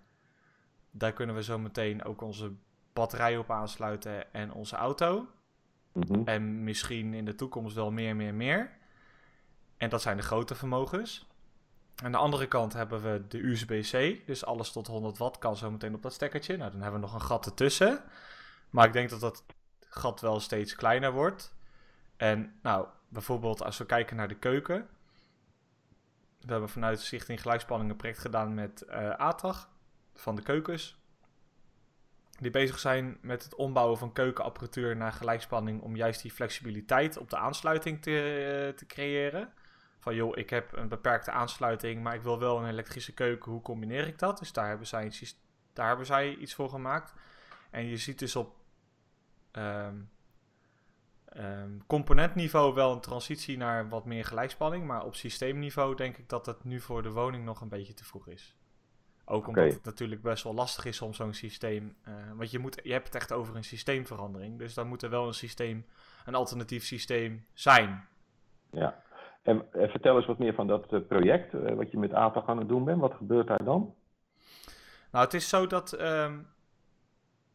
Daar 0.91 1.13
kunnen 1.13 1.35
we 1.35 1.43
zo 1.43 1.59
meteen 1.59 2.03
ook 2.03 2.21
onze 2.21 2.51
batterij 2.93 3.37
op 3.37 3.51
aansluiten 3.51 4.33
en 4.33 4.53
onze 4.53 4.75
auto. 4.75 5.27
Mhm. 5.93 6.21
En 6.25 6.63
misschien 6.63 7.13
in 7.13 7.25
de 7.25 7.35
toekomst 7.35 7.75
wel 7.75 7.91
meer, 7.91 8.15
meer, 8.15 8.33
meer. 8.33 8.71
En 9.77 9.89
dat 9.89 10.01
zijn 10.01 10.17
de 10.17 10.23
grote 10.23 10.55
vermogens. 10.55 11.27
Aan 12.03 12.11
de 12.11 12.17
andere 12.17 12.47
kant 12.47 12.73
hebben 12.73 13.01
we 13.01 13.27
de 13.27 13.47
USB-C. 13.47 14.25
Dus 14.25 14.45
alles 14.45 14.71
tot 14.71 14.87
100 14.87 15.17
watt 15.17 15.37
kan 15.37 15.57
zo 15.57 15.71
meteen 15.71 15.95
op 15.95 16.01
dat 16.01 16.13
stekkertje. 16.13 16.57
Nou, 16.57 16.71
dan 16.71 16.81
hebben 16.81 16.99
we 16.99 17.05
nog 17.05 17.15
een 17.15 17.21
gat 17.21 17.45
ertussen. 17.45 18.03
Maar 18.69 18.87
ik 18.87 18.93
denk 18.93 19.09
dat 19.09 19.19
dat 19.19 19.43
gat 19.79 20.21
wel 20.21 20.39
steeds 20.39 20.75
kleiner 20.75 21.11
wordt. 21.11 21.55
En 22.17 22.59
nou, 22.61 22.87
bijvoorbeeld 23.07 23.63
als 23.63 23.77
we 23.77 23.85
kijken 23.85 24.15
naar 24.15 24.27
de 24.27 24.39
keuken. 24.39 24.87
We 26.39 26.51
hebben 26.51 26.69
vanuit 26.69 26.99
Stichting 26.99 27.41
Gelijkspanning 27.41 27.89
een 27.89 27.97
project 27.97 28.19
gedaan 28.19 28.53
met 28.53 28.81
eh 28.81 29.09
ATAG 29.09 29.69
van 30.13 30.35
de 30.35 30.41
keukens. 30.41 31.02
Die 32.39 32.51
bezig 32.51 32.79
zijn 32.79 33.17
met 33.21 33.43
het 33.43 33.55
ombouwen 33.55 33.97
van 33.97 34.13
keukenapparatuur 34.13 34.95
naar 34.95 35.13
gelijkspanning 35.13 35.81
om 35.81 35.95
juist 35.95 36.21
die 36.21 36.31
flexibiliteit 36.31 37.17
op 37.17 37.29
de 37.29 37.37
aansluiting 37.37 38.01
te, 38.01 38.11
eh, 38.11 38.77
te 38.77 38.85
creëren. 38.85 39.53
Van 39.99 40.15
joh, 40.15 40.37
ik 40.37 40.49
heb 40.49 40.77
een 40.77 40.87
beperkte 40.87 41.31
aansluiting, 41.31 42.03
maar 42.03 42.15
ik 42.15 42.21
wil 42.21 42.39
wel 42.39 42.59
een 42.59 42.69
elektrische 42.69 43.13
keuken. 43.13 43.51
Hoe 43.51 43.61
combineer 43.61 44.07
ik 44.07 44.19
dat? 44.19 44.39
Dus 44.39 44.53
daar 44.53 44.67
hebben 44.67 44.87
zij, 44.87 45.11
daar 45.73 45.87
hebben 45.87 46.05
zij 46.05 46.35
iets 46.35 46.53
voor 46.53 46.69
gemaakt. 46.69 47.13
En 47.69 47.85
je 47.85 47.97
ziet 47.97 48.19
dus 48.19 48.35
op 48.35 48.55
ehm, 49.51 49.95
ehm, 51.25 51.77
componentniveau 51.87 52.73
wel 52.73 52.91
een 52.91 53.01
transitie 53.01 53.57
naar 53.57 53.89
wat 53.89 54.05
meer 54.05 54.25
gelijkspanning. 54.25 54.85
Maar 54.85 55.03
op 55.05 55.15
systeemniveau 55.15 55.95
denk 55.95 56.17
ik 56.17 56.29
dat 56.29 56.45
het 56.45 56.63
nu 56.63 56.79
voor 56.79 57.03
de 57.03 57.11
woning 57.11 57.45
nog 57.45 57.61
een 57.61 57.69
beetje 57.69 57.93
te 57.93 58.03
vroeg 58.03 58.27
is. 58.27 58.55
Ook 59.25 59.47
omdat 59.47 59.73
het 59.73 59.83
natuurlijk 59.83 60.21
best 60.21 60.43
wel 60.43 60.53
lastig 60.53 60.85
is 60.85 61.01
om 61.01 61.13
zo'n 61.13 61.33
systeem. 61.33 61.95
eh, 62.03 62.13
want 62.35 62.51
je, 62.51 62.59
moet, 62.59 62.79
je 62.83 62.91
hebt 62.91 63.05
het 63.05 63.15
echt 63.15 63.31
over 63.31 63.55
een 63.55 63.63
systeemverandering. 63.63 64.57
Dus 64.59 64.73
dan 64.73 64.87
moet 64.87 65.01
er 65.01 65.09
wel 65.09 65.27
een 65.27 65.33
systeem, 65.33 65.85
een 66.25 66.35
alternatief 66.35 66.83
systeem 66.83 67.45
zijn. 67.53 68.07
Ja. 68.69 69.03
En 69.43 69.65
vertel 69.71 70.15
eens 70.15 70.25
wat 70.25 70.37
meer 70.37 70.53
van 70.53 70.67
dat 70.67 70.93
eh, 70.93 70.99
project, 71.07 71.53
eh, 71.53 71.75
wat 71.75 71.91
je 71.91 71.97
met 71.97 72.13
ATAG 72.13 72.47
aan 72.47 72.57
het 72.57 72.67
doen 72.67 72.83
bent. 72.83 72.99
Wat 72.99 73.13
gebeurt 73.13 73.47
daar 73.47 73.63
dan? 73.63 73.95
Nou, 75.11 75.25
het 75.25 75.33
is 75.33 75.49
zo 75.49 75.67
dat 75.67 75.93
ehm, 75.93 76.33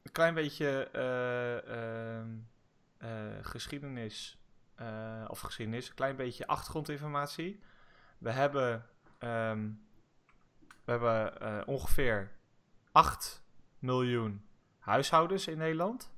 een 0.03 0.13
klein 0.13 0.35
beetje 0.35 0.89
eh, 0.93 2.17
ehm, 2.17 2.29
eh, 2.99 3.09
geschiedenis, 3.41 4.39
of 5.27 5.41
geschiedenis, 5.41 5.89
een 5.89 5.95
klein 5.95 6.17
beetje 6.17 6.47
achtergrondinformatie. 6.47 7.61
We 8.19 8.31
hebben, 8.31 8.85
ehm, 9.19 9.69
we 10.89 10.95
hebben 10.95 11.41
eh, 11.41 11.61
ongeveer 11.67 12.31
8 12.93 13.43
miljoen 13.79 14.45
huishoudens 14.79 15.47
in 15.47 15.59
Nederland. 15.59 16.13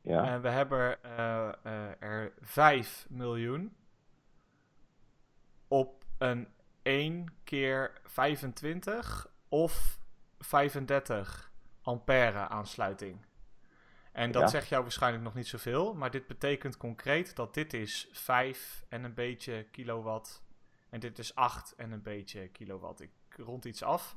Ja. 0.00 0.24
En 0.24 0.42
we 0.42 0.48
hebben 0.48 1.02
eh, 1.02 1.48
eh, 1.62 2.02
er 2.02 2.32
5 2.40 3.06
miljoen 3.08 3.76
op 5.68 6.04
een 6.18 6.48
1 6.82 7.34
keer 7.44 8.00
25 8.04 9.26
of 9.48 9.98
35 10.38 11.52
ampère 11.82 12.48
aansluiting. 12.48 13.24
En 14.12 14.32
dat 14.32 14.42
Ja. 14.42 14.48
zegt 14.48 14.68
jou 14.68 14.82
waarschijnlijk 14.82 15.24
nog 15.24 15.34
niet 15.34 15.46
zoveel, 15.46 15.94
maar 15.94 16.10
dit 16.10 16.26
betekent 16.26 16.76
concreet 16.76 17.36
dat 17.36 17.54
dit 17.54 17.72
is 17.72 18.08
5 18.12 18.84
en 18.88 19.04
een 19.04 19.14
beetje 19.14 19.62
kilowatt 19.70 20.44
en 20.96 21.02
dit 21.02 21.18
is 21.18 21.34
8 21.34 21.74
en 21.74 21.92
een 21.92 22.02
beetje 22.02 22.48
kilowatt. 22.48 23.00
Ik 23.00 23.10
rond 23.36 23.64
iets 23.64 23.82
af, 23.82 24.16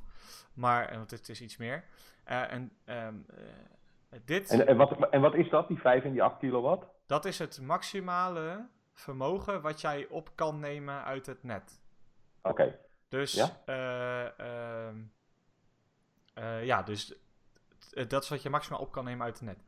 maar 0.54 0.94
want 0.94 1.10
het 1.10 1.28
is 1.28 1.40
iets 1.40 1.56
meer. 1.56 1.84
Eh, 2.24 2.52
en 2.52 2.72
ehm, 2.84 3.14
eh, 4.08 4.18
dit... 4.24 4.50
En, 4.50 4.66
en, 4.66 4.76
wat, 4.76 5.08
en 5.10 5.20
wat 5.20 5.34
is 5.34 5.48
dat, 5.48 5.68
die 5.68 5.78
5 5.78 6.04
en 6.04 6.12
die 6.12 6.22
8 6.22 6.38
kilowatt? 6.38 6.86
Dat 7.06 7.24
is 7.24 7.38
het 7.38 7.60
maximale 7.60 8.68
vermogen 8.94 9.60
wat 9.60 9.80
jij 9.80 10.06
op 10.08 10.30
kan 10.34 10.58
nemen 10.58 11.04
uit 11.04 11.26
het 11.26 11.42
net. 11.42 11.80
Oké. 12.42 12.78
Dus, 13.08 13.32
Ja? 13.32 13.60
eh, 13.64 14.38
ehm, 14.86 14.96
eh, 16.34 16.64
ja, 16.64 16.82
dus 16.82 17.14
dat 18.08 18.22
is 18.22 18.28
wat 18.28 18.42
je 18.42 18.50
maximaal 18.50 18.80
op 18.80 18.92
kan 18.92 19.04
nemen 19.04 19.26
uit 19.26 19.38
het 19.38 19.48
net. 19.48 19.64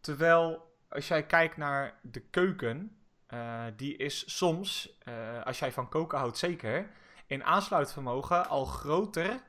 Terwijl, 0.00 0.74
als 0.88 1.08
jij 1.08 1.26
kijkt 1.26 1.56
naar 1.56 1.98
de 2.02 2.20
keuken, 2.20 3.01
eh, 3.32 3.64
die 3.76 3.96
is 3.96 4.36
soms, 4.36 4.98
eh, 4.98 5.42
als 5.44 5.58
jij 5.58 5.72
van 5.72 5.88
koken 5.88 6.18
houdt 6.18 6.38
zeker, 6.38 6.90
in 7.26 7.44
aansluitvermogen 7.44 8.48
al 8.48 8.64
groter 8.64 9.42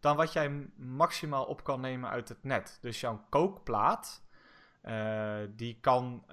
dan 0.00 0.16
wat 0.16 0.32
jij 0.32 0.68
maximaal 0.76 1.44
op 1.44 1.64
kan 1.64 1.80
nemen 1.80 2.10
uit 2.10 2.28
het 2.28 2.44
net. 2.44 2.78
Dus 2.80 3.00
jouw 3.00 3.24
kookplaat, 3.28 4.22
eh, 4.80 5.36
die, 5.50 5.78
kan, 5.80 6.24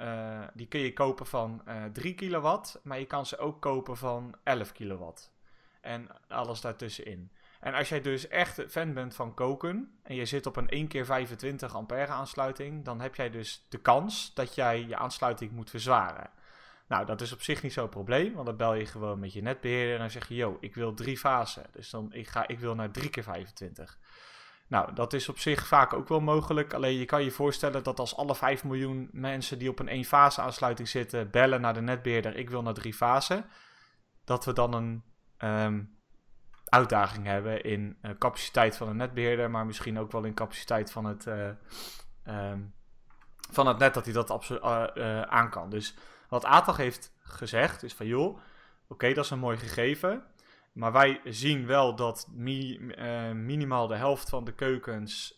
die 0.54 0.68
kun 0.68 0.80
je 0.80 0.94
kopen 0.94 1.26
van 1.26 1.62
eh 1.66 1.84
3 1.94 2.16
kilowatt, 2.16 2.80
maar 2.84 3.00
je 3.00 3.06
kan 3.06 3.26
ze 3.26 3.38
ook 3.38 3.62
kopen 3.62 3.98
van 3.98 4.36
11 4.44 4.72
kilowatt. 4.72 5.32
En 5.82 6.08
alles 6.28 6.62
daartussenin. 6.62 7.32
En 7.60 7.74
als 7.74 7.90
jij 7.90 8.02
dus 8.02 8.28
echt 8.28 8.64
fan 8.68 8.94
bent 8.94 9.16
van 9.16 9.34
koken 9.34 10.00
en 10.04 10.16
je 10.16 10.26
zit 10.26 10.46
op 10.46 10.56
een 10.56 10.70
1 10.70 10.88
keer 10.88 11.06
25 11.06 11.76
ampère 11.76 12.12
aansluiting, 12.12 12.86
dan 12.86 13.02
heb 13.02 13.16
jij 13.16 13.30
dus 13.30 13.66
de 13.70 13.78
kans 13.78 14.34
dat 14.34 14.56
jij 14.56 14.86
je 14.88 14.98
aansluiting 14.98 15.52
moet 15.52 15.70
verzwaren. 15.70 16.30
Nou, 16.88 17.06
dat 17.06 17.22
is 17.22 17.34
op 17.34 17.42
zich 17.42 17.64
niet 17.64 17.74
zo'n 17.74 17.90
probleem, 17.90 18.34
want 18.34 18.46
dan 18.46 18.58
bel 18.58 18.74
je 18.74 18.86
gewoon 18.86 19.20
met 19.20 19.34
je 19.34 19.42
netbeheerder 19.42 19.94
en 19.94 20.00
dan 20.00 20.10
zeg 20.10 20.28
je, 20.28 20.36
yo, 20.36 20.58
ik 20.60 20.76
wil 20.76 20.94
drie 20.94 21.18
fasen. 21.18 21.66
Dus 21.72 21.90
dan, 21.90 22.14
ik, 22.14 22.28
ga, 22.28 22.48
ik 22.48 22.60
wil 22.60 22.76
naar 22.76 22.92
3 22.92 23.10
keer 23.10 23.24
25. 23.24 23.98
Nou, 24.68 24.94
dat 24.94 25.14
is 25.14 25.30
op 25.30 25.40
zich 25.40 25.68
vaak 25.68 25.94
ook 25.94 26.08
wel 26.08 26.20
mogelijk. 26.20 26.74
Alleen 26.74 26.98
je 26.98 27.06
kan 27.06 27.24
je 27.24 27.32
voorstellen 27.32 27.84
dat 27.84 28.00
als 28.00 28.16
alle 28.16 28.36
5 28.36 28.64
miljoen 28.64 29.10
mensen 29.12 29.60
die 29.60 29.70
op 29.70 29.80
een 29.80 29.88
één 29.88 30.04
fase 30.04 30.42
aansluiting 30.42 30.88
zitten, 30.88 31.30
bellen 31.30 31.62
naar 31.62 31.74
de 31.74 31.82
netbeheerder, 31.82 32.36
ik 32.36 32.50
wil 32.50 32.62
naar 32.62 32.74
drie 32.74 32.94
fasen, 32.94 33.46
dat 34.24 34.46
we 34.46 34.54
dan 34.54 34.74
een 34.74 35.04
ehm, 35.38 35.84
uitdaging 36.66 37.26
hebben 37.26 37.64
in 37.64 37.98
eh, 38.02 38.12
capaciteit 38.18 38.78
van 38.78 38.88
de 38.88 38.94
netbeheerder, 38.94 39.50
maar 39.50 39.66
misschien 39.66 40.00
ook 40.00 40.12
wel 40.12 40.24
in 40.24 40.34
capaciteit 40.34 40.92
van 40.92 41.06
het, 41.06 41.28
eh, 41.28 41.50
ehm, 42.24 42.60
van 43.52 43.68
het 43.68 43.78
net 43.78 43.94
dat 43.94 44.06
hij 44.06 44.14
dat 44.14 44.30
absoluut 44.30 44.62
aan 45.28 45.50
kan. 45.50 45.70
Dus 45.70 45.96
wat 46.30 46.46
ATAG 46.46 46.78
heeft 46.78 47.14
gezegd 47.20 47.84
is 47.84 47.94
van 47.94 48.06
joh, 48.06 48.40
oké, 48.88 49.14
dat 49.14 49.26
is 49.26 49.32
een 49.32 49.40
mooi 49.40 49.58
gegeven. 49.58 50.24
Maar 50.72 50.92
wij 50.92 51.22
zien 51.24 51.66
wel 51.66 51.96
dat 51.96 52.28
minimaal 53.34 53.88
de 53.88 53.96
helft 53.96 54.30
van 54.30 54.44
de 54.44 54.54
keukens 54.54 55.38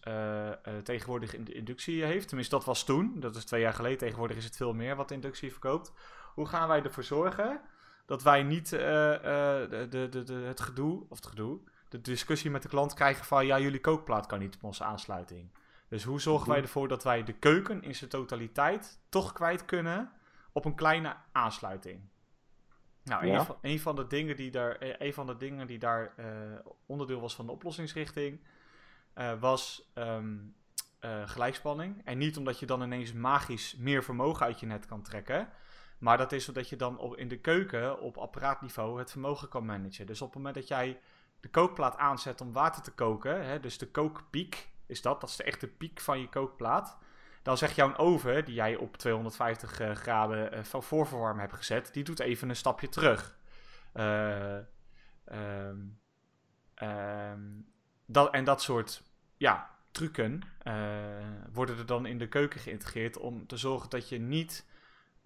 tegenwoordig 0.83 1.35
in 1.35 1.43
de 1.43 1.53
inductie 1.53 2.03
heeft. 2.03 2.27
Tenminste, 2.27 2.55
dat 2.55 2.65
was 2.65 2.83
toen. 2.83 3.19
Dat 3.19 3.35
is 3.35 3.45
twee 3.45 3.61
jaar 3.61 3.73
geleden. 3.73 3.97
Tegenwoordig 3.97 4.37
is 4.37 4.43
het 4.43 4.55
veel 4.55 4.73
meer 4.73 4.95
wat 4.95 5.11
inductie 5.11 5.51
verkoopt. 5.51 5.91
Hoe 6.33 6.47
gaan 6.47 6.67
wij 6.67 6.83
ervoor 6.83 7.03
zorgen 7.03 7.61
dat 8.05 8.23
wij 8.23 8.43
niet 8.43 8.69
de, 8.69 9.87
de, 9.89 10.23
de, 10.23 10.33
het 10.33 10.59
gedoe, 10.59 11.05
of 11.09 11.17
het 11.17 11.27
gedoe, 11.27 11.59
de 11.89 12.01
discussie 12.01 12.51
met 12.51 12.61
de 12.61 12.69
klant 12.69 12.93
krijgen 12.93 13.25
van 13.25 13.45
ja, 13.45 13.59
jullie 13.59 13.79
kookplaat 13.79 14.25
kan 14.25 14.39
niet 14.39 14.55
op 14.55 14.63
onze 14.63 14.83
aansluiting. 14.83 15.49
Dus 15.89 16.03
hoe 16.03 16.21
zorgen 16.21 16.47
wij 16.47 16.57
mhm. 16.57 16.65
ervoor 16.65 16.87
dat 16.87 17.03
wij 17.03 17.23
de 17.23 17.33
keuken 17.33 17.83
in 17.83 17.95
zijn 17.95 18.09
totaliteit 18.09 18.99
toch 19.09 19.33
kwijt 19.33 19.65
kunnen 19.65 20.11
op 20.51 20.65
een 20.65 20.75
kleine 20.75 21.15
aansluiting? 21.31 22.01
Nou, 23.03 23.27
een, 23.27 23.45
van, 23.45 23.57
een, 23.61 23.79
van, 23.79 23.95
de 23.95 24.07
dingen 24.07 24.35
die 24.35 24.51
daar, 24.51 24.75
eh, 24.75 25.07
een 25.07 25.13
van 25.13 25.25
de 25.25 25.37
dingen 25.37 25.67
die 25.67 25.79
daar 25.79 26.13
uh, 26.19 26.25
onderdeel 26.85 27.19
was 27.19 27.35
van 27.35 27.45
de 27.45 27.51
oplossingsrichting, 27.51 28.39
uh, 29.15 29.39
was 29.39 29.91
um, 29.95 30.55
uh, 31.01 31.29
gelijkspanning. 31.29 32.01
En 32.05 32.17
niet 32.17 32.37
omdat 32.37 32.59
je 32.59 32.65
dan 32.65 32.81
ineens 32.81 33.13
magisch 33.13 33.75
meer 33.75 34.03
vermogen 34.03 34.45
uit 34.45 34.59
je 34.59 34.65
net 34.65 34.85
kan 34.85 35.01
trekken, 35.01 35.49
maar 35.97 36.17
dat 36.17 36.31
is 36.31 36.47
omdat 36.47 36.69
je 36.69 36.75
dan 36.75 36.97
op, 36.97 37.17
in 37.17 37.27
de 37.27 37.39
keuken 37.39 37.99
op 37.99 38.17
apparaatniveau 38.17 38.99
het 38.99 39.11
vermogen 39.11 39.49
kan 39.49 39.65
managen. 39.65 40.05
Dus 40.05 40.21
op 40.21 40.27
het 40.27 40.37
moment 40.37 40.55
dat 40.55 40.67
jij 40.67 40.99
de 41.39 41.49
kookplaat 41.49 41.97
aanzet 41.97 42.41
om 42.41 42.53
water 42.53 42.81
te 42.81 42.91
koken, 42.91 43.45
hè, 43.45 43.59
dus 43.59 43.77
de 43.77 43.87
kookpiek 43.87 44.69
is 44.85 45.01
dat, 45.01 45.21
dat 45.21 45.29
is 45.29 45.35
de 45.35 45.43
echte 45.43 45.67
piek 45.67 45.99
van 45.99 46.19
je 46.19 46.29
kookplaat. 46.29 46.97
Dan 47.49 47.57
zegt 47.57 47.75
jouw 47.75 47.95
oven, 47.95 48.45
die 48.45 48.53
jij 48.53 48.75
op 48.75 48.97
250 48.97 49.79
uh, 49.79 49.89
eh, 49.89 49.95
graden 49.95 50.65
van 50.65 50.83
voorverwarmen 50.83 51.41
hebt 51.41 51.55
gezet, 51.55 51.93
die 51.93 52.03
doet 52.03 52.19
even 52.19 52.49
een 52.49 52.55
stapje 52.55 52.89
terug. 52.89 53.37
Uh, 53.93 54.55
um, 55.31 55.99
um, 56.83 57.67
dat, 58.05 58.33
en 58.33 58.43
dat 58.43 58.61
soort 58.61 59.03
ja, 59.37 59.69
trucken 59.91 60.41
worden 61.53 61.77
er 61.77 61.85
dan 61.85 62.05
in 62.05 62.17
de 62.17 62.27
keuken 62.27 62.59
geïntegreerd 62.59 63.17
om 63.17 63.47
te 63.47 63.57
zorgen 63.57 63.89
dat 63.89 64.09
je 64.09 64.19
niet 64.19 64.65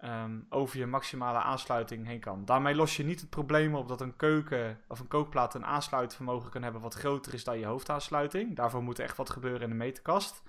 Ehm, 0.04 0.40
over 0.48 0.78
je 0.78 0.86
maximale 0.86 1.38
aansluiting 1.38 2.06
heen 2.06 2.20
kan. 2.20 2.44
Daarmee 2.44 2.74
los 2.74 2.96
je 2.96 3.04
niet 3.04 3.20
het 3.20 3.30
probleem 3.30 3.74
op 3.74 3.88
dat 3.88 4.00
een 4.00 4.16
keuken 4.16 4.80
of 4.88 5.00
een 5.00 5.08
kookplaat 5.08 5.54
een 5.54 5.66
aansluitvermogen 5.66 6.50
kan 6.50 6.62
hebben 6.62 6.80
wat 6.80 6.94
groter 6.94 7.34
is 7.34 7.44
dan 7.44 7.58
je 7.58 7.66
hoofdaansluiting. 7.66 8.56
Daarvoor 8.56 8.82
moet 8.82 8.98
echt 8.98 9.16
wat 9.16 9.30
gebeuren 9.30 9.60
in 9.60 9.68
de 9.68 9.74
meterkast. 9.74 10.42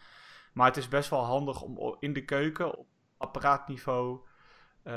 Maar 0.56 0.68
het 0.68 0.78
is 0.78 0.88
best 0.88 1.10
wel 1.10 1.24
handig 1.24 1.62
om 1.62 1.96
in 2.00 2.14
de 2.14 2.26
keuken 2.26 2.78
op 2.78 2.88
apparaatniveau 3.18 4.20
uh, 4.84 4.94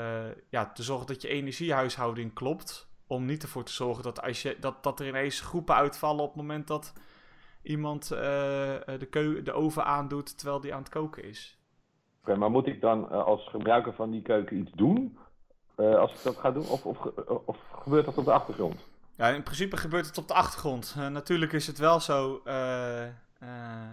ja, 0.49 0.71
te 0.71 0.83
zorgen 0.83 1.07
dat 1.07 1.21
je 1.21 1.27
energiehuishouding 1.27 2.33
klopt. 2.33 2.87
Om 3.07 3.25
niet 3.25 3.43
ervoor 3.43 3.63
te 3.63 3.71
zorgen 3.71 4.03
dat, 4.03 4.21
als 4.21 4.41
je, 4.41 4.57
dat, 4.59 4.83
dat 4.83 4.99
er 4.99 5.07
ineens 5.07 5.41
groepen 5.41 5.75
uitvallen 5.75 6.23
op 6.23 6.27
het 6.27 6.41
moment 6.41 6.67
dat 6.67 6.93
iemand 7.61 8.03
uh, 8.03 8.19
de, 8.19 9.39
de 9.43 9.53
oven 9.53 9.85
aandoet 9.85 10.37
terwijl 10.37 10.59
die 10.59 10.73
aan 10.73 10.81
het 10.81 10.89
koken 10.89 11.23
is 11.23 11.59
maar 12.37 12.51
moet 12.51 12.67
ik 12.67 12.81
dan 12.81 13.07
uh, 13.11 13.23
als 13.23 13.47
gebruiker 13.49 13.93
van 13.93 14.11
die 14.11 14.21
keuken 14.21 14.57
iets 14.57 14.71
doen 14.71 15.17
als 15.75 16.13
ik 16.13 16.23
dat 16.23 16.37
ga 16.37 16.51
doen? 16.51 16.67
Of, 16.67 16.85
of, 16.85 16.97
of, 17.45 17.57
gebeurt 17.71 18.05
dat 18.05 18.17
op 18.17 18.25
de 18.25 18.31
achtergrond? 18.31 18.75
Ja, 19.15 19.27
in 19.27 19.43
principe 19.43 19.77
gebeurt 19.77 20.05
het 20.05 20.17
op 20.17 20.27
de 20.27 20.33
achtergrond. 20.33 20.95
Natuurlijk 21.11 21.53
is 21.53 21.67
het 21.67 21.77
wel 21.77 21.99
zo 21.99 22.41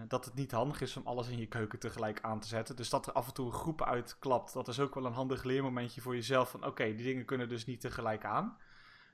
dat 0.08 0.24
het 0.24 0.34
niet 0.34 0.50
handig 0.50 0.80
is 0.80 0.96
om 0.96 1.06
alles 1.06 1.28
in 1.28 1.38
je 1.38 1.46
keuken 1.46 1.78
tegelijk 1.78 2.20
aan 2.22 2.40
te 2.40 2.48
zetten. 2.48 2.76
Dus 2.76 2.90
dat 2.90 3.06
er 3.06 3.12
af 3.12 3.26
en 3.26 3.34
toe 3.34 3.46
een 3.46 3.52
groep 3.52 3.82
uitklapt, 3.82 4.52
dat 4.52 4.68
is 4.68 4.80
ook 4.80 4.94
wel 4.94 5.06
een 5.06 5.12
handig 5.12 5.42
leermomentje 5.42 6.00
voor 6.00 6.14
jezelf. 6.14 6.50
Van 6.50 6.66
oké, 6.66 6.84
die 6.84 7.04
dingen 7.04 7.24
kunnen 7.24 7.48
dus 7.48 7.64
niet 7.64 7.80
tegelijk 7.80 8.24
aan. 8.24 8.56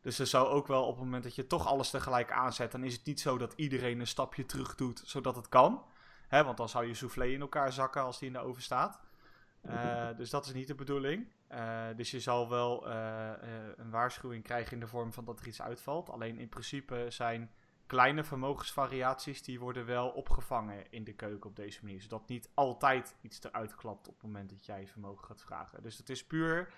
Dus 0.01 0.19
er 0.19 0.27
zou 0.27 0.49
ook 0.49 0.67
wel 0.67 0.83
op 0.85 0.95
het 0.95 1.05
moment 1.05 1.23
dat 1.23 1.35
je 1.35 1.47
toch 1.47 1.67
alles 1.67 1.91
tegelijk 1.91 2.31
aanzet, 2.31 2.73
dan 2.73 2.85
is 2.85 2.93
het 2.93 3.05
niet 3.05 3.21
zo 3.21 3.39
dat 3.39 3.53
iedereen 3.57 4.01
een 4.01 4.07
stapje 4.07 4.47
terug 4.47 4.75
doet, 4.75 5.03
zodat 5.05 5.37
het 5.37 5.49
kan. 5.49 5.85
Hè, 6.29 6.45
want 6.45 6.57
dan 6.57 6.69
zou 6.69 6.87
je 6.87 6.95
soufflé 6.95 7.27
in 7.27 7.41
elkaar 7.41 7.73
zakken 7.73 8.03
als 8.03 8.19
die 8.19 8.27
in 8.27 8.33
de 8.33 8.39
oven 8.39 8.63
staat. 8.63 9.01
Uh, 9.67 10.09
dus 10.17 10.31
dat 10.31 10.47
is 10.47 10.53
niet 10.53 10.67
de 10.67 10.75
bedoeling. 10.75 11.27
Uh, 11.53 11.85
dus 11.97 12.11
je 12.11 12.21
zal 12.21 12.49
wel 12.49 12.87
een 13.77 13.91
waarschuwing 13.91 14.45
krijgen 14.45 14.73
in 14.73 14.81
de 14.81 14.87
vorm 14.87 15.13
van 15.13 15.25
dat 15.25 15.41
er 15.41 15.47
iets 15.47 15.63
uitvalt. 15.63 16.11
Alleen 16.11 16.39
in 16.39 16.49
principe 16.49 17.07
zijn 17.09 17.51
kleine 17.87 18.25
vermogensvariaties 18.25 19.43
die 19.43 19.61
worden 19.61 19.87
wel 19.87 20.09
opgevangen 20.09 20.91
in 20.91 21.05
de 21.05 21.13
keuken 21.13 21.51
op 21.51 21.57
deze 21.57 21.79
manier. 21.83 22.03
Zodat 22.03 22.29
niet 22.29 22.51
altijd 22.55 23.15
iets 23.21 23.43
eruit 23.43 23.75
klapt 23.75 24.09
op 24.09 24.15
het 24.15 24.23
moment 24.23 24.51
dat 24.51 24.65
jij 24.67 24.87
vermogen 24.87 25.27
gaat 25.27 25.43
vragen. 25.43 25.83
Dus 25.83 25.99
het 25.99 26.11
is 26.11 26.27
puur, 26.27 26.73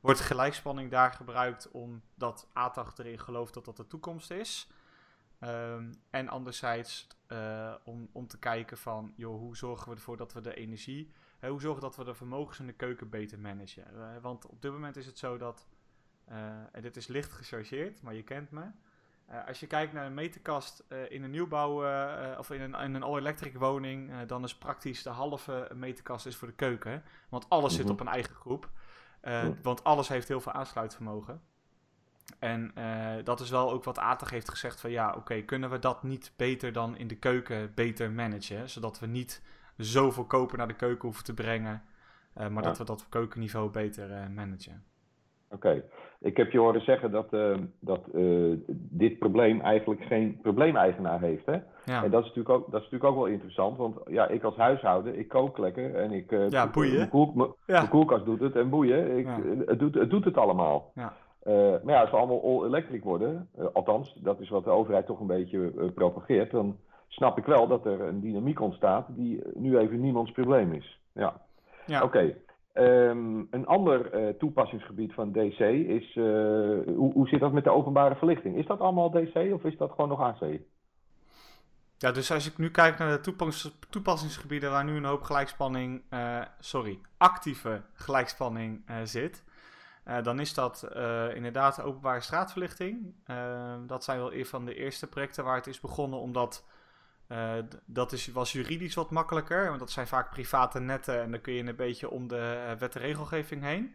wordt 0.00 0.20
gelijkspanning 0.20 0.90
daar 0.90 1.12
gebruikt 1.12 1.70
omdat 1.70 2.48
ATAG 2.52 2.98
erin 2.98 3.18
gelooft 3.18 3.54
dat 3.54 3.64
dat 3.64 3.76
de 3.76 3.86
toekomst 3.86 4.30
is. 4.30 4.68
Um, 5.40 5.90
en 6.10 6.28
anderzijds 6.28 7.06
om, 7.84 8.08
om 8.12 8.26
te 8.26 8.38
kijken 8.38 8.78
van, 8.78 9.12
joh, 9.16 9.38
hoe 9.38 9.56
zorgen 9.56 9.88
we 9.88 9.94
ervoor 9.94 10.16
dat 10.16 10.32
we 10.32 10.40
de 10.40 10.54
energie 10.54 11.12
hoe 11.48 11.60
zorgen 11.60 11.82
dat 11.82 11.96
we 11.96 12.04
de 12.04 12.14
vermogens 12.14 12.58
in 12.58 12.66
de 12.66 12.72
keuken 12.72 13.08
beter 13.08 13.38
managen? 13.38 13.84
Uh, 13.94 14.16
want 14.22 14.46
op 14.46 14.62
dit 14.62 14.72
moment 14.72 14.96
is 14.96 15.06
het 15.06 15.18
zo 15.18 15.38
dat, 15.38 15.68
uh, 16.28 16.34
en 16.72 16.82
dit 16.82 16.96
is 16.96 17.06
licht 17.06 17.32
gechargeerd, 17.32 18.02
maar 18.02 18.14
je 18.14 18.22
kent 18.22 18.50
me. 18.50 18.70
Uh, 19.30 19.46
als 19.46 19.60
je 19.60 19.66
kijkt 19.66 19.92
naar 19.92 20.06
een 20.06 20.14
meterkast 20.14 20.84
in 21.08 21.22
een 21.22 21.30
nieuwbouw 21.30 21.74
of 22.38 22.50
in 22.50 22.60
een, 22.60 22.74
in 22.74 22.94
een 22.94 23.02
all-electric 23.02 23.58
woning, 23.58 24.22
dan 24.26 24.44
is 24.44 24.56
praktisch 24.58 25.02
de 25.02 25.10
halve 25.10 25.70
meterkast 25.74 26.26
is 26.26 26.36
voor 26.36 26.48
de 26.48 26.54
keuken. 26.54 27.02
Want 27.28 27.48
alles 27.48 27.74
zit 27.74 27.84
mhm. 27.84 27.92
op 27.92 28.00
een 28.00 28.08
eigen 28.08 28.34
groep. 28.34 28.70
Want 29.62 29.84
alles 29.84 30.08
heeft 30.08 30.28
heel 30.28 30.40
veel 30.40 30.52
aansluitvermogen. 30.52 31.42
En 32.38 32.72
dat 33.24 33.40
is 33.40 33.50
wel 33.50 33.70
ook 33.70 33.84
wat 33.84 33.98
Atag 33.98 34.30
heeft 34.30 34.48
gezegd 34.48 34.80
van 34.80 34.90
ja, 34.90 35.14
oké, 35.14 35.42
kunnen 35.42 35.70
we 35.70 35.78
dat 35.78 36.02
niet 36.02 36.32
beter 36.36 36.72
dan 36.72 36.96
in 36.96 37.08
de 37.08 37.18
keuken 37.18 37.74
beter 37.74 38.10
managen? 38.10 38.70
Zodat 38.70 38.98
we 38.98 39.06
niet 39.06 39.42
zoveel 39.76 40.24
koper 40.24 40.58
naar 40.58 40.68
de 40.68 40.74
keuken 40.74 41.04
hoeven 41.04 41.24
te 41.24 41.34
brengen. 41.34 41.82
Maar 42.32 42.62
dat 42.62 42.78
we 42.78 42.84
dat 42.84 43.00
op 43.00 43.10
keukenniveau 43.10 43.70
beter 43.70 44.30
managen. 44.30 44.84
Oké, 45.48 45.84
ik 46.20 46.36
heb 46.36 46.50
je 46.50 46.58
horen 46.58 46.80
zeggen 46.80 47.10
dat, 47.10 47.32
uh, 47.32 47.56
dat 47.80 48.00
dit 48.72 49.18
probleem 49.18 49.60
eigenlijk 49.60 50.02
geen 50.02 50.38
probleemeigenaar 50.42 51.20
heeft. 51.20 51.46
Hè? 51.46 51.58
Ja. 51.84 52.04
En 52.04 52.10
dat 52.10 52.20
is, 52.20 52.28
natuurlijk 52.28 52.54
ook, 52.54 52.70
dat 52.70 52.80
is 52.80 52.90
natuurlijk 52.90 53.04
ook 53.04 53.16
wel 53.16 53.32
interessant, 53.32 53.76
want 53.76 53.96
ja, 54.06 54.28
ik 54.28 54.42
als 54.42 54.56
huishouden, 54.56 55.18
ik 55.18 55.28
kook 55.28 55.58
lekker 55.58 55.94
en 55.94 56.12
ik. 56.12 56.30
ja, 56.48 56.70
boeien. 56.70 56.96
Mijn, 56.96 57.08
koel, 57.08 57.56
ja. 57.66 57.86
koelkast 57.86 58.24
doet 58.24 58.40
het 58.40 58.56
en 58.56 58.70
boeien. 58.70 59.18
Ik, 59.18 59.28
het, 59.66 59.78
doet, 59.78 59.94
het 59.94 60.10
doet 60.10 60.24
het 60.24 60.36
allemaal. 60.36 60.92
Ja. 60.94 61.12
maar 61.84 61.94
ja, 61.94 62.00
als 62.00 62.10
we 62.10 62.16
allemaal 62.16 62.42
all-electric 62.42 63.02
worden, 63.02 63.48
althans, 63.72 64.14
dat 64.22 64.40
is 64.40 64.48
wat 64.48 64.64
de 64.64 64.70
overheid 64.70 65.06
toch 65.06 65.20
een 65.20 65.26
beetje 65.26 65.90
propageert, 65.94 66.50
dan 66.50 66.76
snap 67.08 67.38
ik 67.38 67.44
wel 67.44 67.66
dat 67.66 67.86
er 67.86 68.00
een 68.00 68.20
dynamiek 68.20 68.60
ontstaat 68.60 69.06
die 69.08 69.42
nu 69.54 69.78
even 69.78 70.00
niemands 70.00 70.32
probleem 70.32 70.72
is. 70.72 71.00
Ja, 71.12 71.40
ja. 71.86 72.02
oké. 72.02 72.34
Ehm, 72.72 73.44
een 73.50 73.66
ander 73.66 74.14
uh, 74.14 74.28
toepassingsgebied 74.28 75.14
van 75.14 75.32
DC 75.32 75.60
is, 75.88 76.14
uh, 76.14 76.24
hoe, 76.86 77.12
hoe 77.12 77.28
zit 77.28 77.40
dat 77.40 77.52
met 77.52 77.64
de 77.64 77.70
openbare 77.70 78.14
verlichting? 78.14 78.56
Is 78.56 78.66
dat 78.66 78.80
allemaal 78.80 79.10
DC 79.10 79.34
of 79.52 79.64
is 79.64 79.76
dat 79.76 79.90
gewoon 79.90 80.08
nog 80.08 80.20
AC? 80.20 80.60
Ja, 81.98 82.12
dus 82.12 82.32
als 82.32 82.46
ik 82.46 82.58
nu 82.58 82.70
kijk 82.70 82.98
naar 82.98 83.10
de 83.10 83.20
toepassings 83.20 83.78
toepassingsgebieden 83.90 84.70
waar 84.70 84.84
nu 84.84 84.96
een 84.96 85.04
hoop 85.04 85.22
gelijkspanning, 85.22 86.02
uh, 86.10 86.40
sorry, 86.58 86.98
actieve 87.16 87.82
gelijkspanning 87.92 88.82
zit, 89.04 89.44
dan 90.22 90.40
is 90.40 90.54
dat 90.54 90.88
inderdaad 91.34 91.82
openbare 91.82 92.20
straatverlichting. 92.20 93.14
dat 93.86 94.04
zijn 94.04 94.18
wel 94.18 94.34
een 94.34 94.46
van 94.46 94.64
de 94.64 94.74
eerste 94.74 95.08
projecten 95.08 95.44
waar 95.44 95.56
het 95.56 95.66
is 95.66 95.80
begonnen, 95.80 96.18
omdat 96.18 96.66
uh, 97.32 97.52
dat 97.84 98.12
is, 98.12 98.26
was 98.26 98.52
juridisch 98.52 98.94
wat 98.94 99.10
makkelijker, 99.10 99.66
want 99.66 99.78
dat 99.78 99.90
zijn 99.90 100.06
vaak 100.06 100.30
private 100.30 100.80
netten 100.80 101.22
en 101.22 101.30
dan 101.30 101.40
kun 101.40 101.52
je 101.52 101.64
een 101.64 101.76
beetje 101.76 102.10
om 102.10 102.28
de 102.28 102.66
uh, 102.66 102.78
wet 102.78 102.94
en 102.94 103.00
regelgeving 103.00 103.62
heen. 103.62 103.94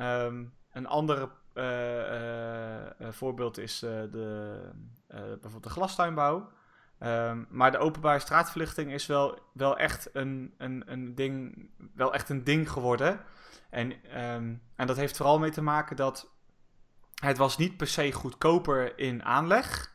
Um, 0.00 0.54
een 0.72 0.86
ander 0.86 1.28
uh, 1.54 3.10
voorbeeld 3.10 3.58
is 3.58 3.78
de, 3.78 4.70
bijvoorbeeld 5.08 5.62
de 5.62 5.70
glastuinbouw. 5.70 6.50
Um, 7.00 7.46
maar 7.50 7.70
de 7.70 7.78
openbare 7.78 8.18
straatverlichting 8.18 8.92
is 8.92 9.06
wel, 9.06 9.38
wel, 9.52 9.78
echt 9.78 10.08
een, 10.12 10.54
een, 10.58 10.82
een 10.86 11.14
ding, 11.14 11.68
wel 11.94 12.14
echt 12.14 12.28
een 12.28 12.44
ding 12.44 12.70
geworden. 12.70 13.20
En, 13.70 13.92
um, 14.22 14.62
en 14.76 14.86
dat 14.86 14.96
heeft 14.96 15.16
vooral 15.16 15.38
mee 15.38 15.50
te 15.50 15.62
maken 15.62 15.96
dat 15.96 16.30
het 17.14 17.36
was 17.36 17.58
niet 17.58 17.76
per 17.76 17.86
se 17.86 18.12
goedkoper 18.12 18.98
in 18.98 19.24
aanleg 19.24 19.94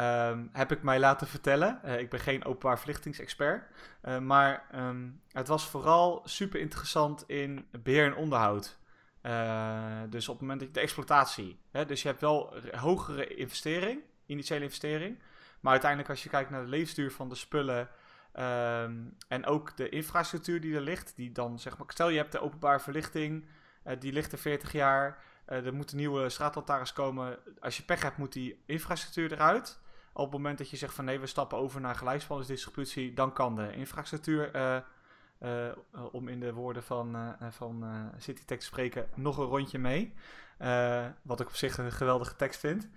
Um, 0.00 0.50
heb 0.52 0.72
ik 0.72 0.82
mij 0.82 0.98
laten 0.98 1.26
vertellen. 1.26 1.80
Uh, 1.84 1.98
ik 1.98 2.10
ben 2.10 2.20
geen 2.20 2.44
openbaar 2.44 2.78
verlichtingsexpert. 2.78 3.64
Uh, 4.04 4.18
maar 4.18 4.66
um, 4.74 5.20
het 5.32 5.48
was 5.48 5.66
vooral 5.66 6.22
super 6.24 6.60
interessant 6.60 7.24
in 7.26 7.66
beheer 7.82 8.04
en 8.04 8.14
onderhoud. 8.14 8.78
Uh, 9.22 10.00
dus 10.08 10.28
op 10.28 10.34
het 10.34 10.42
moment 10.42 10.60
dat 10.60 10.74
de 10.74 10.80
exploitatie. 10.80 11.60
Hè, 11.70 11.84
dus 11.86 12.02
je 12.02 12.08
hebt 12.08 12.20
wel 12.20 12.54
hogere 12.76 13.34
investering, 13.34 14.00
initiële 14.26 14.64
investering. 14.64 15.18
Maar 15.60 15.72
uiteindelijk 15.72 16.10
als 16.10 16.22
je 16.22 16.28
kijkt 16.28 16.50
naar 16.50 16.62
de 16.62 16.68
levensduur 16.68 17.12
van 17.12 17.28
de 17.28 17.34
spullen. 17.34 17.88
Um, 18.38 19.16
en 19.28 19.46
ook 19.46 19.76
de 19.76 19.88
infrastructuur 19.88 20.60
die 20.60 20.74
er 20.74 20.80
ligt. 20.80 21.12
Die 21.16 21.32
dan 21.32 21.58
zeg 21.58 21.78
maar. 21.78 21.86
Stel 21.92 22.08
je 22.08 22.18
hebt 22.18 22.32
de 22.32 22.40
openbare 22.40 22.80
verlichting. 22.80 23.46
die 23.98 24.12
ligt 24.12 24.32
er 24.32 24.38
40 24.38 24.72
jaar. 24.72 25.22
Eh, 25.50 25.66
er 25.66 25.74
moeten 25.74 25.96
nieuwe 25.96 26.28
straatlantaarns 26.28 26.92
komen. 26.92 27.38
Als 27.60 27.76
je 27.76 27.82
pech 27.82 28.02
hebt, 28.02 28.16
moet 28.16 28.32
die 28.32 28.62
infrastructuur 28.66 29.32
eruit. 29.32 29.78
Op 30.20 30.26
het 30.26 30.34
moment 30.34 30.58
dat 30.58 30.70
je 30.70 30.76
zegt 30.76 30.94
van 30.94 31.04
nee, 31.04 31.20
we 31.20 31.26
stappen 31.26 31.58
over 31.58 31.80
naar 31.80 31.94
gelijkspanningsdistributie, 31.94 33.12
dan 33.14 33.32
kan 33.32 33.56
de 33.56 33.72
infrastructuur, 33.72 34.54
eh, 34.54 34.76
eh, 35.38 35.74
om 36.12 36.28
in 36.28 36.40
de 36.40 36.52
woorden 36.52 36.82
van, 36.82 37.16
uh, 37.16 37.28
van 37.50 37.84
CityTech 38.18 38.58
te 38.58 38.64
spreken, 38.64 39.08
nog 39.14 39.38
een 39.38 39.44
rondje 39.44 39.78
mee. 39.78 40.14
wat 41.22 41.40
ik 41.40 41.46
op 41.46 41.54
zich 41.54 41.78
een 41.78 41.92
geweldige 41.92 42.36
tekst 42.36 42.60
vind. 42.60 42.88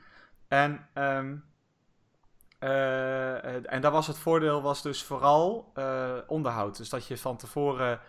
En, 0.47 0.87
um, 0.93 1.45
en 3.65 3.81
daar 3.81 3.91
was 3.91 4.07
het 4.07 4.17
voordeel 4.17 4.61
was 4.61 4.81
dus 4.81 5.03
vooral 5.03 5.73
onderhoud. 6.27 6.77
Dus 6.77 6.89
dat 6.89 7.07
je 7.07 7.17
van 7.17 7.37
tevoren 7.37 7.99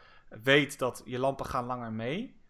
weet 0.43 0.79
dat 0.79 1.03
je 1.05 1.19
lampen 1.19 1.47
gaan 1.47 1.65
langer 1.65 1.93
mee. 1.93 2.41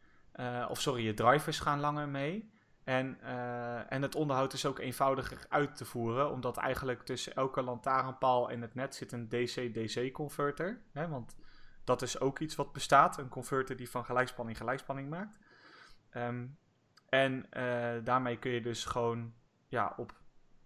of 0.69 0.81
sorry, 0.81 1.05
je 1.05 1.15
drivers 1.15 1.59
gaan 1.59 1.81
langer 1.81 2.09
mee. 2.09 2.54
En, 2.85 3.19
uh, 3.23 3.93
en 3.93 4.03
het 4.03 4.15
onderhoud 4.15 4.53
is 4.53 4.67
ook 4.67 4.79
eenvoudiger 4.79 5.47
uit 5.49 5.77
te 5.77 5.85
voeren, 5.85 6.31
omdat 6.31 6.57
eigenlijk 6.57 7.03
tussen 7.03 7.35
elke 7.35 7.63
lantaarnpaal 7.63 8.51
en 8.51 8.61
het 8.61 8.75
net 8.75 8.95
zit 8.95 9.13
een 9.13 9.29
DC-DC 9.29 10.13
converter. 10.13 10.81
Hè, 10.93 11.09
want 11.09 11.37
dat 11.85 12.03
is 12.03 12.21
ook 12.21 12.39
iets 12.39 12.55
wat 12.55 12.73
bestaat, 12.73 13.19
een 13.19 13.29
converter 13.29 13.77
die 13.77 13.91
van 13.91 14.05
gelijkspanning 14.05 14.57
gelijkspanning 14.57 15.09
maakt. 15.09 15.39
Um, 16.17 16.59
en 17.09 17.47
uh, 17.57 18.05
daarmee 18.05 18.39
kun 18.39 18.51
je 18.51 18.61
dus 18.61 18.85
gewoon 18.85 19.33
ja, 19.69 19.95
op 19.97 20.15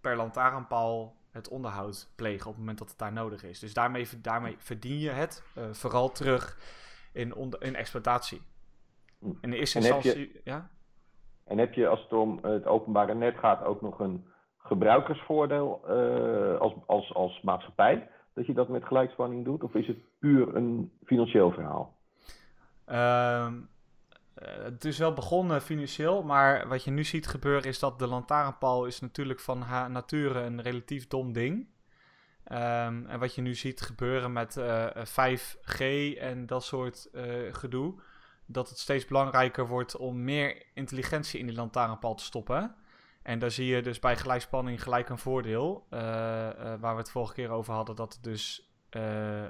per 0.01 0.15
lantaarnpaal 0.15 1.17
het 1.31 1.47
onderhoud 1.47 2.09
plegen 2.15 2.45
op 2.45 2.51
het 2.51 2.59
moment 2.59 2.77
dat 2.77 2.89
het 2.89 2.97
daar 2.97 3.11
nodig 3.11 3.43
is. 3.43 3.59
Dus 3.59 3.73
daarmee, 3.73 4.07
daarmee 4.17 4.55
verdien 4.57 4.99
je 4.99 5.09
het 5.09 5.43
uh, 5.57 5.63
vooral 5.71 6.11
terug 6.11 6.57
in, 7.11 7.53
in 7.59 7.75
exploitatie. 7.75 8.41
In 9.41 9.49
de 9.49 9.57
eerste 9.57 9.77
instantie, 9.77 10.41
ja? 10.43 10.69
En 11.49 11.57
heb 11.57 11.73
je 11.73 11.87
als 11.87 12.01
het 12.01 12.13
om 12.13 12.39
het 12.41 12.65
openbare 12.65 13.15
net 13.15 13.37
gaat 13.37 13.63
ook 13.63 13.81
nog 13.81 13.99
een 13.99 14.25
gebruikersvoordeel 14.57 15.81
uh, 15.89 16.59
als, 16.59 16.73
als, 16.85 17.13
als 17.13 17.41
maatschappij? 17.41 18.09
Dat 18.33 18.45
je 18.45 18.53
dat 18.53 18.67
met 18.67 18.85
gelijkspanning 18.85 19.45
doet? 19.45 19.63
Of 19.63 19.73
is 19.73 19.87
het 19.87 19.97
puur 20.19 20.55
een 20.55 20.91
financieel 21.05 21.51
verhaal? 21.51 21.97
Uh, 22.87 23.53
het 24.63 24.85
is 24.85 24.97
wel 24.97 25.13
begonnen 25.13 25.61
financieel, 25.61 26.23
maar 26.23 26.67
wat 26.67 26.83
je 26.83 26.91
nu 26.91 27.03
ziet 27.03 27.27
gebeuren 27.27 27.63
is 27.63 27.79
dat 27.79 27.99
de 27.99 28.07
lantaarnpaal 28.07 28.85
is 28.85 28.99
natuurlijk 28.99 29.39
van 29.39 29.61
haar 29.61 29.89
nature 29.89 30.41
een 30.41 30.61
relatief 30.61 31.07
dom 31.07 31.33
ding. 31.33 31.67
Um, 32.51 33.05
en 33.05 33.19
wat 33.19 33.35
je 33.35 33.41
nu 33.41 33.55
ziet 33.55 33.81
gebeuren 33.81 34.33
met 34.33 34.55
uh, 34.55 34.95
eh, 34.95 35.39
5G 35.39 35.83
en 36.19 36.45
dat 36.45 36.63
soort 36.63 37.09
gedoe, 37.51 38.01
dat 38.51 38.69
het 38.69 38.79
steeds 38.79 39.05
belangrijker 39.05 39.67
wordt 39.67 39.95
om 39.95 40.23
meer 40.23 40.63
intelligentie 40.73 41.39
in 41.39 41.45
die 41.45 41.55
lantaarnpaal 41.55 42.15
te 42.15 42.23
stoppen. 42.23 42.75
En 43.21 43.39
daar 43.39 43.51
zie 43.51 43.65
je 43.65 43.81
dus 43.81 43.99
bij 43.99 44.17
gelijkspanning 44.17 44.83
gelijk 44.83 45.09
een 45.09 45.17
voordeel. 45.17 45.87
Uh, 45.89 45.99
uh, 45.99 46.05
waar 46.79 46.93
we 46.93 47.01
het 47.01 47.11
vorige 47.11 47.33
keer 47.33 47.49
over 47.49 47.73
hadden, 47.73 47.95
dat 47.95 48.13
er 48.13 48.21
dus 48.21 48.71
uh, 48.91 49.45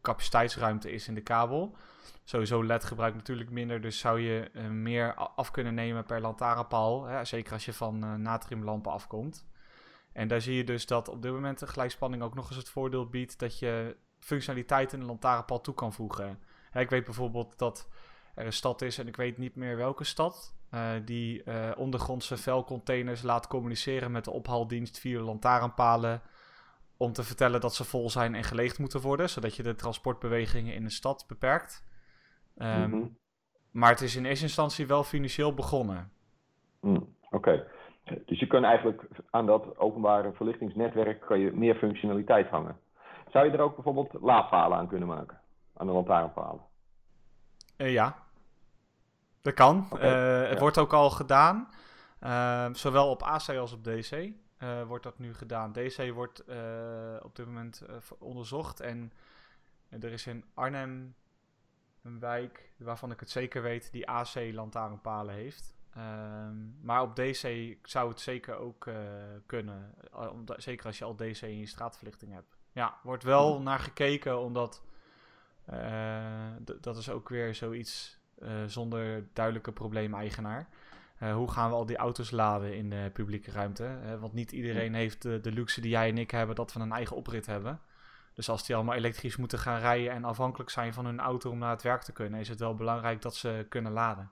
capaciteitsruimte 0.00 0.90
is 0.92 1.08
in 1.08 1.14
de 1.14 1.20
kabel. 1.20 1.76
Sowieso 2.24 2.64
LED 2.64 2.84
gebruikt 2.84 3.16
natuurlijk 3.16 3.50
minder, 3.50 3.80
dus 3.80 3.98
zou 3.98 4.20
je 4.20 4.50
meer 4.70 5.14
af 5.14 5.50
kunnen 5.50 5.74
nemen 5.74 6.04
per 6.04 6.20
lantaarnpaal. 6.20 7.04
Hè, 7.04 7.24
zeker 7.24 7.52
als 7.52 7.64
je 7.64 7.72
van 7.72 8.22
natriumlampen 8.22 8.92
afkomt. 8.92 9.48
En 10.12 10.28
daar 10.28 10.40
zie 10.40 10.54
je 10.54 10.64
dus 10.64 10.86
dat 10.86 11.08
op 11.08 11.22
dit 11.22 11.32
moment 11.32 11.58
de 11.58 11.66
gelijkspanning 11.66 12.22
ook 12.22 12.34
nog 12.34 12.48
eens 12.48 12.56
het 12.56 12.68
voordeel 12.68 13.08
biedt 13.08 13.38
dat 13.38 13.58
je 13.58 13.96
functionaliteit 14.18 14.92
in 14.92 15.00
de 15.00 15.06
lantaarnpaal 15.06 15.60
toe 15.60 15.74
kan 15.74 15.92
voegen 15.92 16.38
ik 16.72 16.90
weet 16.90 17.04
bijvoorbeeld 17.04 17.58
dat 17.58 17.90
er 18.34 18.46
een 18.46 18.52
stad 18.52 18.82
is, 18.82 18.98
en 18.98 19.06
ik 19.06 19.16
weet 19.16 19.38
niet 19.38 19.56
meer 19.56 19.76
welke 19.76 20.04
stad, 20.04 20.54
uh, 20.74 20.90
die 21.04 21.42
uh, 21.44 21.70
ondergrondse 21.76 22.36
vuilcontainers 22.36 23.22
laat 23.22 23.46
communiceren 23.46 24.12
met 24.12 24.24
de 24.24 24.30
ophaaldienst 24.30 24.98
via 24.98 25.20
lantaarnpalen. 25.20 26.22
Om 26.96 27.12
te 27.12 27.22
vertellen 27.22 27.60
dat 27.60 27.74
ze 27.74 27.84
vol 27.84 28.10
zijn 28.10 28.34
en 28.34 28.44
geleegd 28.44 28.78
moeten 28.78 29.00
worden, 29.00 29.30
zodat 29.30 29.56
je 29.56 29.62
de 29.62 29.74
transportbewegingen 29.74 30.74
in 30.74 30.84
de 30.84 30.90
stad 30.90 31.24
beperkt. 31.28 31.84
Um, 32.56 32.66
mm 32.66 32.90
-hmm. 32.90 33.18
Maar 33.70 33.90
het 33.90 34.00
is 34.00 34.16
in 34.16 34.24
eerste 34.24 34.44
instantie 34.44 34.86
wel 34.86 35.02
financieel 35.02 35.54
begonnen. 35.54 36.12
Mm, 36.80 36.96
Oké. 37.30 37.36
Okay. 37.36 37.64
Dus 38.26 38.38
je 38.38 38.46
kan 38.46 38.64
eigenlijk 38.64 39.08
aan 39.30 39.46
dat 39.46 39.78
openbare 39.78 40.32
verlichtingsnetwerk 40.32 41.20
kan 41.20 41.38
je 41.38 41.52
meer 41.52 41.74
functionaliteit 41.74 42.48
hangen. 42.48 42.76
Zou 43.28 43.46
je 43.46 43.52
er 43.52 43.60
ook 43.60 43.74
bijvoorbeeld 43.74 44.12
laadpalen 44.20 44.78
aan 44.78 44.88
kunnen 44.88 45.08
maken? 45.08 45.39
Aan 45.80 45.86
de 45.86 45.92
lantaarnpalen? 45.92 46.60
Uh, 47.76 47.92
ja, 47.92 48.16
dat 49.40 49.54
kan. 49.54 49.86
Okay, 49.90 50.42
uh, 50.42 50.48
het 50.48 50.58
wordt 50.58 50.78
ook 50.78 50.92
al 50.92 51.10
gedaan. 51.10 51.68
Uh, 52.20 52.66
zowel 52.72 53.10
op 53.10 53.22
AC 53.22 53.48
als 53.48 53.72
op 53.72 53.84
DC 53.84 54.32
wordt 54.86 55.04
dat 55.04 55.18
nu 55.18 55.34
gedaan. 55.34 55.72
DC 55.72 56.12
wordt 56.14 56.44
op 57.22 57.36
dit 57.36 57.46
moment 57.46 57.82
onderzocht. 58.18 58.80
En 58.80 59.12
er 59.88 60.12
is 60.12 60.26
in 60.26 60.44
Arnhem 60.54 61.14
een 62.02 62.18
wijk 62.18 62.72
waarvan 62.76 63.10
ik 63.10 63.20
het 63.20 63.30
zeker 63.30 63.62
weet 63.62 63.92
die 63.92 64.08
AC 64.08 64.34
lantaarnpalen 64.52 65.34
heeft. 65.34 65.74
Ehm, 65.94 66.56
maar 66.82 67.02
op 67.02 67.16
DC 67.16 67.76
zou 67.82 68.08
het 68.08 68.20
zeker 68.20 68.56
ook 68.56 68.90
kunnen. 69.46 69.94
zeker 70.56 70.86
als 70.86 70.98
je 70.98 71.04
al 71.04 71.16
DC 71.16 71.40
in 71.42 71.58
je 71.58 71.66
straatverlichting 71.66 72.32
hebt. 72.32 72.58
Ja, 72.72 72.98
wordt 73.02 73.22
wel 73.22 73.54
hmm. 73.54 73.64
naar 73.64 73.78
gekeken 73.78 74.38
omdat 74.38 74.82
dat 76.80 76.96
is 76.96 77.10
ook 77.10 77.28
weer 77.28 77.54
zoiets 77.54 78.20
uh, 78.42 78.48
zonder 78.66 79.28
duidelijke 79.32 79.72
probleemeigenaar. 79.72 80.68
Uh, 81.22 81.34
hoe 81.34 81.50
gaan 81.50 81.70
we 81.70 81.76
al 81.76 81.86
die 81.86 81.96
auto's 81.96 82.30
laden 82.30 82.76
in 82.76 82.90
de 82.90 83.10
publieke 83.12 83.50
ruimte? 83.50 83.88
want 84.20 84.32
niet 84.32 84.52
iedereen 84.52 84.94
heeft 84.94 85.22
de, 85.22 85.52
luxe 85.52 85.80
die 85.80 85.90
jij 85.90 86.08
en 86.08 86.18
ik 86.18 86.30
hebben, 86.30 86.56
dat 86.56 86.72
we 86.72 86.80
een 86.80 86.92
eigen 86.92 87.16
oprit 87.16 87.46
hebben. 87.46 87.80
Dus 88.34 88.48
als 88.48 88.66
die 88.66 88.76
allemaal 88.76 88.94
elektrisch 88.94 89.36
moeten 89.36 89.58
gaan 89.58 89.80
rijden 89.80 90.12
en 90.12 90.24
afhankelijk 90.24 90.70
zijn 90.70 90.92
van 90.92 91.04
hun 91.04 91.20
auto 91.20 91.50
om 91.50 91.58
naar 91.58 91.70
het 91.70 91.82
werk 91.82 92.02
te 92.02 92.12
kunnen, 92.12 92.40
is 92.40 92.48
het 92.48 92.60
wel 92.60 92.74
belangrijk 92.74 93.22
dat 93.22 93.34
ze 93.34 93.66
kunnen 93.68 93.92
laden. 93.92 94.30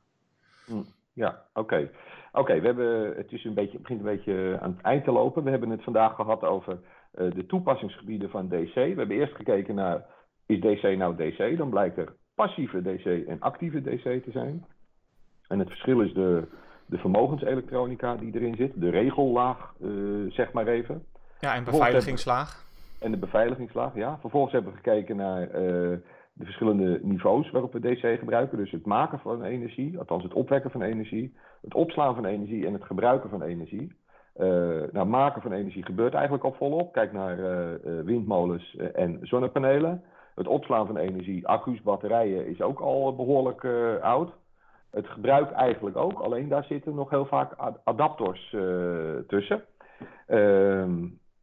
Hm, 0.67 0.83
ja, 1.13 1.45
oké. 1.55 1.91
Oké, 2.33 2.61
we 2.61 2.67
hebben 2.67 3.17
het 3.17 3.33
is 3.33 3.45
een 3.45 3.55
beetje, 3.55 3.73
het 3.73 3.83
begint 3.83 4.01
een 4.01 4.17
beetje 4.17 4.59
aan 4.61 4.71
het 4.71 4.81
eind 4.81 5.05
te 5.05 5.13
lopen. 5.13 5.45
We 5.45 5.51
hebben 5.51 5.71
het 5.71 5.83
vandaag 5.83 6.15
gehad 6.15 6.43
over 6.43 6.79
de 7.11 7.47
toepassingsgebieden 7.47 8.31
van 8.31 8.49
DC. 8.49 8.75
We 8.75 8.81
hebben 8.81 9.17
eerst 9.17 9.35
gekeken 9.35 9.75
naar 9.75 10.07
is 10.49 10.61
DC 10.61 10.97
nou 10.97 11.17
DC? 11.17 11.57
Dan 11.57 11.71
blijkt 11.71 11.99
er 11.99 12.13
passieve 12.35 12.83
DC 12.83 13.27
en 13.27 13.41
actieve 13.41 13.81
DC 13.81 14.03
te 14.03 14.31
zijn. 14.31 14.65
En 15.49 15.59
het 15.59 15.69
verschil 15.69 16.01
is 16.01 16.13
de, 16.13 16.49
de 16.87 16.99
vermogenselektronica 16.99 18.17
die 18.17 18.35
erin 18.35 18.57
zit, 18.57 18.73
de 18.81 18.91
regellaag, 18.91 19.75
uh, 19.81 20.31
zeg 20.31 20.53
maar 20.53 20.67
even. 20.67 21.05
Ja, 21.39 21.55
en 21.55 21.65
beveiligingslaag. 21.65 22.67
En 23.01 23.11
de 23.11 23.17
beveiligingslaag, 23.17 23.95
ja. 23.95 24.19
Vervolgens 24.21 24.53
hebben 24.53 24.73
we 24.73 24.77
gekeken 24.77 25.17
naar 25.17 25.43
uh, 25.43 25.51
de 26.33 26.45
verschillende 26.45 27.01
niveaus 27.03 27.51
waarop 27.51 27.73
we 27.73 27.81
DC 27.81 28.19
gebruiken. 28.19 28.59
Dus 28.59 28.71
het 28.71 28.87
maken 28.87 29.19
van 29.19 29.43
energie, 29.43 29.99
althans 29.99 30.23
het 30.23 30.33
opwekken 30.33 30.71
van 30.71 30.83
energie, 30.83 31.35
het 31.63 31.75
opslaan 31.75 32.15
van 32.15 32.25
energie 32.25 32.67
en 32.67 32.73
het 32.73 32.85
gebruiken 32.85 33.31
van 33.31 33.43
energie. 33.43 33.97
Uh, 34.37 34.83
nou, 34.93 35.07
maken 35.07 35.43
van 35.43 35.53
energie 35.53 35.85
gebeurt 35.85 36.15
eigenlijk 36.15 36.45
al 36.45 36.55
volop. 36.59 36.93
Kijk 36.93 37.13
naar 37.13 37.37
windmolens 38.05 38.77
en 38.77 39.19
zonnepanelen. 39.23 40.03
Het 40.39 40.47
opslaan 40.47 40.87
van 40.87 40.97
energie, 40.97 41.47
accu's, 41.47 41.83
batterijen 41.83 42.47
is 42.47 42.61
ook 42.63 42.81
al 42.81 43.17
behoorlijk 43.17 43.63
uh, 43.63 44.01
oud. 44.01 44.33
Het 44.91 45.07
gebruik 45.07 45.51
eigenlijk 45.51 45.97
ook, 45.97 46.21
alleen 46.21 46.49
daar 46.49 46.65
zitten 46.65 46.95
nog 46.95 47.11
heel 47.11 47.27
vaak 47.27 47.77
adapters 47.85 48.53
uh, 48.53 49.17
tussen. 49.27 49.65
Uh, 50.29 50.83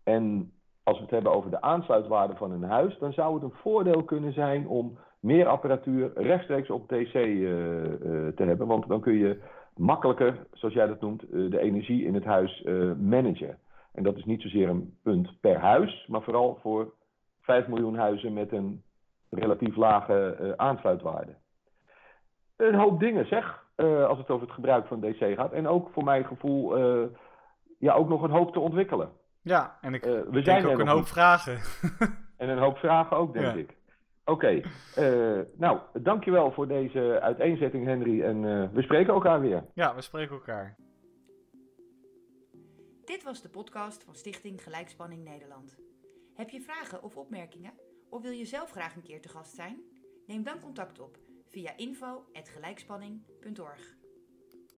en 0.03 0.51
als 0.83 0.97
we 0.97 1.01
het 1.01 1.11
hebben 1.11 1.31
over 1.31 1.49
de 1.49 1.61
aansluitwaarde 1.61 2.35
van 2.35 2.51
een 2.51 2.63
huis, 2.63 2.97
dan 2.97 3.13
zou 3.13 3.33
het 3.33 3.43
een 3.43 3.59
voordeel 3.61 4.03
kunnen 4.03 4.33
zijn 4.33 4.67
om 4.67 4.97
meer 5.19 5.47
apparatuur 5.47 6.11
rechtstreeks 6.15 6.69
op 6.69 6.89
DC 6.89 7.13
uh, 7.13 7.51
te 8.35 8.43
hebben. 8.43 8.67
Want 8.67 8.87
dan 8.87 9.01
kun 9.01 9.13
je 9.13 9.41
makkelijker, 9.75 10.47
zoals 10.51 10.73
jij 10.73 10.87
dat 10.87 11.01
noemt, 11.01 11.21
de 11.31 11.59
energie 11.59 12.05
in 12.05 12.13
het 12.13 12.25
huis 12.25 12.63
managen. 12.99 13.57
En 13.93 14.03
dat 14.03 14.17
is 14.17 14.25
niet 14.25 14.41
zozeer 14.41 14.69
een 14.69 14.97
punt 15.03 15.39
per 15.39 15.59
huis, 15.59 16.05
maar 16.07 16.21
vooral 16.21 16.57
voor 16.61 16.93
5 17.45 17.67
miljoen 17.67 17.95
huizen 17.95 18.33
met 18.33 18.51
een 18.51 18.83
relatief 19.35 19.75
lage 19.75 20.37
uh, 20.41 20.51
aansluitwaarde. 20.55 21.35
Een 22.55 22.75
hoop 22.75 22.99
dingen 22.99 23.27
zeg, 23.27 23.63
uh, 23.77 24.05
als 24.05 24.17
het 24.17 24.29
over 24.29 24.45
het 24.45 24.55
gebruik 24.55 24.87
van 24.87 24.99
DC 24.99 25.35
gaat. 25.35 25.51
En 25.51 25.67
ook 25.67 25.89
voor 25.93 26.03
mijn 26.03 26.25
gevoel 26.25 26.77
uh, 26.77 27.07
ja, 27.79 27.93
ook 27.93 28.09
nog 28.09 28.21
een 28.21 28.31
hoop 28.31 28.53
te 28.53 28.59
ontwikkelen. 28.59 29.09
Ja, 29.41 29.77
en 29.81 29.93
ik 29.93 30.03
we 30.03 30.29
denk 30.31 30.45
zijn 30.45 30.65
ook 30.65 30.79
een 30.79 30.87
hoop 30.87 31.07
vragen. 31.07 31.59
en 32.37 32.49
een 32.49 32.57
hoop 32.57 32.77
vragen 32.77 33.17
ook, 33.17 33.33
denk 33.33 33.45
ja. 33.45 33.53
ik. 33.53 33.77
Oké, 34.25 34.61
okay. 34.95 35.45
nou, 35.57 35.79
dankjewel 35.93 36.51
voor 36.51 36.67
deze 36.67 37.19
uiteenzetting, 37.21 37.85
Henry. 37.85 38.23
En 38.23 38.41
we 38.73 38.81
spreken 38.81 39.13
elkaar 39.13 39.41
weer. 39.41 39.63
Ja, 39.73 39.95
we 39.95 40.01
spreken 40.01 40.35
elkaar. 40.35 40.75
Dit 43.05 43.23
was 43.23 43.41
de 43.41 43.49
podcast 43.49 44.03
van 44.03 44.15
Stichting 44.15 44.63
Gelijkspanning 44.63 45.23
Nederland. 45.23 45.77
Heb 46.35 46.49
je 46.49 46.61
vragen 46.61 47.03
of 47.03 47.17
opmerkingen? 47.17 47.73
Of 48.15 48.21
wil 48.21 48.31
je 48.31 48.45
zelf 48.45 48.71
graag 48.71 48.95
een 48.95 49.01
keer 49.01 49.21
te 49.21 49.29
gast 49.29 49.55
zijn? 49.55 49.83
Neem 50.27 50.43
dan 50.43 50.59
contact 50.59 50.99
op 50.99 51.19
via 51.45 51.77
info.gelijkspanning.org. 51.77 54.04